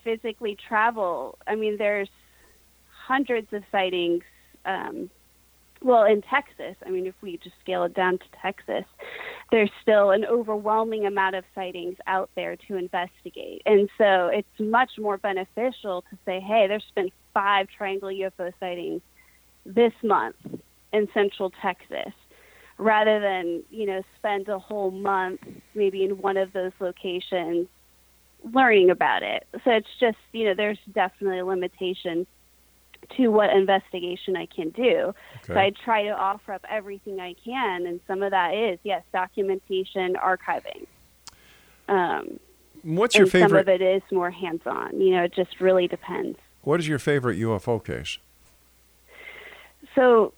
physically 0.03 0.55
travel, 0.55 1.37
I 1.47 1.55
mean, 1.55 1.77
there's 1.77 2.09
hundreds 2.89 3.53
of 3.53 3.63
sightings. 3.71 4.23
Um, 4.65 5.09
well, 5.81 6.03
in 6.03 6.21
Texas, 6.21 6.75
I 6.85 6.89
mean, 6.89 7.05
if 7.05 7.15
we 7.21 7.37
just 7.37 7.55
scale 7.61 7.83
it 7.83 7.93
down 7.93 8.17
to 8.17 8.25
Texas, 8.41 8.83
there's 9.51 9.71
still 9.81 10.11
an 10.11 10.25
overwhelming 10.25 11.05
amount 11.05 11.35
of 11.35 11.45
sightings 11.55 11.95
out 12.05 12.29
there 12.35 12.57
to 12.67 12.75
investigate. 12.75 13.61
And 13.65 13.89
so 13.97 14.27
it's 14.27 14.47
much 14.59 14.91
more 14.97 15.17
beneficial 15.17 16.03
to 16.09 16.17
say, 16.25 16.39
hey, 16.39 16.65
there's 16.67 16.83
been 16.95 17.11
five 17.33 17.67
triangle 17.75 18.09
UFO 18.09 18.51
sightings 18.59 19.01
this 19.65 19.93
month 20.03 20.35
in 20.91 21.07
central 21.13 21.51
Texas 21.61 22.13
rather 22.77 23.19
than, 23.19 23.63
you 23.69 23.85
know, 23.85 24.01
spend 24.17 24.47
a 24.49 24.59
whole 24.59 24.91
month 24.91 25.41
maybe 25.75 26.03
in 26.03 26.21
one 26.21 26.37
of 26.37 26.51
those 26.53 26.71
locations 26.79 27.67
learning 28.53 28.89
about 28.89 29.21
it. 29.23 29.45
So 29.63 29.71
it's 29.71 29.87
just, 29.99 30.17
you 30.31 30.45
know, 30.45 30.53
there's 30.55 30.79
definitely 30.93 31.39
a 31.39 31.45
limitation 31.45 32.25
to 33.17 33.27
what 33.29 33.49
investigation 33.51 34.35
I 34.35 34.45
can 34.45 34.69
do. 34.69 35.13
So 35.45 35.55
I 35.55 35.71
try 35.71 36.03
to 36.03 36.09
offer 36.09 36.53
up 36.53 36.63
everything 36.69 37.19
I 37.19 37.33
can, 37.43 37.85
and 37.85 37.99
some 38.07 38.21
of 38.23 38.31
that 38.31 38.53
is, 38.53 38.79
yes, 38.83 39.03
documentation, 39.11 40.15
archiving. 40.15 40.85
Um, 41.87 42.39
What's 42.83 43.15
your 43.15 43.23
and 43.23 43.31
some 43.31 43.55
of 43.55 43.67
it 43.67 43.81
is 43.81 44.01
more 44.11 44.31
hands-on. 44.31 45.01
You 45.01 45.15
know, 45.15 45.23
it 45.23 45.33
just 45.33 45.59
really 45.59 45.87
depends. 45.87 46.37
What 46.61 46.79
is 46.79 46.87
your 46.87 46.99
favorite 46.99 47.37
UFO 47.39 47.83
case? 47.83 48.19
So 49.95 50.33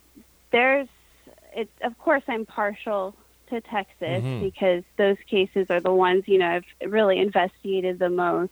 there's, 0.51 0.87
it's 1.53 1.71
of 1.83 1.97
course 1.99 2.23
I'm 2.27 2.45
partial 2.45 3.15
to 3.49 3.59
Texas 3.61 4.23
Mhm. 4.23 4.41
because 4.41 4.83
those 4.97 5.17
cases 5.27 5.69
are 5.69 5.81
the 5.81 5.91
ones 5.93 6.23
you 6.25 6.37
know 6.37 6.47
I've 6.47 6.89
really 6.89 7.19
investigated 7.19 7.99
the 7.99 8.09
most. 8.09 8.51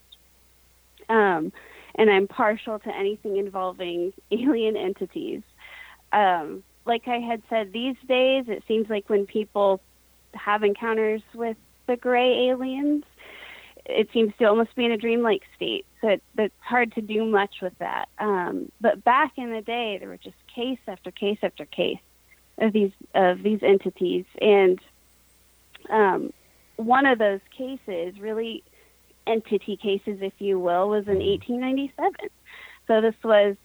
Um, 1.07 1.51
and 1.99 2.09
I'm 2.09 2.27
partial 2.27 2.79
to 2.79 2.95
anything 2.95 3.37
involving 3.37 4.13
alien 4.31 4.75
entities. 4.75 5.41
Um, 6.11 6.63
like 6.85 7.07
I 7.07 7.19
had 7.19 7.43
said, 7.49 7.71
these 7.73 7.97
days 8.07 8.45
it 8.47 8.63
seems 8.67 8.89
like 8.89 9.09
when 9.09 9.27
people 9.27 9.81
have 10.33 10.63
encounters 10.63 11.21
with 11.35 11.57
the 11.87 11.97
gray 11.97 12.49
aliens. 12.49 13.03
It 13.85 14.09
seems 14.13 14.33
to 14.37 14.45
almost 14.45 14.75
be 14.75 14.85
in 14.85 14.91
a 14.91 14.97
dreamlike 14.97 15.41
state, 15.55 15.85
so 15.99 16.09
it, 16.09 16.23
it's 16.37 16.53
hard 16.59 16.93
to 16.93 17.01
do 17.01 17.25
much 17.25 17.55
with 17.61 17.77
that. 17.79 18.07
Um, 18.19 18.71
but 18.79 19.03
back 19.03 19.33
in 19.37 19.51
the 19.51 19.61
day, 19.61 19.97
there 19.97 20.07
were 20.07 20.17
just 20.17 20.35
case 20.53 20.77
after 20.87 21.09
case 21.09 21.39
after 21.41 21.65
case 21.65 21.97
of 22.59 22.71
these 22.71 22.91
of 23.15 23.41
these 23.41 23.63
entities, 23.63 24.25
and 24.39 24.79
um, 25.89 26.31
one 26.75 27.07
of 27.07 27.17
those 27.17 27.39
cases, 27.57 28.19
really 28.19 28.63
entity 29.29 29.77
cases, 29.77 30.19
if 30.21 30.33
you 30.39 30.59
will, 30.59 30.89
was 30.89 31.07
in 31.07 31.19
1897. 31.19 32.13
So 32.87 33.01
this 33.01 33.15
was 33.23 33.55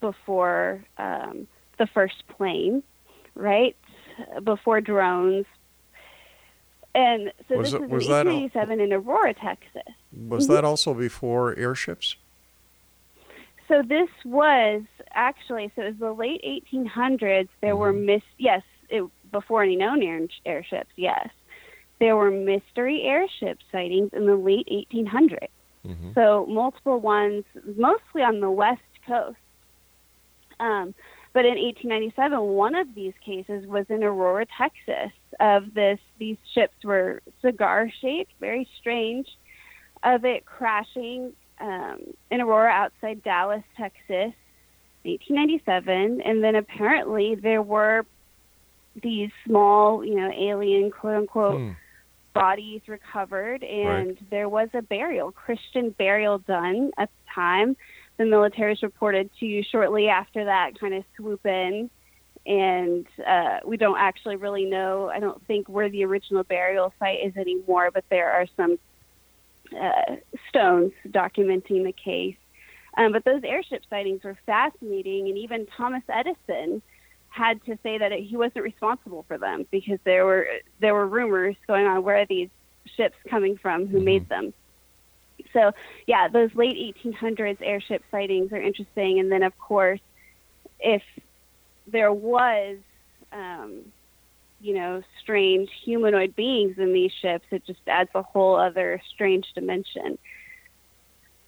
before 0.00 0.84
um, 0.98 1.46
the 1.78 1.86
first 1.86 2.22
plane, 2.36 2.82
right? 3.34 3.76
Before 4.44 4.80
drones. 4.80 5.46
And 6.94 7.32
so 7.48 7.56
Was 7.58 7.72
this 7.72 7.74
it- 7.74 7.80
was, 7.82 7.90
was 7.90 8.06
in 8.06 8.12
that 8.12 8.26
al- 8.26 8.70
in 8.80 8.92
Aurora, 8.92 9.34
Texas. 9.34 9.82
Was 10.28 10.48
that 10.48 10.64
also 10.64 10.94
before 10.94 11.56
airships? 11.58 12.16
So 13.68 13.82
this 13.82 14.08
was 14.24 14.82
actually 15.12 15.70
so 15.76 15.82
it 15.82 15.88
was 15.90 15.98
the 15.98 16.12
late 16.12 16.42
1800s. 16.72 17.48
There 17.60 17.76
were 17.76 17.92
Mm-hmm. 17.92 18.06
mis 18.06 18.22
yes 18.38 18.62
it, 18.88 19.04
before 19.30 19.62
any 19.62 19.76
known 19.76 20.02
air, 20.02 20.26
airships. 20.46 20.90
Yes, 20.96 21.28
there 22.00 22.16
were 22.16 22.30
mystery 22.30 23.02
airship 23.02 23.58
sightings 23.72 24.10
in 24.12 24.26
the 24.26 24.36
late 24.36 24.68
1800s. 24.70 25.50
Mhm. 25.86 26.14
So 26.14 26.46
multiple 26.46 27.00
ones, 27.00 27.44
mostly 27.76 28.22
on 28.22 28.40
the 28.40 28.50
west 28.50 28.82
coast. 29.06 29.38
Um, 30.60 30.94
but 31.32 31.44
in 31.44 31.56
1897, 31.58 32.40
one 32.40 32.74
of 32.74 32.94
these 32.94 33.14
cases 33.24 33.66
was 33.66 33.86
in 33.88 34.02
Aurora, 34.02 34.46
Texas. 34.46 35.12
Of 35.40 35.72
this, 35.74 36.00
these 36.18 36.36
ships 36.52 36.84
were 36.84 37.22
cigar 37.42 37.90
shaped, 38.00 38.32
very 38.40 38.68
strange. 38.78 39.28
Of 40.02 40.24
it 40.24 40.46
crashing 40.46 41.32
um, 41.60 42.14
in 42.30 42.40
Aurora 42.40 42.70
outside 42.70 43.22
Dallas, 43.22 43.62
Texas, 43.76 44.34
1897, 45.04 46.20
and 46.22 46.42
then 46.42 46.56
apparently 46.56 47.34
there 47.34 47.62
were 47.62 48.04
these 49.02 49.30
small, 49.44 50.04
you 50.04 50.16
know, 50.16 50.30
alien 50.32 50.90
quote 50.90 51.16
unquote 51.16 51.60
Hmm. 51.60 51.72
Bodies 52.34 52.82
recovered, 52.86 53.62
and 53.62 54.18
there 54.30 54.48
was 54.48 54.68
a 54.74 54.82
burial, 54.82 55.32
Christian 55.32 55.90
burial 55.90 56.38
done 56.38 56.90
at 56.98 57.08
the 57.08 57.32
time. 57.34 57.76
The 58.16 58.24
military 58.24 58.72
is 58.72 58.82
reported 58.82 59.30
to 59.40 59.62
shortly 59.70 60.08
after 60.08 60.44
that 60.44 60.78
kind 60.78 60.94
of 60.94 61.04
swoop 61.16 61.44
in, 61.46 61.90
and 62.46 63.06
uh, 63.26 63.58
we 63.64 63.76
don't 63.76 63.98
actually 63.98 64.36
really 64.36 64.64
know. 64.64 65.10
I 65.14 65.20
don't 65.20 65.44
think 65.46 65.68
where 65.68 65.88
the 65.88 66.04
original 66.04 66.42
burial 66.44 66.92
site 66.98 67.18
is 67.24 67.36
anymore, 67.36 67.90
but 67.92 68.04
there 68.10 68.30
are 68.30 68.46
some 68.56 68.78
uh, 69.78 70.16
stones 70.48 70.92
documenting 71.08 71.84
the 71.84 71.92
case. 71.92 72.36
Um, 72.96 73.12
but 73.12 73.24
those 73.24 73.42
airship 73.44 73.82
sightings 73.88 74.24
were 74.24 74.36
fascinating, 74.46 75.28
and 75.28 75.38
even 75.38 75.66
Thomas 75.76 76.02
Edison 76.08 76.82
had 77.28 77.64
to 77.64 77.78
say 77.82 77.98
that 77.98 78.12
it, 78.12 78.24
he 78.24 78.36
wasn't 78.36 78.64
responsible 78.64 79.24
for 79.28 79.38
them 79.38 79.66
because 79.70 79.98
there 80.04 80.24
were 80.24 80.46
there 80.80 80.94
were 80.94 81.06
rumors 81.06 81.56
going 81.66 81.86
on 81.86 82.02
where 82.02 82.16
are 82.16 82.26
these 82.26 82.48
ships 82.96 83.16
coming 83.28 83.56
from, 83.56 83.86
who 83.86 84.00
made 84.00 84.28
them. 84.28 84.52
So 85.52 85.72
yeah, 86.06 86.28
those 86.28 86.54
late 86.54 86.96
1800s 87.04 87.58
airship 87.62 88.02
sightings 88.10 88.52
are 88.52 88.60
interesting, 88.60 89.20
and 89.20 89.30
then 89.30 89.42
of 89.42 89.56
course, 89.58 90.00
if 90.80 91.02
there 91.86 92.12
was, 92.12 92.76
um, 93.32 93.80
you 94.60 94.74
know, 94.74 95.02
strange 95.20 95.70
humanoid 95.84 96.34
beings 96.34 96.78
in 96.78 96.92
these 96.92 97.12
ships, 97.12 97.46
it 97.50 97.64
just 97.66 97.80
adds 97.86 98.10
a 98.14 98.22
whole 98.22 98.56
other 98.56 99.00
strange 99.14 99.46
dimension 99.54 100.18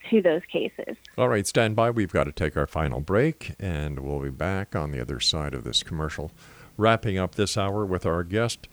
to 0.08 0.22
those 0.22 0.42
cases. 0.50 0.96
All 1.18 1.28
right, 1.28 1.46
stand 1.46 1.76
by. 1.76 1.90
We've 1.90 2.12
got 2.12 2.24
to 2.24 2.32
take 2.32 2.56
our 2.56 2.66
final 2.66 3.00
break, 3.00 3.54
and 3.58 4.00
we'll 4.00 4.20
be 4.20 4.30
back 4.30 4.74
on 4.74 4.92
the 4.92 5.00
other 5.00 5.20
side 5.20 5.52
of 5.54 5.64
this 5.64 5.82
commercial. 5.82 6.30
Wrapping 6.76 7.18
up 7.18 7.34
this 7.34 7.58
hour 7.58 7.84
with 7.84 8.06
our 8.06 8.22
guest, 8.22 8.68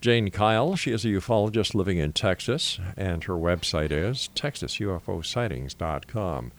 Jane 0.00 0.30
Kyle. 0.30 0.76
She 0.76 0.92
is 0.92 1.04
a 1.04 1.08
ufologist 1.08 1.74
living 1.74 1.98
in 1.98 2.12
Texas, 2.12 2.78
and 2.96 3.24
her 3.24 3.34
website 3.34 3.90
is 3.92 4.30
texasufosightings.com. 4.34 6.52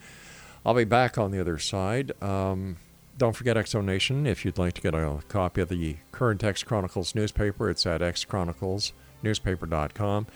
I'll 0.66 0.74
be 0.74 0.84
back 0.84 1.18
on 1.18 1.32
the 1.32 1.40
other 1.40 1.58
side. 1.58 2.12
Um, 2.22 2.76
don't 3.18 3.34
forget 3.36 3.58
X 3.58 3.72
Zone 3.72 3.86
Nation. 3.86 4.26
If 4.26 4.46
you'd 4.46 4.58
like 4.58 4.74
to 4.76 4.82
get 4.82 4.94
a 4.94 5.20
copy 5.28 5.60
of 5.62 5.68
the 5.70 5.98
current 6.12 6.44
X 6.44 6.64
Chronicles 6.64 7.16
newspaper, 7.16 7.70
it's 7.70 7.86
at 7.86 8.02
xchroniclesnewspaper.com. 8.02 10.28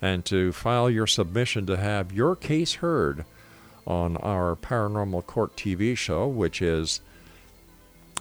And 0.00 0.24
to 0.26 0.52
file 0.52 0.88
your 0.88 1.06
submission 1.06 1.66
to 1.66 1.76
have 1.76 2.12
your 2.12 2.36
case 2.36 2.74
heard 2.74 3.24
on 3.86 4.16
our 4.18 4.54
Paranormal 4.54 5.26
Court 5.26 5.56
TV 5.56 5.96
show, 5.96 6.28
which 6.28 6.62
is 6.62 7.00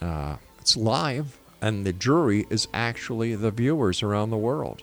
uh, 0.02 0.38
it's 0.60 0.78
live, 0.78 1.38
and 1.62 1.86
the 1.86 1.94
jury 1.94 2.48
is 2.50 2.68
actually 2.74 3.36
the 3.36 3.52
viewers 3.52 4.02
around 4.02 4.32
the 4.32 4.38
world. 4.38 4.82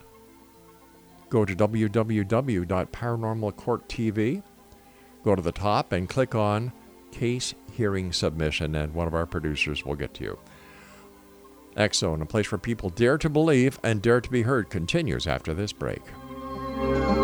Go 1.31 1.45
to 1.45 1.57
www.paranormalcourttv, 1.57 4.43
go 5.25 5.35
to 5.35 5.43
the 5.43 5.53
top, 5.53 5.93
and 5.93 6.09
click 6.09 6.35
on 6.35 6.73
Case 7.11 7.55
Hearing 7.73 8.13
Submission, 8.13 8.75
and 8.75 8.95
one 8.95 9.07
of 9.07 9.15
our 9.15 9.27
producers 9.27 9.85
will 9.85 9.95
get 9.95 10.15
to 10.15 10.25
you. 10.25 10.39
X 11.77 11.99
Zone, 11.99 12.23
a 12.23 12.27
place 12.27 12.51
where 12.53 12.59
people 12.59 12.91
dare 12.91 13.19
to 13.19 13.29
believe 13.29 13.81
and 13.83 14.01
dare 14.01 14.21
to 14.21 14.31
be 14.31 14.43
heard, 14.43 14.71
continues 14.71 15.27
after 15.27 15.53
this 15.55 15.73
break. 15.73 16.03
Thank 16.77 17.19
you. 17.19 17.24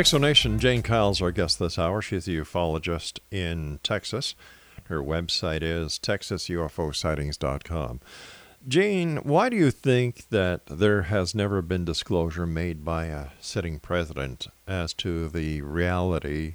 X 0.00 0.10
Zone 0.10 0.20
Nation, 0.22 0.58
Jane 0.58 0.80
Kyle's 0.80 1.20
our 1.20 1.30
guest 1.30 1.58
this 1.58 1.78
hour. 1.78 2.00
She's 2.00 2.26
a 2.26 2.30
ufologist 2.30 3.18
in 3.30 3.80
Texas. 3.82 4.34
Her 4.84 5.02
website 5.02 5.62
is 5.62 5.98
texasufosightings.com. 5.98 8.00
Jane, 8.66 9.16
why 9.18 9.50
do 9.50 9.56
you 9.56 9.70
think 9.70 10.30
that 10.30 10.64
there 10.64 11.02
has 11.02 11.34
never 11.34 11.60
been 11.60 11.84
disclosure 11.84 12.46
made 12.46 12.82
by 12.82 13.08
a 13.08 13.26
sitting 13.40 13.78
president 13.78 14.46
as 14.66 14.94
to 14.94 15.28
the 15.28 15.60
reality 15.60 16.54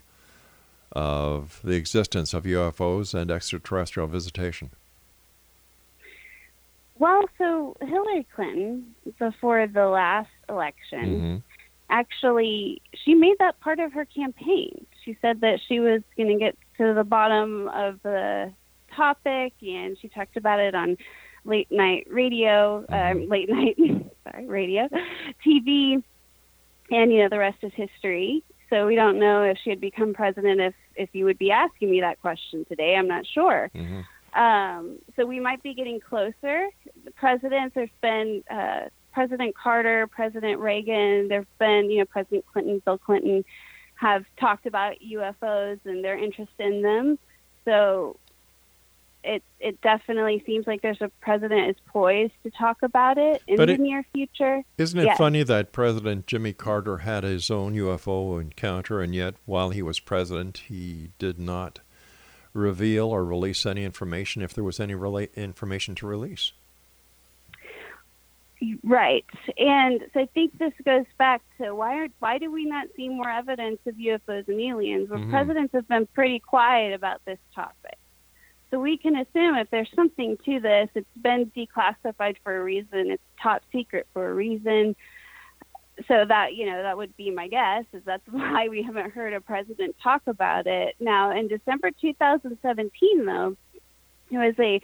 of 0.94 1.60
the 1.64 1.76
existence 1.76 2.34
of 2.34 2.46
UFOs 2.46 3.14
and 3.14 3.30
extraterrestrial 3.30 4.08
visitation? 4.08 4.72
Well, 6.98 7.26
so 7.38 7.78
Hillary 7.80 8.26
Clinton, 8.36 8.96
before 9.20 9.68
the 9.68 9.86
last 9.86 10.32
election, 10.50 11.44
Mhm. 11.44 11.55
Actually 11.90 12.82
she 13.04 13.14
made 13.14 13.36
that 13.40 13.60
part 13.60 13.80
of 13.80 13.94
her 13.94 14.06
campaign. 14.06 14.86
She 15.04 15.18
said 15.22 15.42
that 15.42 15.60
she 15.68 15.80
was 15.80 16.02
going 16.18 16.30
to 16.30 16.40
get 16.40 16.58
to 16.78 16.94
the 16.94 17.04
bottom 17.04 17.68
of 17.70 18.00
the 18.04 18.52
topic, 18.96 19.54
and 19.62 19.98
she 20.02 20.08
talked 20.08 20.38
about 20.38 20.60
it 20.60 20.74
on 20.74 20.98
late 21.44 21.72
night 21.72 22.08
radio, 22.10 22.86
um, 22.90 23.30
late 23.30 23.50
night, 23.50 23.78
sorry, 24.24 24.48
radio, 24.48 24.90
TV, 25.46 26.04
and 26.92 27.12
you 27.12 27.20
know 27.24 27.30
the 27.30 27.40
rest 27.40 27.58
is 27.62 27.72
history. 27.76 28.44
So 28.70 28.88
we 28.88 28.96
don't 28.96 29.20
know 29.20 29.44
if 29.44 29.58
she 29.64 29.70
had 29.70 29.80
become 29.80 30.14
president. 30.14 30.60
If 30.60 30.74
if 30.96 31.10
you 31.14 31.26
would 31.26 31.38
be 31.38 31.52
asking 31.52 31.92
me 31.92 32.02
that 32.02 32.20
question 32.22 32.66
today, 32.66 32.96
I'm 32.96 33.08
not 33.08 33.26
sure. 33.28 33.70
Mhm. 33.76 34.06
Um, 34.34 35.00
so 35.16 35.26
we 35.26 35.40
might 35.40 35.64
be 35.64 35.74
getting 35.74 36.00
closer. 36.00 36.68
The 37.06 37.12
presidents, 37.16 37.74
there's 37.74 37.90
been 38.02 38.44
uh, 38.52 38.90
President 39.16 39.56
Carter, 39.56 40.08
President 40.08 40.60
Reagan, 40.60 41.30
there's 41.30 41.46
been, 41.58 41.90
you 41.90 42.00
know, 42.00 42.06
President 42.06 42.46
Clinton, 42.52 42.82
Bill 42.84 42.98
Clinton 42.98 43.46
have 43.96 44.26
talked 44.38 44.66
about 44.66 44.98
UFOs 45.00 45.80
and 45.86 46.04
their 46.04 46.18
interest 46.18 46.52
in 46.60 46.82
them. 46.82 47.18
So 47.64 48.18
it 49.24 49.42
it 49.62 49.80
definitely 49.82 50.44
seems 50.46 50.68
like 50.68 50.82
there's 50.82 51.00
a 51.02 51.10
president 51.22 51.70
is 51.70 51.76
poised 51.88 52.34
to 52.44 52.52
talk 52.52 52.84
about 52.84 53.18
it 53.18 53.42
in 53.48 53.56
But 53.56 53.68
the 53.68 53.76
it- 53.76 53.80
near 53.80 54.04
future. 54.14 54.64
Isn't 54.78 55.00
it 55.00 55.06
Yes. 55.06 55.18
funny 55.18 55.44
that 55.44 55.72
President 55.72 56.28
Jimmy 56.28 56.52
Carter 56.52 56.98
had 56.98 57.24
his 57.24 57.50
own 57.50 57.74
UFO 57.74 58.38
encounter, 58.38 59.00
and 59.00 59.16
yet 59.16 59.36
while 59.46 59.70
he 59.70 59.82
was 59.82 59.98
president, 60.02 60.58
he 60.68 61.12
did 61.20 61.40
not 61.40 61.80
reveal 62.54 63.08
or 63.08 63.24
release 63.24 63.66
any 63.66 63.86
information 63.86 64.42
if 64.42 64.54
there 64.54 64.64
was 64.66 64.82
any 64.82 64.94
rela- 64.94 65.34
information 65.36 65.96
to 65.96 66.06
release? 66.06 66.52
Right, 68.84 69.26
and 69.58 70.02
so 70.14 70.22
I 70.22 70.26
think 70.34 70.58
this 70.58 70.74
goes 70.84 71.06
back 71.18 71.42
to 71.58 71.74
why 71.74 71.96
are, 72.04 72.08
why 72.20 72.38
do 72.38 72.52
we 72.52 72.66
not 72.66 72.88
see 72.96 73.10
more 73.10 73.30
evidence 73.30 73.80
of 73.86 73.96
UFOs 73.96 74.48
and 74.48 74.60
aliens? 74.60 75.10
Well, 75.10 75.20
Mhm. 75.20 75.30
presidents 75.30 75.74
have 75.74 75.88
been 75.88 76.08
pretty 76.08 76.40
quiet 76.40 76.94
about 76.94 77.24
this 77.26 77.40
topic, 77.54 77.98
so 78.72 78.80
we 78.80 78.98
can 78.98 79.16
assume 79.16 79.56
if 79.56 79.70
there's 79.70 79.92
something 79.96 80.38
to 80.46 80.60
this, 80.60 80.90
it's 80.96 81.18
been 81.18 81.52
declassified 81.52 82.38
for 82.44 82.58
a 82.58 82.64
reason. 82.64 83.12
It's 83.12 83.24
top 83.42 83.62
secret 83.72 84.08
for 84.14 84.30
a 84.30 84.34
reason. 84.34 84.96
So 86.08 86.26
that 86.26 86.56
you 86.56 86.66
know 86.66 86.84
that 86.84 86.98
would 86.98 87.16
be 87.16 87.32
my 87.32 87.48
guess 87.48 87.86
is 87.94 88.04
that's 88.04 88.28
why 88.30 88.68
we 88.68 88.82
haven't 88.82 89.12
heard 89.12 89.34
a 89.34 89.40
president 89.40 89.96
talk 90.04 90.24
about 90.28 90.68
it. 90.68 90.96
Now 91.00 91.32
in 91.32 91.48
December 91.48 91.92
2017, 91.92 93.26
though, 93.26 93.56
it 94.30 94.38
was 94.38 94.56
a 94.60 94.82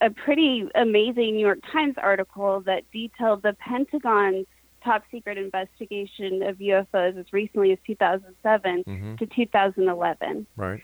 a 0.00 0.10
pretty 0.10 0.68
amazing 0.74 1.34
New 1.34 1.44
York 1.46 1.60
Times 1.72 1.94
article 1.98 2.60
that 2.62 2.82
detailed 2.92 3.42
the 3.42 3.52
Pentagon's 3.54 4.46
top 4.82 5.02
secret 5.10 5.38
investigation 5.38 6.42
of 6.42 6.58
UFOs 6.58 7.18
as 7.18 7.32
recently 7.32 7.72
as 7.72 7.78
2007 7.86 8.84
Mhm. 8.84 9.18
to 9.18 9.26
2011. 9.26 10.46
Right. 10.56 10.80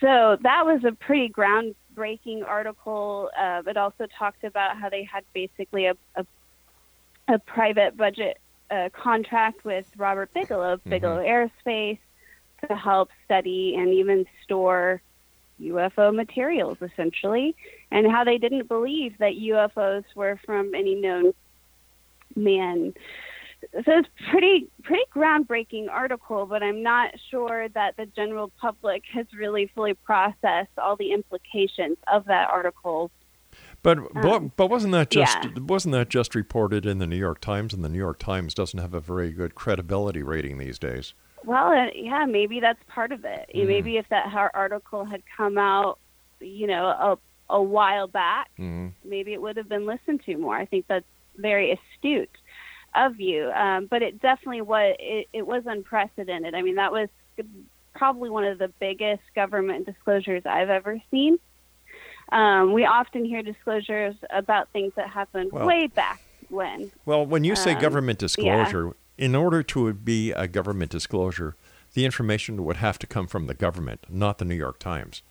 So 0.00 0.36
that 0.40 0.64
was 0.64 0.84
a 0.84 0.92
pretty 0.92 1.28
groundbreaking 1.28 2.46
article. 2.46 3.30
Uh, 3.36 3.62
it 3.66 3.76
also 3.76 4.06
talked 4.18 4.44
about 4.44 4.76
how 4.78 4.88
they 4.88 5.04
had 5.04 5.24
basically 5.32 5.86
a, 5.86 5.94
a, 6.14 6.26
a 7.28 7.38
private 7.40 7.96
budget 7.96 8.38
uh, 8.70 8.88
contract 8.92 9.64
with 9.64 9.86
Robert 9.96 10.32
Bigelow, 10.32 10.78
Bigelow 10.88 11.22
Aerospace, 11.24 11.98
to 12.68 12.74
help 12.74 13.10
study 13.24 13.74
and 13.76 13.92
even 13.92 14.24
store 14.42 15.02
UFO 15.60 16.14
materials, 16.14 16.78
essentially, 16.80 17.54
and 17.90 18.10
how 18.10 18.24
they 18.24 18.38
didn't 18.38 18.68
believe 18.68 19.16
that 19.18 19.32
UFOs 19.32 20.04
were 20.14 20.38
from 20.44 20.74
any 20.74 20.94
known 20.94 21.32
man. 22.34 22.92
So 23.72 23.84
it's 23.86 24.08
pretty 24.30 24.68
pretty 24.82 25.04
groundbreaking 25.14 25.88
article, 25.90 26.46
but 26.46 26.62
I'm 26.62 26.82
not 26.82 27.10
sure 27.30 27.68
that 27.70 27.96
the 27.96 28.06
general 28.06 28.52
public 28.60 29.02
has 29.12 29.26
really 29.36 29.70
fully 29.74 29.94
processed 29.94 30.78
all 30.78 30.96
the 30.96 31.12
implications 31.12 31.96
of 32.12 32.26
that 32.26 32.48
article. 32.50 33.10
But 33.82 33.98
but, 34.14 34.24
Um, 34.24 34.52
but 34.56 34.68
wasn't 34.68 34.92
that 34.92 35.10
just 35.10 35.38
yeah. 35.42 35.50
wasn't 35.60 35.92
that 35.92 36.10
just 36.10 36.34
reported 36.34 36.84
in 36.86 36.98
the 36.98 37.06
New 37.06 37.16
York 37.16 37.40
Times? 37.40 37.72
And 37.72 37.84
the 37.84 37.88
New 37.88 37.98
York 37.98 38.18
Times 38.18 38.52
doesn't 38.52 38.78
have 38.78 38.94
a 38.94 39.00
very 39.00 39.32
good 39.32 39.54
credibility 39.54 40.22
rating 40.22 40.58
these 40.58 40.78
days. 40.78 41.14
Well, 41.46 41.68
uh, 41.68 41.86
yeah, 41.94 42.26
maybe 42.26 42.60
that's 42.60 42.82
part 42.88 43.12
of 43.12 43.24
it. 43.24 43.48
Mm. 43.54 43.66
Maybe 43.68 43.96
if 43.96 44.08
that 44.10 44.26
article 44.52 45.04
had 45.04 45.22
come 45.36 45.56
out, 45.56 45.98
you 46.40 46.66
know, 46.66 46.86
a 46.86 47.18
a 47.48 47.62
while 47.62 48.08
back, 48.08 48.50
Mhm. 48.58 48.92
maybe 49.04 49.32
it 49.32 49.40
would 49.40 49.56
have 49.56 49.68
been 49.68 49.86
listened 49.86 50.20
to 50.24 50.36
more. 50.36 50.56
I 50.56 50.64
think 50.66 50.86
that's 50.88 51.06
very 51.36 51.70
astute 51.70 52.36
of 52.92 53.20
you. 53.20 53.52
Um, 53.52 53.86
but 53.86 54.02
it 54.02 54.20
definitely 54.20 54.62
was. 54.62 54.96
It, 54.98 55.28
it 55.32 55.46
was 55.46 55.62
unprecedented. 55.64 56.56
I 56.56 56.62
mean, 56.62 56.74
that 56.74 56.90
was 56.90 57.08
probably 57.94 58.30
one 58.30 58.42
of 58.44 58.58
the 58.58 58.68
biggest 58.80 59.22
government 59.36 59.86
disclosures 59.86 60.42
I've 60.44 60.70
ever 60.70 61.00
seen. 61.12 61.38
Um, 62.32 62.72
we 62.72 62.84
often 62.84 63.24
hear 63.24 63.42
disclosures 63.42 64.16
about 64.30 64.68
things 64.70 64.92
that 64.96 65.08
happened 65.08 65.52
Well- 65.52 65.66
way 65.68 65.86
back 65.86 66.20
when. 66.48 66.90
Well, 67.04 67.24
when 67.24 67.44
you 67.44 67.54
say 67.54 67.74
Um, 67.74 67.80
government 67.80 68.18
disclosure, 68.18 68.94
in 69.18 69.34
order 69.34 69.62
to 69.62 69.92
be 69.92 70.32
a 70.32 70.46
government 70.46 70.90
disclosure, 70.90 71.56
the 71.94 72.04
information 72.04 72.64
would 72.64 72.76
have 72.76 72.98
to 72.98 73.06
come 73.06 73.26
from 73.26 73.46
the 73.46 73.54
government, 73.54 74.04
not 74.08 74.38
the 74.38 74.44
New 74.44 74.54
York 74.54 74.78
Times. 74.78 75.22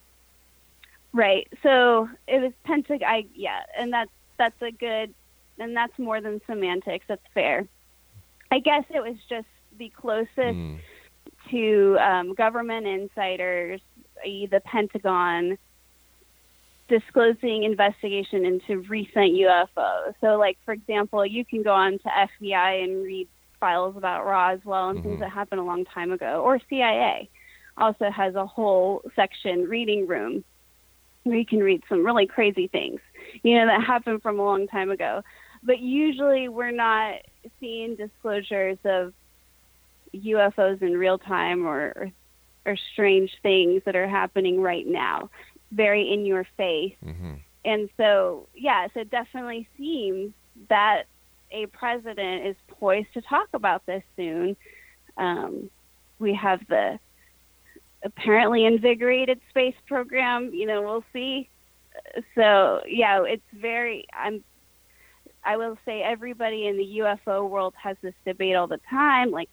Right. 1.13 1.47
So 1.63 2.09
it 2.27 2.41
was 2.41 2.51
Pentagon. 2.63 3.07
I 3.07 3.25
yeah, 3.35 3.61
and 3.77 3.93
that's 3.93 4.11
that's 4.37 4.61
a 4.61 4.71
good, 4.71 5.13
and 5.59 5.75
that's 5.75 5.97
more 5.97 6.19
than 6.19 6.41
semantics. 6.45 7.05
That's 7.07 7.25
fair. 7.33 7.67
I 8.51 8.59
guess 8.59 8.83
it 8.89 9.01
was 9.01 9.15
just 9.29 9.47
the 9.77 9.89
closest 9.89 10.35
Mm. 10.37 10.79
to 11.51 11.97
um, 11.99 12.33
government 12.33 12.85
insiders, 12.87 13.81
i.e., 14.25 14.47
the 14.47 14.59
Pentagon, 14.61 15.57
disclosing 16.87 17.63
investigation 17.63 18.45
into 18.45 18.79
recent 18.89 19.33
UFOs. 19.33 20.13
So, 20.21 20.37
like 20.37 20.57
for 20.65 20.73
example, 20.73 21.25
you 21.25 21.45
can 21.45 21.63
go 21.63 21.73
on 21.73 21.93
to 21.99 22.09
FBI 22.09 22.83
and 22.83 23.03
read 23.03 23.27
files 23.59 23.95
about 23.97 24.25
Roswell 24.25 24.89
and 24.89 25.01
things 25.01 25.15
Mhm. 25.15 25.19
that 25.19 25.31
happened 25.31 25.61
a 25.61 25.63
long 25.63 25.85
time 25.85 26.11
ago, 26.11 26.41
or 26.43 26.59
CIA 26.69 27.29
also 27.77 28.09
has 28.09 28.35
a 28.35 28.45
whole 28.45 29.01
section 29.15 29.67
reading 29.67 30.07
room 30.07 30.43
where 31.23 31.37
you 31.37 31.45
can 31.45 31.59
read 31.59 31.83
some 31.89 32.05
really 32.05 32.27
crazy 32.27 32.67
things, 32.67 33.01
you 33.43 33.55
know, 33.57 33.65
that 33.65 33.83
happened 33.83 34.21
from 34.21 34.39
a 34.39 34.43
long 34.45 34.67
time 34.67 34.91
ago. 34.91 35.23
But 35.63 35.79
usually 35.79 36.47
we're 36.47 36.71
not 36.71 37.15
seeing 37.59 37.95
disclosures 37.95 38.77
of 38.85 39.13
UFOs 40.13 40.81
in 40.81 40.97
real 40.97 41.17
time 41.17 41.65
or, 41.65 41.93
or, 41.95 42.11
or 42.65 42.77
strange 42.93 43.31
things 43.41 43.81
that 43.85 43.95
are 43.95 44.07
happening 44.07 44.61
right 44.61 44.85
now, 44.85 45.29
very 45.71 46.11
in 46.11 46.25
your 46.25 46.45
face. 46.57 46.95
hmm 47.03 47.33
And 47.65 47.89
so, 47.97 48.47
yes, 48.53 48.91
it 48.95 49.09
definitely 49.09 49.67
seems 49.77 50.33
that 50.69 51.03
a 51.51 51.65
president 51.67 52.47
is 52.47 52.55
poised 52.67 53.13
to 53.13 53.21
talk 53.21 53.49
about 53.53 53.85
this 53.85 54.03
soon. 54.15 54.55
Um, 55.17 55.69
we 56.19 56.33
have 56.33 56.65
the 56.67 56.99
apparently 58.03 58.65
invigorated 58.65 59.39
space 59.49 59.75
program. 59.87 60.53
You 60.53 60.67
know, 60.67 60.81
we'll 60.81 61.03
see. 61.13 61.49
So, 62.35 62.81
yeah, 62.87 63.23
it's 63.23 63.43
very. 63.53 64.05
I'm. 64.13 64.43
I 65.43 65.57
will 65.57 65.77
say 65.85 66.01
everybody 66.01 66.65
in 66.65 66.77
the 66.77 66.99
UFO 66.99 67.47
world 67.47 67.75
has 67.81 67.97
this 68.01 68.15
debate 68.25 68.55
all 68.55 68.65
the 68.65 68.79
time, 68.89 69.29
like, 69.29 69.49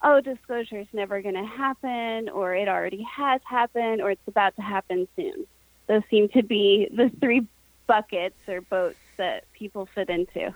oh, 0.00 0.20
disclosure 0.20 0.78
is 0.78 0.86
never 0.92 1.20
going 1.22 1.34
to 1.34 1.44
happen, 1.44 2.28
or 2.28 2.54
it 2.54 2.68
already 2.68 3.02
has 3.02 3.40
happened, 3.44 4.00
or 4.00 4.12
it's 4.12 4.28
about 4.28 4.54
to 4.56 4.62
happen 4.62 5.08
soon 5.16 5.46
those 5.86 6.02
seem 6.10 6.28
to 6.30 6.42
be 6.42 6.88
the 6.94 7.10
three 7.20 7.46
buckets 7.86 8.36
or 8.48 8.60
boats 8.60 8.98
that 9.16 9.44
people 9.52 9.88
fit 9.94 10.08
into. 10.08 10.54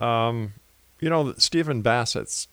Um, 0.00 0.54
you 1.00 1.08
know, 1.10 1.34
Stephen 1.38 1.82
Bassett's 1.82 2.48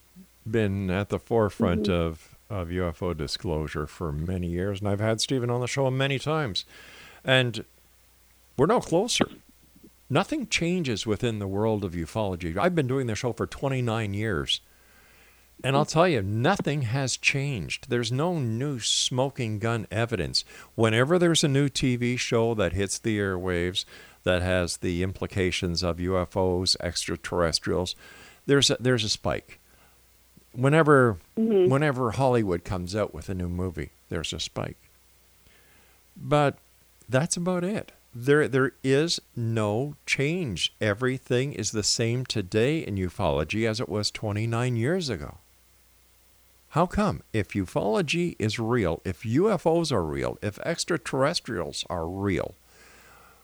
been 0.50 0.90
at 0.90 1.10
the 1.10 1.20
forefront 1.20 1.84
Mm-hmm. 1.84 1.92
of, 1.92 2.36
of 2.50 2.68
UFO 2.70 3.16
disclosure 3.16 3.88
for 3.88 4.12
many 4.12 4.48
years, 4.48 4.80
and 4.80 4.90
I've 4.90 5.00
had 5.00 5.22
Stephen 5.22 5.50
on 5.50 5.62
the 5.62 5.68
show 5.68 5.90
many 5.90 6.20
times. 6.20 6.66
And 7.24 7.64
we're 8.58 8.66
no 8.66 8.82
closer. 8.82 9.26
Nothing 10.10 10.48
changes 10.48 11.06
within 11.08 11.40
the 11.40 11.48
world 11.48 11.86
of 11.86 11.94
ufology. 11.94 12.58
I've 12.58 12.76
been 12.76 12.88
doing 12.88 13.08
the 13.08 13.16
show 13.16 13.32
for 13.32 13.48
29 13.48 14.14
years. 14.14 14.60
And 15.64 15.76
I'll 15.76 15.86
tell 15.86 16.08
you, 16.08 16.24
nothing 16.24 16.82
has 16.82 17.16
changed. 17.16 17.90
There's 17.90 18.12
no 18.12 18.40
new 18.40 18.80
smoking 18.80 19.60
gun 19.60 19.86
evidence. 19.92 20.44
Whenever 20.74 21.20
there's 21.20 21.44
a 21.44 21.48
new 21.48 21.70
TV 21.70 22.18
show 22.18 22.56
that 22.56 22.74
hits 22.74 22.98
the 22.98 23.20
airwaves 23.20 23.86
that 24.24 24.42
has 24.42 24.78
the 24.78 25.04
implications 25.04 25.84
of 25.84 25.98
UFOs, 25.98 26.76
extraterrestrials, 26.80 27.96
there's 28.46 28.70
a, 28.70 28.78
there's 28.80 29.04
a 29.04 29.10
spike. 29.10 29.60
Whenever 30.54 31.18
mm-hmm. 31.38 31.72
whenever 31.72 32.12
Hollywood 32.12 32.64
comes 32.64 32.96
out 32.96 33.14
with 33.14 33.30
a 33.30 33.34
new 33.34 33.48
movie, 33.48 33.92
there's 34.10 34.34
a 34.34 34.40
spike. 34.40 34.78
But 36.18 36.58
that's 37.08 37.38
about 37.38 37.64
it. 37.64 37.94
There 38.14 38.48
there 38.48 38.74
is 38.84 39.22
no 39.36 39.96
change. 40.06 40.74
Everything 40.82 41.54
is 41.54 41.72
the 41.72 41.84
same 41.84 42.26
today 42.26 42.80
in 42.80 42.96
ufology 42.96 43.68
as 43.68 43.80
it 43.80 43.88
was 43.88 44.12
29 44.12 44.76
years 44.76 45.10
ago. 45.10 45.38
How 46.70 46.86
come? 46.86 47.22
If 47.34 47.50
ufology 47.50 48.36
is 48.40 48.60
real, 48.60 49.02
if 49.04 49.24
UFOs 49.24 49.92
are 49.92 50.04
real, 50.04 50.38
if 50.42 50.58
extraterrestrials 50.60 51.86
are 51.90 52.08
real, 52.08 52.56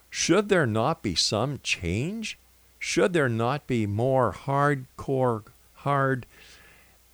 should 0.10 0.50
there 0.50 0.66
not 0.66 1.04
be 1.04 1.16
some 1.16 1.60
change? 1.64 2.38
Should 2.80 3.14
there 3.14 3.30
not 3.30 3.68
be 3.68 3.86
more 3.86 4.34
hardcore, 4.34 5.44
hard, 5.74 6.26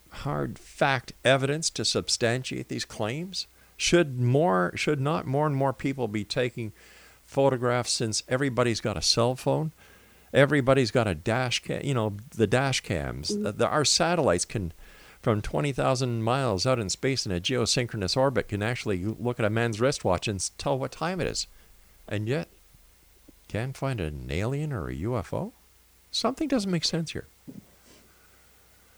hard 0.09 0.59
fact 0.59 1.13
evidence 1.23 1.69
to 1.71 1.85
substantiate 1.85 2.67
these 2.69 2.85
claims? 2.85 3.47
Should 3.77 4.19
more, 4.19 4.73
should 4.75 4.99
not 5.01 5.25
more 5.25 5.47
and 5.47 5.55
more 5.55 5.73
people 5.73 6.07
be 6.07 6.23
taking 6.23 6.71
photographs 7.25 7.91
since 7.91 8.23
everybody's 8.27 8.81
got 8.81 8.97
a 8.97 9.01
cell 9.01 9.35
phone? 9.35 9.71
Everybody's 10.33 10.91
got 10.91 11.07
a 11.07 11.15
dash 11.15 11.59
cam, 11.59 11.83
you 11.83 11.93
know, 11.93 12.17
the 12.35 12.47
dash 12.47 12.81
cams. 12.81 13.29
Mm. 13.31 13.43
The, 13.43 13.51
the- 13.53 13.67
our 13.67 13.85
satellites 13.85 14.45
can, 14.45 14.73
from 15.21 15.41
20,000 15.41 16.23
miles 16.23 16.65
out 16.65 16.79
in 16.79 16.89
space 16.89 17.25
in 17.25 17.31
a 17.31 17.39
geosynchronous 17.39 18.17
orbit, 18.17 18.47
can 18.47 18.61
actually 18.63 19.05
look 19.05 19.39
at 19.39 19.45
a 19.45 19.49
man's 19.49 19.79
wristwatch 19.79 20.27
and 20.27 20.49
tell 20.57 20.77
what 20.77 20.91
time 20.91 21.21
it 21.21 21.27
is. 21.27 21.47
And 22.07 22.27
yet, 22.27 22.49
can't 23.53 23.77
find 23.77 24.01
an 24.01 24.29
alien 24.31 24.73
or 24.73 24.89
a 24.89 24.95
UFO? 24.95 25.51
Something 26.09 26.47
doesn't 26.47 26.71
make 26.71 26.83
sense 26.83 27.11
here. 27.11 27.27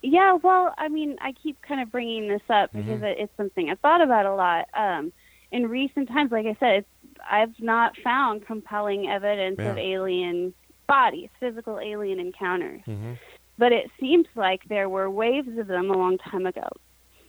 Yeah, 0.01 0.38
well, 0.41 0.74
I 0.78 0.88
mean, 0.88 1.18
I 1.20 1.34
keep 1.34 1.62
kind 1.62 1.82
of 1.82 1.91
bringing 1.91 2.30
this 2.30 2.41
up 2.47 2.72
because 2.72 3.01
it, 3.01 3.18
it's 3.20 3.34
something 3.36 3.70
I've 3.70 3.80
thought 3.80 4.01
about 4.01 4.26
a 4.26 4.34
lot. 4.34 4.70
Um, 4.74 5.12
in 5.51 5.68
recent 5.68 6.08
times, 6.08 6.32
like 6.32 6.45
I 6.45 6.56
said, 6.60 6.76
it's, 6.76 6.88
I've 7.30 7.60
not 7.60 7.97
found 8.01 8.45
compelling 8.45 9.10
evidence 9.10 9.60
of 9.60 9.78
alien 9.78 10.53
bodies, 10.88 11.30
physical 11.39 11.80
alien 11.80 12.20
encounters. 12.20 12.82
Mm-hmm. 12.88 13.14
But 13.58 13.74
it 13.74 13.91
seems 13.99 14.28
like 14.36 14.62
there 14.70 14.88
were 14.88 15.10
waves 15.10 15.58
of 15.58 15.68
them 15.68 15.89
a 15.89 15.97
long 15.97 16.18
time 16.18 16.45
ago. 16.45 16.70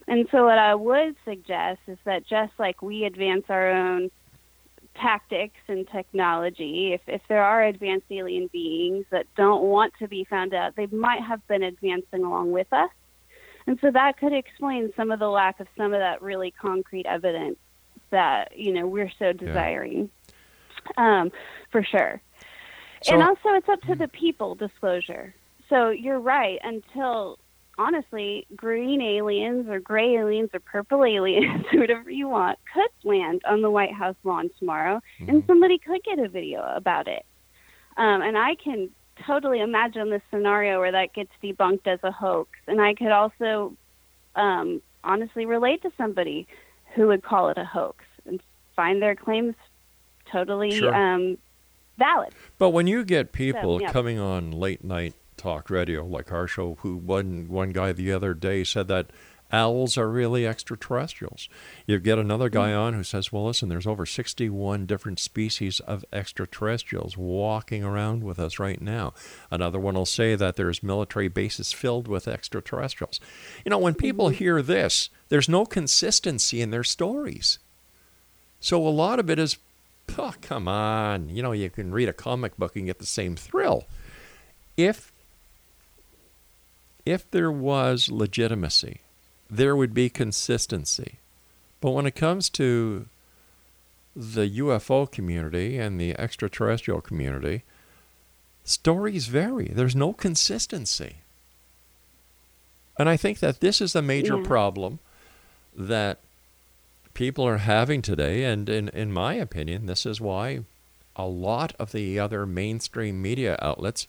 And 0.06 0.28
so, 0.30 0.44
what 0.44 0.58
I 0.58 0.76
would 0.76 1.16
suggest 1.24 1.80
is 1.88 1.98
that 2.04 2.24
just 2.26 2.52
like 2.58 2.82
we 2.82 3.04
advance 3.04 3.46
our 3.48 3.70
own 3.70 4.10
tactics 5.00 5.60
and 5.68 5.88
technology, 5.88 6.92
if, 6.92 7.00
if 7.06 7.22
there 7.28 7.42
are 7.42 7.62
advanced 7.62 8.06
alien 8.10 8.48
beings 8.52 9.04
that 9.10 9.26
don't 9.36 9.62
want 9.62 9.92
to 9.98 10.08
be 10.08 10.24
found 10.24 10.54
out, 10.54 10.76
they 10.76 10.86
might 10.86 11.22
have 11.22 11.46
been 11.48 11.62
advancing 11.62 12.24
along 12.24 12.52
with 12.52 12.72
us. 12.72 12.90
And 13.66 13.78
so 13.80 13.90
that 13.90 14.18
could 14.18 14.32
explain 14.32 14.92
some 14.96 15.10
of 15.10 15.18
the 15.18 15.28
lack 15.28 15.60
of 15.60 15.66
some 15.76 15.92
of 15.92 16.00
that 16.00 16.22
really 16.22 16.52
concrete 16.52 17.06
evidence 17.06 17.58
that, 18.10 18.56
you 18.56 18.72
know, 18.72 18.86
we're 18.86 19.10
so 19.18 19.32
desiring. 19.32 20.10
Um, 20.96 21.32
for 21.70 21.82
sure. 21.82 22.20
So- 23.02 23.14
and 23.14 23.22
also 23.22 23.50
it's 23.50 23.68
up 23.68 23.82
to 23.82 23.94
the 23.94 24.08
people 24.08 24.54
disclosure. 24.54 25.34
So 25.68 25.90
you're 25.90 26.20
right, 26.20 26.60
until 26.62 27.38
honestly, 27.78 28.46
green 28.54 29.00
aliens 29.00 29.68
or 29.68 29.80
gray 29.80 30.16
aliens 30.16 30.50
or 30.54 30.60
purple 30.60 31.04
aliens, 31.04 31.64
whatever 31.72 32.10
you 32.10 32.28
want, 32.28 32.58
could 32.72 33.08
land 33.08 33.42
on 33.46 33.62
the 33.62 33.70
White 33.70 33.92
House 33.92 34.16
lawn 34.24 34.50
tomorrow, 34.58 35.00
and 35.26 35.44
somebody 35.46 35.78
could 35.78 36.02
get 36.04 36.18
a 36.18 36.28
video 36.28 36.62
about 36.74 37.08
it. 37.08 37.24
Um, 37.96 38.22
and 38.22 38.36
I 38.36 38.54
can 38.56 38.90
totally 39.26 39.60
imagine 39.60 40.10
the 40.10 40.20
scenario 40.30 40.78
where 40.78 40.92
that 40.92 41.14
gets 41.14 41.30
debunked 41.42 41.86
as 41.86 42.00
a 42.02 42.10
hoax. 42.10 42.50
And 42.66 42.80
I 42.80 42.94
could 42.94 43.12
also 43.12 43.74
um, 44.34 44.82
honestly 45.04 45.46
relate 45.46 45.82
to 45.82 45.92
somebody 45.96 46.46
who 46.94 47.06
would 47.08 47.22
call 47.22 47.48
it 47.48 47.58
a 47.58 47.64
hoax 47.64 48.04
and 48.26 48.40
find 48.74 49.00
their 49.00 49.14
claims 49.14 49.54
totally 50.30 50.72
Sure. 50.72 50.94
um, 50.94 51.38
valid. 51.98 52.34
But 52.58 52.70
when 52.70 52.86
you 52.86 53.04
get 53.04 53.32
people 53.32 53.80
yeah. 53.80 53.92
coming 53.92 54.18
on 54.18 54.50
late 54.50 54.84
night 54.84 55.14
talk 55.36 55.70
radio 55.70 56.04
like 56.04 56.32
our 56.32 56.46
show, 56.46 56.76
who 56.80 56.96
one 56.96 57.48
one 57.48 57.70
guy 57.70 57.92
the 57.92 58.12
other 58.12 58.34
day 58.34 58.64
said 58.64 58.88
that 58.88 59.10
owls 59.52 59.96
are 59.96 60.08
really 60.10 60.44
extraterrestrials. 60.44 61.48
You 61.86 62.00
get 62.00 62.18
another 62.18 62.48
guy 62.48 62.70
Mm. 62.70 62.78
on 62.80 62.94
who 62.94 63.04
says, 63.04 63.30
"Well, 63.30 63.46
listen, 63.46 63.68
there's 63.68 63.86
over 63.86 64.04
61 64.04 64.86
different 64.86 65.20
species 65.20 65.78
of 65.78 66.04
extraterrestrials 66.12 67.16
walking 67.16 67.84
around 67.84 68.24
with 68.24 68.40
us 68.40 68.58
right 68.58 68.80
now." 68.82 69.14
Another 69.48 69.78
one 69.78 69.94
will 69.94 70.04
say 70.04 70.34
that 70.34 70.56
there's 70.56 70.82
military 70.82 71.28
bases 71.28 71.72
filled 71.72 72.08
with 72.08 72.26
extraterrestrials. 72.26 73.20
You 73.64 73.70
know, 73.70 73.78
when 73.78 73.94
people 73.94 74.26
Mm-hmm. 74.30 74.34
hear 74.38 74.62
this, 74.62 75.10
there's 75.28 75.48
no 75.48 75.64
consistency 75.64 76.60
in 76.60 76.70
their 76.72 76.82
stories. 76.84 77.60
So 78.58 78.84
a 78.84 78.88
lot 78.90 79.20
of 79.20 79.30
it 79.30 79.38
is, 79.38 79.58
oh, 80.18 80.34
come 80.42 80.66
on. 80.66 81.28
You 81.28 81.42
know, 81.44 81.52
you 81.52 81.70
can 81.70 81.92
read 81.92 82.08
a 82.08 82.12
comic 82.12 82.56
book 82.56 82.74
and 82.74 82.86
get 82.86 82.98
the 82.98 83.06
same 83.06 83.36
thrill. 83.36 83.84
If 84.76 85.12
if 87.06 87.30
there 87.30 87.50
was 87.52 88.10
legitimacy, 88.10 89.00
there 89.48 89.76
would 89.76 89.94
be 89.94 90.10
consistency. 90.10 91.14
But 91.80 91.92
when 91.92 92.04
it 92.06 92.16
comes 92.16 92.50
to 92.50 93.06
the 94.14 94.48
UFO 94.48 95.10
community 95.10 95.78
and 95.78 96.00
the 96.00 96.18
extraterrestrial 96.18 97.00
community, 97.00 97.62
stories 98.64 99.26
vary. 99.28 99.68
There's 99.68 99.94
no 99.94 100.12
consistency. 100.12 101.16
And 102.98 103.08
I 103.08 103.16
think 103.16 103.38
that 103.40 103.60
this 103.60 103.80
is 103.80 103.92
the 103.92 104.02
major 104.02 104.38
Yeah. 104.38 104.46
problem 104.46 104.98
that 105.76 106.18
people 107.12 107.46
are 107.46 107.58
having 107.58 108.00
today. 108.02 108.44
And 108.44 108.68
in, 108.68 108.88
in 108.88 109.12
my 109.12 109.34
opinion, 109.34 109.86
this 109.86 110.06
is 110.06 110.20
why 110.20 110.64
a 111.14 111.26
lot 111.26 111.74
of 111.78 111.92
the 111.92 112.18
other 112.18 112.46
mainstream 112.46 113.20
media 113.22 113.58
outlets 113.60 114.06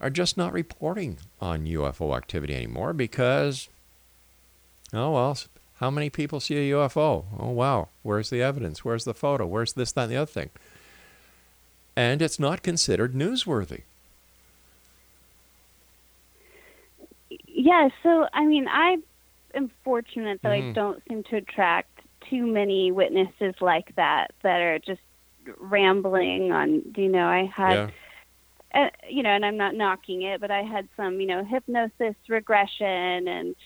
are 0.00 0.10
just 0.10 0.36
not 0.36 0.52
reporting 0.52 1.18
on 1.40 1.66
UFO 1.66 2.16
activity 2.16 2.54
anymore 2.54 2.92
because, 2.92 3.68
oh, 4.92 5.12
well, 5.12 5.38
how 5.76 5.90
many 5.90 6.10
people 6.10 6.40
see 6.40 6.56
a 6.70 6.74
UFO? 6.74 7.24
Oh, 7.38 7.50
wow. 7.50 7.88
Where's 8.02 8.30
the 8.30 8.42
evidence? 8.42 8.84
Where's 8.84 9.04
the 9.04 9.14
photo? 9.14 9.46
Where's 9.46 9.72
this, 9.74 9.92
that, 9.92 10.04
and 10.04 10.12
the 10.12 10.16
other 10.16 10.30
thing? 10.30 10.50
And 11.96 12.22
it's 12.22 12.38
not 12.38 12.62
considered 12.62 13.14
newsworthy. 13.14 13.82
Yeah, 17.46 17.88
so 18.02 18.26
I 18.32 18.46
mean, 18.46 18.66
I 18.68 18.96
am 19.54 19.70
fortunate 19.84 20.40
that 20.42 20.52
Mhm. 20.52 20.70
I 20.70 20.72
don't 20.72 21.02
seem 21.08 21.22
to 21.24 21.36
attract 21.36 21.90
too 22.28 22.46
many 22.46 22.90
witnesses 22.90 23.54
like 23.60 23.94
that 23.96 24.32
that 24.42 24.60
are 24.60 24.78
just 24.78 25.00
rambling 25.58 26.52
on. 26.52 26.82
You 26.96 27.08
know, 27.08 27.26
I 27.28 27.44
had, 27.44 27.92
uh, 28.74 28.88
you 29.08 29.22
know, 29.22 29.30
and 29.30 29.44
I'm 29.44 29.56
not 29.56 29.74
knocking 29.74 30.22
it, 30.22 30.40
but 30.40 30.50
I 30.50 30.62
had 30.62 30.88
some, 30.96 31.20
you 31.20 31.26
know, 31.26 31.44
hypnosis 31.44 32.14
regression, 32.28 33.28
and 33.28 33.56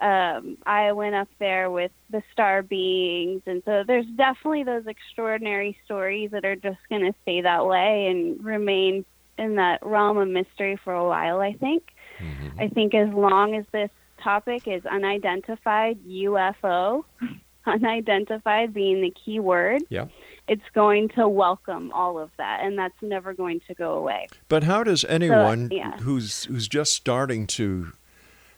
um, 0.00 0.58
I 0.66 0.92
went 0.92 1.14
up 1.14 1.28
there 1.38 1.70
with 1.70 1.92
the 2.10 2.22
star 2.32 2.62
beings, 2.62 3.42
and 3.46 3.62
so 3.64 3.84
there's 3.86 4.06
definitely 4.16 4.64
those 4.64 4.86
extraordinary 4.86 5.76
stories 5.84 6.30
that 6.32 6.44
are 6.44 6.56
just 6.56 6.78
going 6.88 7.02
to 7.02 7.14
stay 7.22 7.40
that 7.42 7.66
way 7.66 8.08
and 8.08 8.44
remain 8.44 9.04
in 9.38 9.56
that 9.56 9.84
realm 9.84 10.18
of 10.18 10.28
mystery 10.28 10.78
for 10.82 10.92
a 10.92 11.06
while. 11.06 11.40
I 11.40 11.52
think. 11.52 11.84
Mm-hmm. 12.20 12.60
I 12.60 12.68
think 12.68 12.94
as 12.94 13.08
long 13.10 13.54
as 13.54 13.64
this 13.72 13.90
topic 14.22 14.66
is 14.66 14.84
unidentified 14.86 15.98
UFO, 16.04 17.04
unidentified 17.66 18.74
being 18.74 19.00
the 19.00 19.12
key 19.24 19.40
word, 19.40 19.82
Yeah. 19.88 20.06
It's 20.48 20.62
going 20.74 21.08
to 21.10 21.28
welcome 21.28 21.92
all 21.92 22.18
of 22.18 22.30
that, 22.38 22.60
and 22.62 22.78
that's 22.78 23.00
never 23.02 23.34
going 23.34 23.60
to 23.68 23.74
go 23.74 23.94
away. 23.94 24.26
But 24.48 24.64
how 24.64 24.82
does 24.82 25.04
anyone 25.04 25.68
yeah. 25.70 25.98
who's 25.98 26.44
who's 26.44 26.68
just 26.68 26.94
starting 26.94 27.46
to 27.48 27.92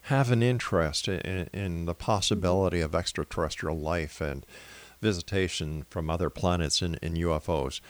have 0.02 0.30
an 0.30 0.42
interest 0.42 1.08
in, 1.08 1.48
in 1.52 1.84
the 1.84 1.94
possibility 1.94 2.80
of 2.80 2.94
extraterrestrial 2.94 3.78
life 3.78 4.20
and 4.20 4.46
visitation 5.00 5.84
from 5.90 6.08
other 6.08 6.30
planets 6.30 6.82
in, 6.82 6.94
in 7.02 7.14
UFOs, 7.14 7.80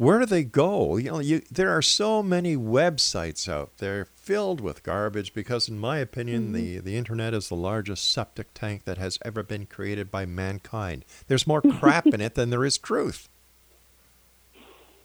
where 0.00 0.18
do 0.18 0.24
they 0.24 0.44
go? 0.44 0.96
You 0.96 1.10
know, 1.10 1.18
you, 1.18 1.42
there 1.50 1.68
are 1.76 1.82
so 1.82 2.22
many 2.22 2.56
websites 2.56 3.46
out 3.46 3.76
there 3.76 4.06
filled 4.06 4.62
with 4.62 4.82
garbage 4.82 5.34
because, 5.34 5.68
in 5.68 5.78
my 5.78 5.98
opinion, 5.98 6.52
the, 6.52 6.78
the 6.78 6.96
internet 6.96 7.34
is 7.34 7.50
the 7.50 7.54
largest 7.54 8.10
septic 8.10 8.54
tank 8.54 8.84
that 8.86 8.96
has 8.96 9.18
ever 9.26 9.42
been 9.42 9.66
created 9.66 10.10
by 10.10 10.24
mankind. 10.24 11.04
There's 11.26 11.46
more 11.46 11.60
crap 11.78 12.06
in 12.06 12.22
it 12.22 12.34
than 12.34 12.48
there 12.48 12.64
is 12.64 12.78
truth. 12.78 13.28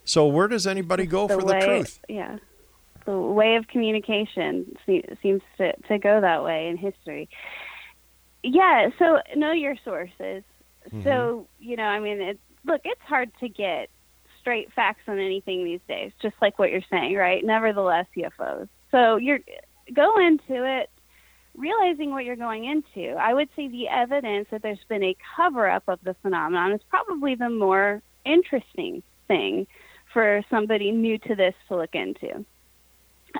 So, 0.06 0.26
where 0.28 0.48
does 0.48 0.66
anybody 0.66 1.04
go 1.04 1.28
for 1.28 1.44
way, 1.44 1.60
the 1.60 1.66
truth? 1.66 2.00
Yeah. 2.08 2.38
The 3.04 3.18
way 3.18 3.56
of 3.56 3.68
communication 3.68 4.78
se- 4.86 5.18
seems 5.22 5.42
to, 5.58 5.76
to 5.88 5.98
go 5.98 6.22
that 6.22 6.42
way 6.42 6.68
in 6.68 6.78
history. 6.78 7.28
Yeah, 8.42 8.88
so 8.98 9.18
know 9.36 9.52
your 9.52 9.76
sources. 9.84 10.42
Mm-hmm. 10.86 11.02
So, 11.02 11.48
you 11.60 11.76
know, 11.76 11.84
I 11.84 12.00
mean, 12.00 12.22
it, 12.22 12.40
look, 12.64 12.80
it's 12.86 13.02
hard 13.02 13.30
to 13.40 13.50
get 13.50 13.90
straight 14.46 14.72
facts 14.74 15.02
on 15.08 15.18
anything 15.18 15.64
these 15.64 15.80
days, 15.88 16.12
just 16.22 16.36
like 16.40 16.56
what 16.56 16.70
you're 16.70 16.80
saying, 16.88 17.16
right? 17.16 17.44
Nevertheless, 17.44 18.06
UFOs. 18.16 18.68
So 18.92 19.16
you're 19.16 19.40
go 19.92 20.20
into 20.20 20.64
it 20.64 20.88
realizing 21.56 22.12
what 22.12 22.24
you're 22.24 22.36
going 22.36 22.64
into. 22.64 23.14
I 23.16 23.34
would 23.34 23.48
say 23.56 23.66
the 23.66 23.88
evidence 23.88 24.46
that 24.52 24.62
there's 24.62 24.78
been 24.88 25.02
a 25.02 25.16
cover 25.36 25.68
up 25.68 25.82
of 25.88 25.98
the 26.04 26.14
phenomenon 26.22 26.72
is 26.72 26.80
probably 26.88 27.34
the 27.34 27.50
more 27.50 28.02
interesting 28.24 29.02
thing 29.26 29.66
for 30.12 30.42
somebody 30.48 30.92
new 30.92 31.18
to 31.18 31.34
this 31.34 31.54
to 31.66 31.76
look 31.76 31.94
into. 31.94 32.44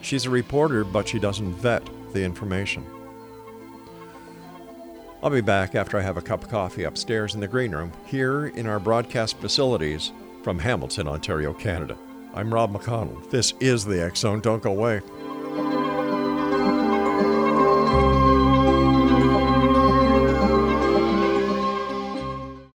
She's 0.00 0.26
a 0.26 0.30
reporter, 0.30 0.84
but 0.84 1.08
she 1.08 1.18
doesn't 1.18 1.54
vet 1.54 1.88
the 2.12 2.22
information. 2.22 2.84
I'll 5.22 5.30
be 5.30 5.40
back 5.40 5.74
after 5.74 5.98
I 5.98 6.02
have 6.02 6.16
a 6.16 6.22
cup 6.22 6.44
of 6.44 6.48
coffee 6.48 6.84
upstairs 6.84 7.34
in 7.34 7.40
the 7.40 7.48
green 7.48 7.72
room 7.72 7.92
here 8.06 8.46
in 8.46 8.66
our 8.66 8.78
broadcast 8.78 9.38
facilities 9.38 10.12
from 10.42 10.58
Hamilton, 10.58 11.08
Ontario, 11.08 11.52
Canada. 11.52 11.98
I'm 12.34 12.54
Rob 12.54 12.72
McConnell. 12.72 13.28
This 13.30 13.52
is 13.58 13.84
the 13.84 14.12
Zone. 14.14 14.40
Don't 14.40 14.62
go 14.62 14.70
away. 14.70 15.00